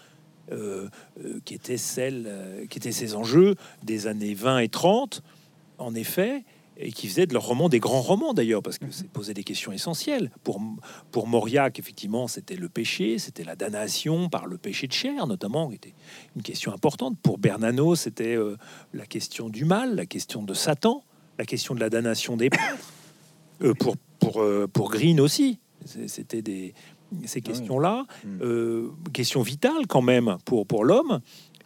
Euh, 0.51 0.89
euh, 1.23 1.39
qui 1.45 1.53
étaient 1.53 1.77
celles, 1.77 2.25
euh, 2.27 2.65
qui 2.65 2.77
étaient 2.77 2.91
ces 2.91 3.15
enjeux 3.15 3.55
des 3.83 4.07
années 4.07 4.33
20 4.33 4.59
et 4.59 4.69
30, 4.69 5.23
en 5.77 5.95
effet, 5.95 6.43
et 6.75 6.91
qui 6.91 7.07
faisaient 7.07 7.25
de 7.25 7.33
leurs 7.33 7.45
romans 7.45 7.69
des 7.69 7.79
grands 7.79 8.01
romans 8.01 8.33
d'ailleurs, 8.33 8.61
parce 8.61 8.77
que 8.77 8.85
c'est 8.89 9.07
posait 9.07 9.33
des 9.33 9.45
questions 9.45 9.71
essentielles. 9.71 10.29
Pour, 10.43 10.59
pour 11.11 11.27
Mauriac, 11.27 11.79
effectivement, 11.79 12.27
c'était 12.27 12.57
le 12.57 12.67
péché, 12.67 13.17
c'était 13.17 13.45
la 13.45 13.55
damnation 13.55 14.27
par 14.27 14.45
le 14.45 14.57
péché 14.57 14.87
de 14.87 14.93
chair, 14.93 15.25
notamment, 15.25 15.69
qui 15.69 15.75
était 15.75 15.93
une 16.35 16.41
question 16.41 16.73
importante. 16.73 17.17
Pour 17.21 17.37
Bernano, 17.37 17.95
c'était 17.95 18.35
la 18.93 19.05
question 19.05 19.47
du 19.47 19.63
mal, 19.63 19.95
la 19.95 20.05
question 20.05 20.43
de 20.43 20.53
Satan, 20.53 21.03
la 21.37 21.45
question 21.45 21.75
de 21.75 21.79
la 21.79 21.89
damnation 21.89 22.35
des 22.35 22.49
prêtres. 22.49 22.93
Pour, 23.79 23.95
pour, 24.19 24.43
pour 24.73 24.91
Green 24.91 25.19
aussi, 25.19 25.59
c'était 25.85 26.41
des, 26.41 26.73
ces 27.25 27.39
ah 27.39 27.47
questions-là, 27.47 28.05
hmm. 28.23 28.39
euh, 28.41 28.89
questions 29.13 29.41
vitales 29.41 29.87
quand 29.87 30.01
même 30.01 30.37
pour, 30.45 30.65
pour 30.65 30.85
l'homme. 30.85 31.19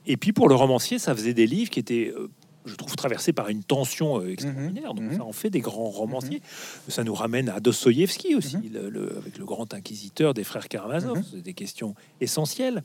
Et 0.06 0.18
puis 0.18 0.34
pour 0.34 0.50
le 0.50 0.56
romancier, 0.56 1.00
ça 1.00 1.16
faisait 1.16 1.34
des 1.34 1.48
livres 1.48 1.70
qui 1.70 1.80
étaient, 1.80 2.14
euh, 2.16 2.30
je 2.66 2.76
trouve, 2.76 2.96
traversés 2.96 3.34
par 3.34 3.50
une 3.50 3.64
tension 3.64 4.22
euh, 4.22 4.32
extraordinaire. 4.32 4.94
Donc 4.94 5.12
mhm. 5.12 5.18
ça 5.18 5.24
en 5.24 5.32
fait 5.32 5.50
des 5.50 5.62
grands 5.62 5.90
romanciers. 5.90 6.40
Mhm. 6.40 6.90
Ça 6.92 7.04
nous 7.04 7.14
ramène 7.14 7.50
à 7.50 7.60
Dostoïevski 7.60 8.36
aussi, 8.36 8.58
mhm. 8.58 8.88
le, 8.90 9.18
avec 9.18 9.38
le 9.38 9.46
grand 9.46 9.74
inquisiteur 9.74 10.34
des 10.34 10.44
frères 10.44 10.68
Karamazov. 10.68 11.24
C'est 11.32 11.42
des 11.42 11.54
questions 11.54 11.96
essentielles. 12.22 12.84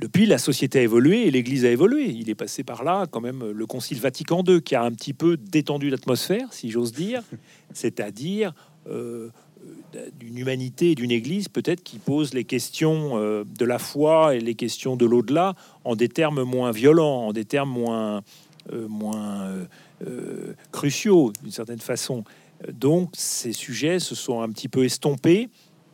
Depuis, 0.00 0.26
la 0.26 0.38
société 0.38 0.78
a 0.80 0.82
évolué 0.82 1.26
et 1.26 1.30
l'Église 1.30 1.64
a 1.64 1.70
évolué. 1.70 2.06
Il 2.06 2.30
est 2.30 2.34
passé 2.34 2.64
par 2.64 2.84
là, 2.84 3.06
quand 3.10 3.20
même, 3.20 3.50
le 3.50 3.66
Concile 3.66 4.00
Vatican 4.00 4.42
II, 4.46 4.62
qui 4.62 4.74
a 4.74 4.82
un 4.82 4.92
petit 4.92 5.12
peu 5.12 5.36
détendu 5.36 5.90
l'atmosphère, 5.90 6.52
si 6.52 6.70
j'ose 6.70 6.92
dire, 6.92 7.22
c'est-à-dire 7.74 8.52
d'une 10.18 10.38
humanité 10.38 10.92
et 10.92 10.94
d'une 10.94 11.10
Église 11.10 11.48
peut-être 11.48 11.82
qui 11.82 11.98
pose 11.98 12.34
les 12.34 12.44
questions 12.44 13.18
euh, 13.18 13.44
de 13.44 13.64
la 13.64 13.78
foi 13.78 14.34
et 14.34 14.40
les 14.40 14.54
questions 14.54 14.96
de 14.96 15.04
l'au-delà 15.06 15.54
en 15.84 15.96
des 15.96 16.08
termes 16.08 16.42
moins 16.42 16.70
violents, 16.70 17.26
en 17.26 17.32
des 17.32 17.44
termes 17.44 17.70
moins, 17.70 18.22
euh, 18.72 18.88
moins 18.88 19.48
euh, 20.06 20.54
cruciaux 20.72 21.32
d'une 21.42 21.52
certaine 21.52 21.80
façon. 21.80 22.24
Donc 22.72 23.10
ces 23.14 23.52
sujets 23.52 23.98
se 23.98 24.14
sont 24.14 24.40
un 24.40 24.48
petit 24.50 24.68
peu 24.68 24.84
estompés. 24.84 25.48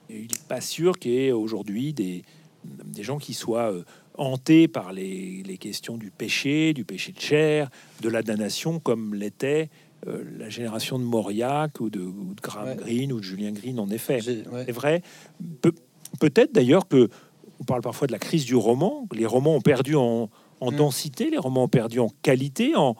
Et 0.08 0.18
il 0.18 0.30
n'est 0.30 0.48
pas 0.48 0.60
sûr 0.60 0.98
qu'il 0.98 1.12
y 1.12 1.26
ait 1.26 1.32
aujourd'hui 1.32 1.92
des, 1.92 2.22
des 2.84 3.02
gens 3.02 3.18
qui 3.18 3.34
soient 3.34 3.72
hantés 4.18 4.68
par 4.68 4.92
les, 4.92 5.42
les, 5.44 5.58
questions 5.58 5.96
du 5.96 6.10
péché, 6.10 6.72
du 6.72 6.84
péché 6.84 7.12
de 7.12 7.20
chair, 7.20 7.70
de 8.00 8.08
la 8.08 8.22
damnation, 8.22 8.78
comme 8.80 9.14
l'était 9.14 9.68
euh, 10.06 10.22
la 10.38 10.48
génération 10.50 10.98
de 10.98 11.04
Mauriac 11.04 11.80
ou 11.80 11.90
de, 11.90 12.06
Graham 12.42 12.76
Greene 12.76 13.12
ou 13.12 13.18
de 13.18 13.24
Julien 13.24 13.50
Green, 13.50 13.80
en 13.80 13.88
effet. 13.88 14.20
C'est 14.20 14.72
vrai. 14.72 15.02
Peut-être 16.20 16.52
d'ailleurs 16.52 16.86
que 16.86 17.08
on 17.58 17.64
parle 17.64 17.80
parfois 17.80 18.06
de 18.06 18.12
la 18.12 18.18
crise 18.18 18.44
du 18.44 18.54
roman. 18.54 19.08
Les 19.12 19.24
romans 19.24 19.56
ont 19.56 19.62
perdu 19.62 19.96
en, 19.96 20.28
mm. 20.60 20.76
densité, 20.76 21.30
les 21.30 21.38
romans 21.38 21.64
ont 21.64 21.68
perdu 21.68 21.98
en 21.98 22.10
qualité, 22.22 22.74
en, 22.76 22.94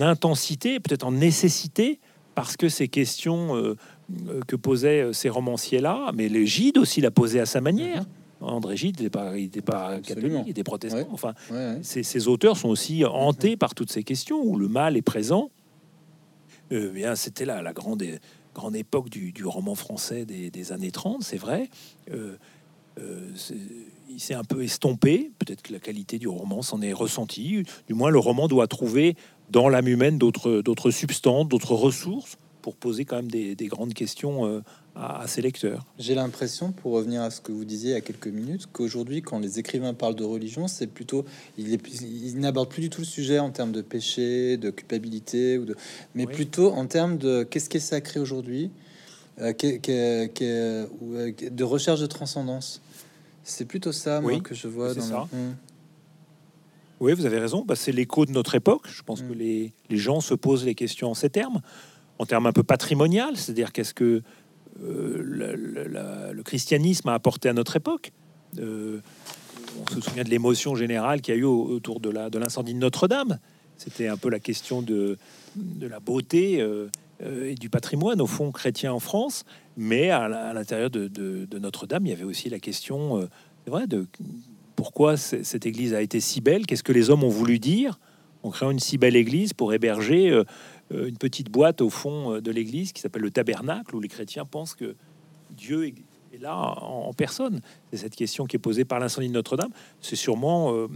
intensité, 0.00 0.80
peut-être 0.80 1.04
en 1.04 1.12
nécessité, 1.12 2.00
parce 2.34 2.56
que 2.56 2.70
ces 2.70 2.88
questions 2.88 3.54
euh, 3.54 3.76
euh, 4.28 4.40
que 4.48 4.56
posaient 4.56 5.12
ces 5.12 5.28
romanciers-là, 5.28 6.12
mais 6.14 6.30
le 6.30 6.44
Gide 6.44 6.78
aussi 6.78 7.02
l'a 7.02 7.10
posé 7.10 7.40
à 7.40 7.46
sa 7.46 7.60
manière. 7.60 8.02
Mm-hmm. 8.02 8.21
André 8.42 8.76
Gide 8.76 8.98
n'était 8.98 9.10
pas, 9.10 9.36
il 9.38 9.50
pas 9.62 10.00
catholique, 10.00 10.42
il 10.46 10.50
était 10.50 10.64
protestant. 10.64 11.08
Enfin, 11.12 11.34
ces, 11.82 12.28
auteurs 12.28 12.56
sont 12.56 12.68
aussi 12.68 13.04
hantés 13.04 13.56
par 13.56 13.74
toutes 13.74 13.90
ces 13.90 14.02
questions 14.02 14.42
où 14.42 14.56
le 14.56 14.68
mal 14.68 14.96
est 14.96 15.02
présent 15.02 15.50
euh, 16.72 16.90
bien, 16.90 17.14
c'était 17.14 17.44
la, 17.44 17.60
la 17.60 17.72
grande, 17.72 18.02
grande 18.54 18.76
époque 18.76 19.08
du, 19.10 19.44
roman 19.44 19.74
français 19.74 20.24
des, 20.24 20.72
années 20.72 20.90
30, 20.90 21.22
c'est 21.22 21.36
vrai. 21.36 21.68
Euh, 22.10 22.36
euh, 22.98 23.30
il 24.08 24.20
s'est 24.20 24.34
un 24.34 24.44
peu 24.44 24.62
estompé. 24.62 25.30
Peut-être 25.38 25.62
que 25.62 25.72
la 25.72 25.78
qualité 25.78 26.18
du 26.18 26.28
roman 26.28 26.62
s'en 26.62 26.82
est 26.82 26.92
ressentie. 26.92 27.64
Du 27.86 27.94
moins, 27.94 28.10
le 28.10 28.18
roman 28.18 28.48
doit 28.48 28.66
trouver 28.66 29.16
dans 29.50 29.68
l'âme 29.68 29.88
humaine 29.88 30.18
d'autres 30.18 30.90
substances, 30.90 31.48
d'autres 31.48 31.74
ressources 31.74 32.36
pour 32.62 32.76
poser 32.76 33.04
quand 33.04 33.16
même 33.16 33.30
des, 33.30 33.66
grandes 33.66 33.94
questions 33.94 34.62
à, 34.94 35.26
ses 35.26 35.42
lecteurs. 35.42 35.84
J'ai 35.98 36.14
l'impression, 36.14 36.72
pour 36.72 36.92
revenir 36.92 37.22
à 37.22 37.30
ce 37.30 37.40
que 37.40 37.52
vous 37.52 37.64
disiez 37.64 37.90
il 37.90 37.94
y 37.94 37.96
a 37.96 38.00
quelques 38.00 38.28
minutes, 38.28 38.68
qu'aujourd'hui, 38.72 39.22
quand 39.22 39.38
les 39.38 39.58
écrivains 39.58 39.94
parlent 39.94 40.14
de 40.14 40.24
religion, 40.24 40.68
c'est 40.68 40.86
plutôt, 40.86 41.24
ils, 41.56 41.78
ils 42.02 42.38
n'abordent 42.38 42.68
plus 42.68 42.82
du 42.82 42.90
tout 42.90 43.00
le 43.00 43.06
sujet 43.06 43.38
en 43.38 43.50
termes 43.50 43.72
de 43.72 43.82
péché, 43.82 44.56
de 44.56 44.70
culpabilité, 44.70 45.58
ou 45.58 45.64
de, 45.64 45.76
mais 46.14 46.26
plutôt 46.26 46.72
en 46.72 46.86
termes 46.86 47.16
de 47.18 47.42
qu'est-ce 47.42 47.70
qui 47.70 47.78
est 47.78 47.80
sacré 47.80 48.20
aujourd'hui, 48.20 48.70
euh, 49.40 49.52
euh, 49.90 50.28
de 51.50 51.64
recherche 51.64 52.00
de 52.00 52.06
transcendance. 52.06 52.82
C'est 53.44 53.64
plutôt 53.64 53.92
ça, 53.92 54.20
moi, 54.20 54.40
que 54.40 54.54
je 54.54 54.68
vois 54.68 54.94
dans 54.94 55.00
ça. 55.00 55.28
Oui, 57.00 57.14
vous 57.14 57.26
avez 57.26 57.40
raison. 57.40 57.64
Bah, 57.66 57.74
c'est 57.74 57.90
l'écho 57.90 58.26
de 58.26 58.30
notre 58.30 58.54
époque. 58.54 58.82
Je 58.86 59.02
pense 59.02 59.22
hum. 59.22 59.30
que 59.30 59.32
les, 59.32 59.72
les, 59.90 59.96
gens 59.96 60.20
se 60.20 60.34
posent 60.34 60.64
les 60.64 60.76
questions 60.76 61.10
en 61.10 61.14
ces 61.14 61.30
termes 61.30 61.60
en 62.22 62.26
termes 62.26 62.46
un 62.46 62.52
peu 62.52 62.62
patrimonial, 62.62 63.36
c'est-à-dire 63.36 63.72
qu'est-ce 63.72 63.94
que 63.94 64.22
euh, 64.84 66.32
le, 66.32 66.42
christianisme 66.42 67.08
a 67.08 67.14
apporté 67.14 67.48
à 67.48 67.52
notre 67.52 67.76
époque. 67.76 68.12
Euh, 68.58 69.00
on 69.80 69.90
se 69.90 70.00
souvient 70.00 70.24
de 70.24 70.28
l'émotion 70.28 70.74
générale 70.74 71.20
qu'il 71.20 71.34
y 71.34 71.36
a 71.38 71.40
eu 71.40 71.44
autour 71.44 72.00
de 72.00 72.38
l'incendie 72.38 72.74
de, 72.74 72.78
Notre-Dame. 72.78 73.38
C'était 73.78 74.08
un 74.08 74.16
peu 74.16 74.28
la 74.28 74.40
question 74.40 74.82
de, 74.82 75.16
la 75.80 76.00
beauté 76.00 76.60
euh, 76.60 76.88
et 77.20 77.54
du 77.54 77.70
patrimoine, 77.70 78.20
au 78.20 78.26
fond, 78.26 78.50
chrétien 78.50 78.92
en 78.92 78.98
France. 78.98 79.44
Mais 79.76 80.10
à, 80.10 80.52
l'intérieur 80.52 80.90
de, 80.90 81.58
Notre-Dame, 81.58 82.06
il 82.06 82.10
y 82.10 82.12
avait 82.12 82.24
aussi 82.24 82.50
la 82.50 82.58
question, 82.58 83.28
vrai, 83.66 83.86
de 83.86 84.06
pourquoi 84.76 85.16
cette 85.16 85.64
église 85.64 85.94
a 85.94 86.02
été 86.02 86.20
si 86.20 86.40
belle, 86.40 86.66
qu'est-ce 86.66 86.82
que 86.82 86.92
les 86.92 87.10
hommes 87.10 87.24
ont 87.24 87.28
voulu 87.28 87.58
dire 87.58 87.98
en 88.42 88.50
créant 88.50 88.72
une 88.72 88.80
si 88.80 88.98
belle 88.98 89.14
église 89.14 89.52
pour 89.52 89.72
héberger 89.72 90.42
une 90.92 91.16
petite 91.16 91.50
boîte 91.50 91.80
au 91.80 91.90
fond 91.90 92.34
euh, 92.34 92.40
de 92.40 92.50
l'église 92.50 92.92
qui 92.92 93.00
s'appelle 93.00 93.22
le 93.22 93.30
tabernacle, 93.30 93.94
où 93.94 94.00
les 94.00 94.08
chrétiens 94.08 94.44
pensent 94.44 94.74
que 94.74 94.94
Dieu 95.50 95.86
est, 95.86 95.94
là 96.40 96.56
en, 96.56 97.12
personne. 97.12 97.60
C'est 97.90 97.98
cette 97.98 98.16
question 98.16 98.46
qui 98.46 98.56
est 98.56 98.58
posée 98.58 98.84
par 98.84 98.98
l'incendie 98.98 99.28
de 99.28 99.34
Notre-Dame. 99.34 99.70
C'est 100.00 100.16
sûrement 100.16 100.74
euh, 100.74 100.88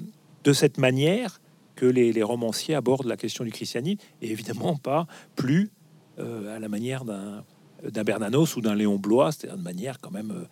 de 0.44 0.52
cette 0.52 0.78
manière 0.78 1.40
que 1.74 1.84
les, 1.84 2.22
romanciers 2.22 2.74
abordent 2.74 3.06
la 3.06 3.18
question 3.18 3.44
du 3.44 3.50
christianisme, 3.50 4.00
et 4.22 4.30
évidemment 4.30 4.76
pas 4.76 5.06
plus 5.34 5.70
à 6.18 6.58
la 6.58 6.68
manière 6.68 7.04
d'un 7.04 7.44
d'un 7.86 8.04
Bernanos 8.04 8.56
ou 8.56 8.62
d'un 8.62 8.74
Léon 8.74 8.96
Blois, 8.96 9.32
c'est-à-dire 9.32 9.58
de 9.58 9.62
manière 9.62 10.00
quand 10.00 10.10
même 10.10 10.46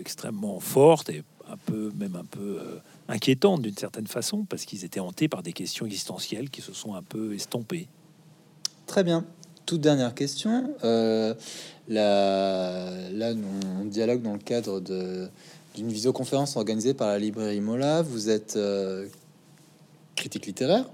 extrêmement 0.00 0.58
forte 0.58 1.08
et 1.10 1.22
un 1.48 1.56
peu, 1.56 1.92
même 1.94 2.16
un 2.16 2.24
peu 2.24 2.58
inquiétante 3.06 3.62
d'une 3.62 3.76
certaine 3.76 4.08
façon, 4.08 4.44
parce 4.44 4.64
qu'ils 4.64 4.84
étaient 4.84 4.98
hantés 4.98 5.28
par 5.28 5.44
des 5.44 5.52
questions 5.52 5.86
existentielles 5.86 6.50
qui 6.50 6.60
se 6.60 6.72
sont 6.72 6.94
un 6.94 7.02
peu 7.04 7.34
estompées. 7.34 7.86
Très 8.86 9.02
bien. 9.04 9.24
Toute 9.66 9.80
dernière 9.80 10.14
question. 10.14 10.74
Euh, 10.84 11.34
là, 11.88 13.32
on 13.80 13.84
dialogue 13.84 14.22
dans 14.22 14.34
le 14.34 14.38
cadre 14.38 14.80
d'une 14.80 15.88
visioconférence 15.88 16.56
organisée 16.56 16.94
par 16.94 17.08
la 17.08 17.18
librairie 17.18 17.60
Mola. 17.60 18.02
Vous 18.02 18.30
êtes 18.30 18.56
euh, 18.56 19.06
critique 20.14 20.46
littéraire. 20.46 20.88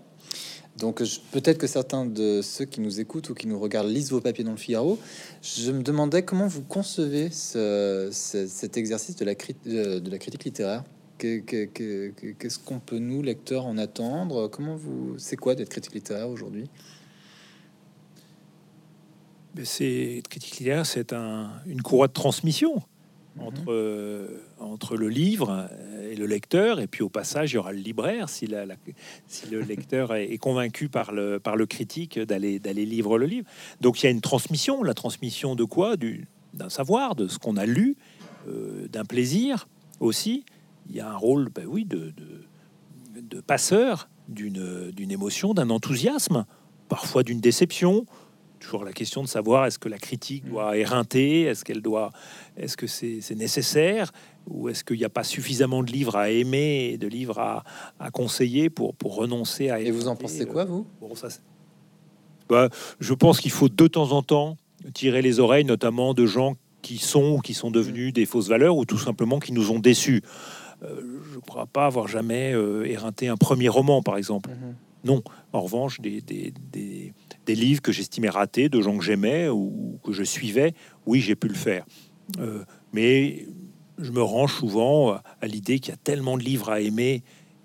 Donc 0.78 1.02
peut-être 1.32 1.58
que 1.58 1.66
certains 1.66 2.06
de 2.06 2.40
ceux 2.42 2.64
qui 2.64 2.80
nous 2.80 2.98
écoutent 2.98 3.28
ou 3.28 3.34
qui 3.34 3.46
nous 3.46 3.58
regardent 3.60 3.90
lisent 3.90 4.10
vos 4.10 4.22
papiers 4.22 4.42
dans 4.42 4.52
le 4.52 4.56
Figaro. 4.56 4.98
Je 5.42 5.70
me 5.70 5.82
demandais 5.82 6.22
comment 6.22 6.46
vous 6.46 6.62
concevez 6.62 7.28
cet 7.30 8.76
exercice 8.78 9.16
de 9.16 9.24
la, 9.26 9.34
de 9.34 10.10
la 10.10 10.18
critique 10.18 10.44
littéraire. 10.44 10.82
Qu'est-ce 11.18 12.58
qu'on 12.58 12.80
peut 12.80 12.98
nous, 12.98 13.20
lecteurs, 13.22 13.66
en 13.66 13.76
attendre? 13.76 14.48
Comment 14.48 14.76
vous, 14.76 15.14
c'est 15.18 15.36
quoi 15.36 15.54
d'être 15.54 15.68
critique 15.68 15.92
littéraire 15.92 16.30
aujourd'hui? 16.30 16.70
C'est 19.64 20.22
critique 20.28 20.58
littéraire, 20.58 20.86
c'est 20.86 21.12
une 21.12 21.82
courroie 21.82 22.08
de 22.08 22.12
transmission 22.12 22.82
mhm. 23.36 23.42
entre, 23.42 23.72
euh, 23.72 24.42
entre 24.58 24.96
le 24.96 25.08
livre 25.08 25.68
et 26.10 26.16
le 26.16 26.26
lecteur, 26.26 26.80
et 26.80 26.86
puis 26.86 27.02
au 27.02 27.08
passage, 27.08 27.52
il 27.52 27.54
y 27.54 27.58
aura 27.58 27.72
le 27.72 27.78
libraire 27.78 28.28
si, 28.28 28.46
la, 28.46 28.64
si 29.26 29.48
le 29.48 29.60
lecteur 29.60 30.14
est, 30.14 30.38
convaincu 30.38 30.88
par 30.88 31.12
le, 31.12 31.38
par 31.38 31.56
le 31.56 31.66
critique 31.66 32.18
d'aller 32.18 32.58
d'aller 32.58 32.84
lire 32.84 33.16
le 33.16 33.26
livre. 33.26 33.46
Donc 33.80 34.02
il 34.02 34.04
y 34.04 34.08
a 34.08 34.10
une 34.10 34.20
transmission, 34.20 34.82
la 34.82 34.94
transmission 34.94 35.54
de 35.54 35.64
quoi? 35.64 35.96
D'un 36.54 36.68
savoir, 36.68 37.14
de 37.14 37.28
ce 37.28 37.38
qu'on 37.38 37.56
a 37.56 37.64
lu, 37.64 37.96
euh, 38.48 38.86
d'un 38.88 39.04
plaisir 39.04 39.68
aussi. 40.00 40.44
Il 40.88 40.96
y 40.96 41.00
a 41.00 41.08
un 41.08 41.16
rôle, 41.16 41.48
ben 41.48 41.64
oui, 41.66 41.84
de, 41.84 42.12
de, 42.16 43.20
de 43.20 43.40
passeur 43.40 44.08
d'une 44.28 44.90
d'une 44.90 45.10
émotion, 45.10 45.54
d'un 45.54 45.70
enthousiasme, 45.70 46.44
parfois 46.88 47.22
d'une 47.22 47.40
déception. 47.40 48.04
Toujours 48.62 48.84
la 48.84 48.92
question 48.92 49.22
de 49.22 49.28
savoir 49.28 49.66
est-ce 49.66 49.78
que 49.78 49.88
la 49.88 49.98
critique 49.98 50.44
doit 50.48 50.76
éreinter, 50.76 51.42
est-ce 51.42 51.64
qu'elle 51.64 51.82
doit, 51.82 52.12
est-ce 52.56 52.76
que 52.76 52.86
c'est 52.86 53.34
nécessaire, 53.34 54.12
ou 54.48 54.68
est-ce 54.68 54.84
qu'il 54.84 54.98
n'y 54.98 55.04
a 55.04 55.08
pas 55.10 55.24
suffisamment 55.24 55.82
de 55.82 55.90
livres 55.90 56.14
à 56.16 56.30
aimer 56.30 56.90
et 56.92 56.96
de 56.96 57.08
livres 57.08 57.38
à, 57.40 57.64
à 57.98 58.10
conseiller 58.10 58.70
pour, 58.70 58.94
pour 58.94 59.16
renoncer 59.16 59.68
à 59.70 59.80
Et 59.80 59.90
vous 59.90 60.06
en 60.06 60.14
pensez 60.16 60.42
euh, 60.42 60.46
quoi, 60.46 60.64
vous? 60.64 60.86
Bon, 61.00 61.14
ça, 61.16 61.28
Bah, 62.48 62.68
je 63.00 63.14
pense 63.14 63.40
qu'il 63.40 63.50
faut 63.50 63.68
de 63.68 63.86
temps 63.88 64.12
en 64.12 64.22
temps 64.22 64.56
tirer 64.94 65.22
les 65.22 65.40
oreilles, 65.40 65.64
notamment 65.64 66.14
de 66.14 66.26
gens 66.26 66.54
qui 66.82 66.98
sont 66.98 67.36
ou 67.36 67.40
qui 67.40 67.54
sont 67.54 67.70
devenus 67.70 68.12
des 68.12 68.26
fausses 68.26 68.48
valeurs 68.48 68.76
ou 68.76 68.84
tout 68.84 68.98
simplement 68.98 69.38
qui 69.40 69.52
nous 69.52 69.70
ont 69.70 69.78
déçus. 69.80 70.22
Euh, 70.82 71.20
je 71.30 71.36
ne 71.36 71.40
crois 71.40 71.66
pas 71.66 71.86
avoir 71.86 72.08
jamais 72.08 72.52
euh, 72.54 72.84
éreinté 72.84 73.28
un 73.28 73.36
premier 73.36 73.68
roman, 73.68 74.02
par 74.02 74.16
exemple. 74.16 74.50
Mhm. 74.50 74.74
Non. 75.04 75.22
En 75.52 75.60
revanche, 75.62 76.00
des, 76.00 76.20
des, 76.20 76.52
des- 76.72 77.12
des 77.46 77.54
livres 77.54 77.82
que 77.82 77.92
j'estimais 77.92 78.28
ratés, 78.28 78.68
de 78.68 78.80
gens 78.80 78.96
que 78.96 79.04
j'aimais 79.04 79.48
ou 79.48 79.98
que 80.04 80.12
je 80.12 80.22
suivais, 80.22 80.74
oui, 81.06 81.20
j'ai 81.20 81.34
pu 81.34 81.48
le 81.48 81.54
faire. 81.54 81.84
Euh, 82.38 82.64
mais 82.92 83.46
je 83.98 84.10
me 84.12 84.22
range 84.22 84.54
souvent 84.54 85.12
à 85.12 85.46
l'idée 85.46 85.78
qu'il 85.78 85.92
y 85.92 85.94
a 85.94 85.98
tellement 85.98 86.36
de 86.36 86.42
livres 86.42 86.70
à 86.70 86.80
aimer 86.80 87.22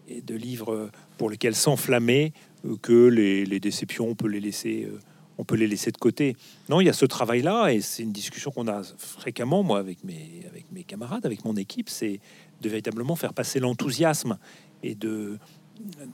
et 0.07 0.21
de 0.21 0.35
livres 0.35 0.89
pour 1.17 1.29
lesquels 1.29 1.55
s'enflammer 1.55 2.33
euh, 2.65 2.75
que 2.81 3.07
les, 3.07 3.59
déceptions, 3.59 4.07
on 4.07 4.15
peut 4.15 4.27
les 4.27 4.39
laisser. 4.39 4.85
euh, 4.85 4.99
on 5.39 5.43
peut 5.43 5.55
les 5.55 5.67
laisser 5.67 5.91
de 5.91 5.97
côté. 5.97 6.35
Non, 6.67 6.81
il 6.81 6.85
y 6.85 6.89
a 6.89 6.93
ce 6.93 7.05
travail-là, 7.05 7.71
et 7.71 7.79
c'est 7.79 8.01
une 8.01 8.11
discussion 8.11 8.49
qu'on 8.49 8.67
a 8.67 8.81
fréquemment, 8.97 9.61
moi, 9.61 9.77
avec 9.77 10.03
mes, 10.03 10.83
camarades, 10.87 11.27
avec 11.27 11.45
mon 11.45 11.55
équipe, 11.55 11.89
c'est 11.89 12.19
de 12.59 12.69
véritablement 12.69 13.15
faire 13.15 13.35
passer 13.35 13.59
l'enthousiasme 13.59 14.39
et 14.81 14.95
de, 14.95 15.37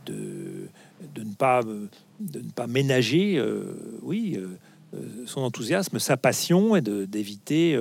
de, 0.05 0.67
de 1.15 1.23
ne 1.23 1.33
pas 1.35 1.61
de 2.23 2.39
ne 2.39 2.49
pas 2.49 2.67
ménager, 2.67 3.37
euh, 3.37 3.99
oui, 4.01 4.35
euh, 4.37 4.47
euh, 4.95 4.99
son 5.25 5.41
enthousiasme, 5.41 5.99
sa 5.99 6.17
passion, 6.17 6.75
et 6.75 6.81
d'éviter 6.81 7.79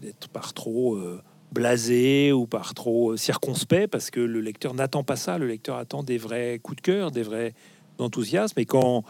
d'être 0.00 0.28
par 0.28 0.52
trop 0.52 0.98
blasé 1.52 2.32
ou 2.32 2.46
par 2.46 2.74
trop 2.74 3.16
circonspect, 3.16 3.88
parce 3.88 4.10
que 4.10 4.20
le 4.20 4.40
lecteur 4.40 4.74
n'attend 4.74 5.04
pas 5.04 5.16
ça. 5.16 5.38
Le 5.38 5.46
lecteur 5.46 5.76
attend 5.76 6.02
des 6.02 6.18
vrais 6.18 6.60
coups 6.62 6.76
de 6.76 6.82
cœur, 6.82 7.10
des 7.10 7.22
vrais 7.22 7.54
enthousiasmes. 7.98 8.58
Et 8.60 8.66
quand 8.66 9.04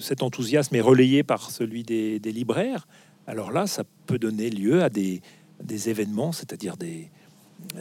cet 0.00 0.22
enthousiasme 0.22 0.74
est 0.76 0.80
relayé 0.80 1.22
par 1.22 1.50
celui 1.50 1.82
des, 1.82 2.18
libraires, 2.18 2.86
alors 3.26 3.52
là, 3.52 3.66
ça 3.66 3.84
peut 4.06 4.18
donner 4.18 4.50
lieu 4.50 4.82
à 4.82 4.90
des, 4.90 5.22
des 5.62 5.88
événements, 5.88 6.32
c'est-à-dire 6.32 6.76
des, 6.76 7.10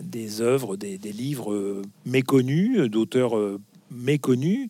des 0.01 0.41
œuvres, 0.41 0.77
des, 0.77 0.97
livres 0.97 1.81
méconnus, 2.05 2.89
d'auteurs 2.89 3.33
méconnus, 3.91 4.69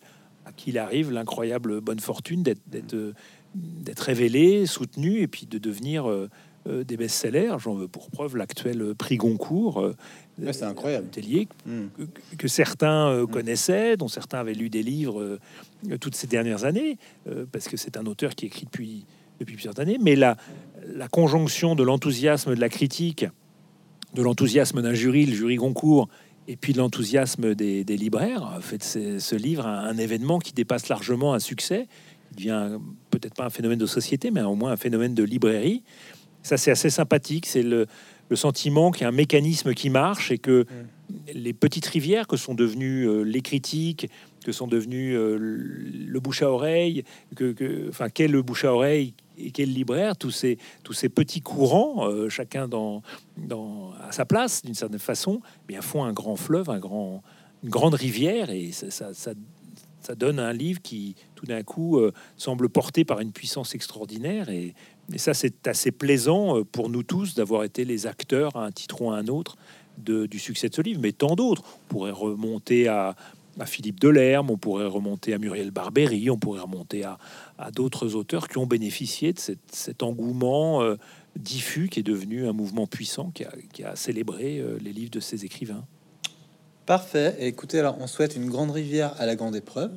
à 0.52 0.56
qui 0.56 0.70
il 0.70 0.78
arrive 0.78 1.10
l'incroyable 1.10 1.80
bonne 1.80 2.00
fortune 2.00 2.42
d'être 2.42 2.60
d'être, 2.66 2.94
euh, 2.94 3.12
d'être 3.54 4.00
révélé, 4.00 4.66
soutenu, 4.66 5.20
et 5.20 5.26
puis 5.28 5.46
de 5.46 5.58
devenir 5.58 6.08
euh, 6.08 6.28
euh, 6.68 6.84
des 6.84 6.96
best-sellers. 6.96 7.56
J'en 7.58 7.74
veux 7.74 7.88
pour 7.88 8.10
preuve 8.10 8.36
l'actuel 8.36 8.94
prix 8.96 9.16
Goncourt. 9.16 9.92
Ouais, 10.38 10.52
c'est 10.52 10.64
incroyable. 10.64 11.08
Tellier, 11.08 11.48
Mhm. 11.66 11.90
que, 12.30 12.36
que 12.36 12.48
certains 12.48 13.22
Mm. 13.22 13.26
connaissaient, 13.26 13.96
dont 13.96 14.08
certains 14.08 14.38
avaient 14.40 14.54
lu 14.54 14.70
des 14.70 14.82
livres 14.82 15.38
toutes 16.00 16.14
ces 16.14 16.26
dernières 16.26 16.64
années, 16.64 16.96
parce 17.50 17.68
que 17.68 17.76
c'est 17.76 17.96
un 17.96 18.06
auteur 18.06 18.34
qui 18.34 18.46
écrit 18.46 18.64
depuis, 18.64 19.04
depuis 19.40 19.54
plusieurs 19.54 19.78
années. 19.80 19.98
Mais 20.00 20.16
la, 20.16 20.36
la 20.94 21.08
conjonction 21.08 21.74
de 21.74 21.82
l'enthousiasme 21.82 22.54
de 22.54 22.60
la 22.60 22.68
critique, 22.68 23.26
de 24.14 24.22
l'enthousiasme 24.22 24.80
d'un 24.82 24.94
jury, 24.94 25.26
le 25.26 25.34
jury 25.34 25.56
Goncourt, 25.56 26.08
et 26.48 26.56
puis 26.56 26.72
l'enthousiasme 26.72 27.54
des, 27.54 27.84
des 27.84 27.96
libraires, 27.96 28.44
a 28.44 28.60
fait 28.60 28.78
de 28.78 29.18
ce, 29.18 29.34
livre 29.36 29.66
un, 29.66 29.84
un 29.84 29.96
événement 29.96 30.38
qui 30.38 30.52
dépasse 30.52 30.88
largement 30.88 31.34
un 31.34 31.38
succès, 31.38 31.86
qui 32.30 32.36
devient 32.36 32.78
peut-être 33.10 33.34
pas 33.34 33.46
un 33.46 33.50
phénomène 33.50 33.78
de 33.78 33.86
société, 33.86 34.30
mais 34.30 34.42
au 34.42 34.54
moins 34.54 34.72
un 34.72 34.76
phénomène 34.76 35.14
de 35.14 35.22
librairie. 35.22 35.82
Ça, 36.42 36.56
c'est 36.56 36.70
assez 36.72 36.90
sympathique. 36.90 37.46
C'est 37.46 37.62
le, 37.62 37.86
le 38.28 38.36
sentiment 38.36 38.90
qu'il 38.90 39.02
y 39.02 39.04
a 39.04 39.08
un 39.08 39.12
mécanisme 39.12 39.74
qui 39.74 39.90
marche 39.90 40.30
et 40.32 40.38
que 40.38 40.66
les 41.32 41.52
petites 41.52 41.86
rivières 41.86 42.26
que 42.26 42.36
sont 42.36 42.54
devenues 42.54 43.06
euh, 43.06 43.22
les 43.22 43.42
critiques, 43.42 44.08
que 44.44 44.50
sont 44.50 44.66
devenues 44.66 45.14
euh, 45.14 45.36
le 45.38 46.20
bouche 46.20 46.42
à 46.42 46.50
oreille, 46.50 47.04
que, 47.36 47.52
que- 47.52 47.88
enfin, 47.90 48.08
qu'est 48.08 48.26
le 48.28 48.42
bouche 48.42 48.64
à 48.64 48.72
oreille 48.74 49.14
et 49.38 49.50
qu'est 49.50 49.66
le 49.66 49.72
libraire, 49.72 50.16
tous 50.16 50.30
ces, 50.30 50.58
petits 51.08 51.40
courants, 51.40 52.08
euh, 52.08 52.28
chacun 52.28 52.68
dans, 52.68 53.02
à 54.00 54.12
sa 54.12 54.24
place, 54.24 54.62
d'une 54.62 54.74
certaine 54.74 54.98
façon, 54.98 55.40
eh 55.44 55.68
bien, 55.68 55.82
font 55.82 56.04
un 56.04 56.12
grand 56.12 56.36
fleuve, 56.36 56.70
un 56.70 56.78
grand, 56.78 57.22
une 57.62 57.70
grande 57.70 57.94
rivière, 57.94 58.50
et 58.50 58.72
ça, 58.72 59.12
ça, 59.12 59.34
donne 60.16 60.40
un 60.40 60.52
livre 60.52 60.82
qui, 60.82 61.14
tout 61.36 61.46
d'un 61.46 61.62
coup, 61.62 61.98
euh, 61.98 62.12
semble 62.36 62.68
porté 62.68 63.04
par 63.04 63.20
une 63.20 63.32
puissance 63.32 63.74
extraordinaire. 63.74 64.48
Et, 64.50 64.74
ça, 65.16 65.34
c'est 65.34 65.66
assez 65.68 65.92
plaisant 65.92 66.58
euh, 66.58 66.64
pour 66.64 66.88
nous 66.88 67.02
tous 67.02 67.34
d'avoir 67.34 67.64
été 67.64 67.84
les 67.84 68.06
acteurs, 68.06 68.56
à 68.56 68.64
un 68.64 68.72
titre 68.72 69.02
ou 69.02 69.10
à 69.10 69.16
un 69.16 69.28
autre, 69.28 69.56
du 69.98 70.38
succès 70.38 70.68
de 70.68 70.74
ce 70.74 70.80
livre. 70.80 71.00
Mais 71.02 71.12
tant 71.12 71.36
d'autres. 71.36 71.62
On 71.64 71.88
pourrait 71.88 72.12
remonter 72.12 72.88
à, 72.88 73.14
à 73.58 73.66
Philippe 73.66 74.00
Delerme, 74.00 74.50
on 74.50 74.56
pourrait 74.56 74.86
remonter 74.86 75.34
à 75.34 75.38
Muriel 75.38 75.70
Barbery, 75.70 76.30
on 76.30 76.38
pourrait 76.38 76.60
remonter 76.60 77.04
à, 77.04 77.18
à 77.58 77.70
d'autres 77.70 78.14
auteurs 78.14 78.48
qui 78.48 78.58
ont 78.58 78.66
bénéficié 78.66 79.32
de 79.32 79.38
cette- 79.38 79.58
cet 79.72 80.02
engouement 80.02 80.82
euh, 80.82 80.96
diffus 81.36 81.88
qui 81.88 82.00
est 82.00 82.02
devenu 82.04 82.46
un 82.46 82.52
mouvement 82.52 82.86
puissant 82.86 83.30
qui 83.34 83.44
a, 83.44 83.52
qui 83.72 83.84
a 83.84 83.94
célébré 83.96 84.58
euh, 84.58 84.78
les 84.82 84.92
livres 84.92 85.10
de 85.10 85.20
ces 85.20 85.44
écrivains. 85.44 85.84
Parfait. 86.86 87.36
Et 87.38 87.46
écoutez, 87.48 87.78
alors 87.78 87.96
on 88.00 88.06
souhaite 88.06 88.36
une 88.36 88.48
grande 88.48 88.70
rivière 88.70 89.14
à 89.18 89.26
la 89.26 89.36
grande 89.36 89.54
épreuve. 89.56 89.92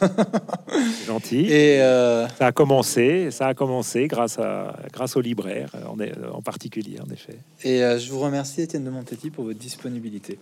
Gentil. 1.06 1.46
Et 1.50 1.80
euh, 1.82 2.28
Ça 2.28 2.46
a 2.46 2.52
commencé, 2.52 3.30
ça 3.32 3.48
a 3.48 3.54
commencé 3.54 4.06
grâce 4.06 4.38
à 4.38 4.76
grâce 4.92 5.16
aux 5.16 5.20
libraires 5.20 5.72
en, 5.88 5.96
en 6.32 6.40
particulier, 6.42 6.98
en 7.00 7.10
effet. 7.12 7.38
Et 7.64 7.80
je 7.98 8.10
vous 8.12 8.20
remercie, 8.20 8.62
Étienne 8.62 8.84
de 8.84 8.90
Montetti, 8.90 9.30
pour 9.30 9.44
votre 9.44 9.58
disponibilité. 9.58 10.38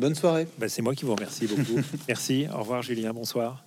Bonne 0.00 0.14
soirée. 0.14 0.48
Ben, 0.56 0.66
c'est 0.66 0.80
moi 0.80 0.94
qui 0.94 1.04
vous 1.04 1.14
remercie 1.14 1.46
beaucoup. 1.46 1.78
Merci. 2.08 2.46
Au 2.50 2.60
revoir, 2.60 2.80
Julien. 2.80 3.12
Bonsoir. 3.12 3.62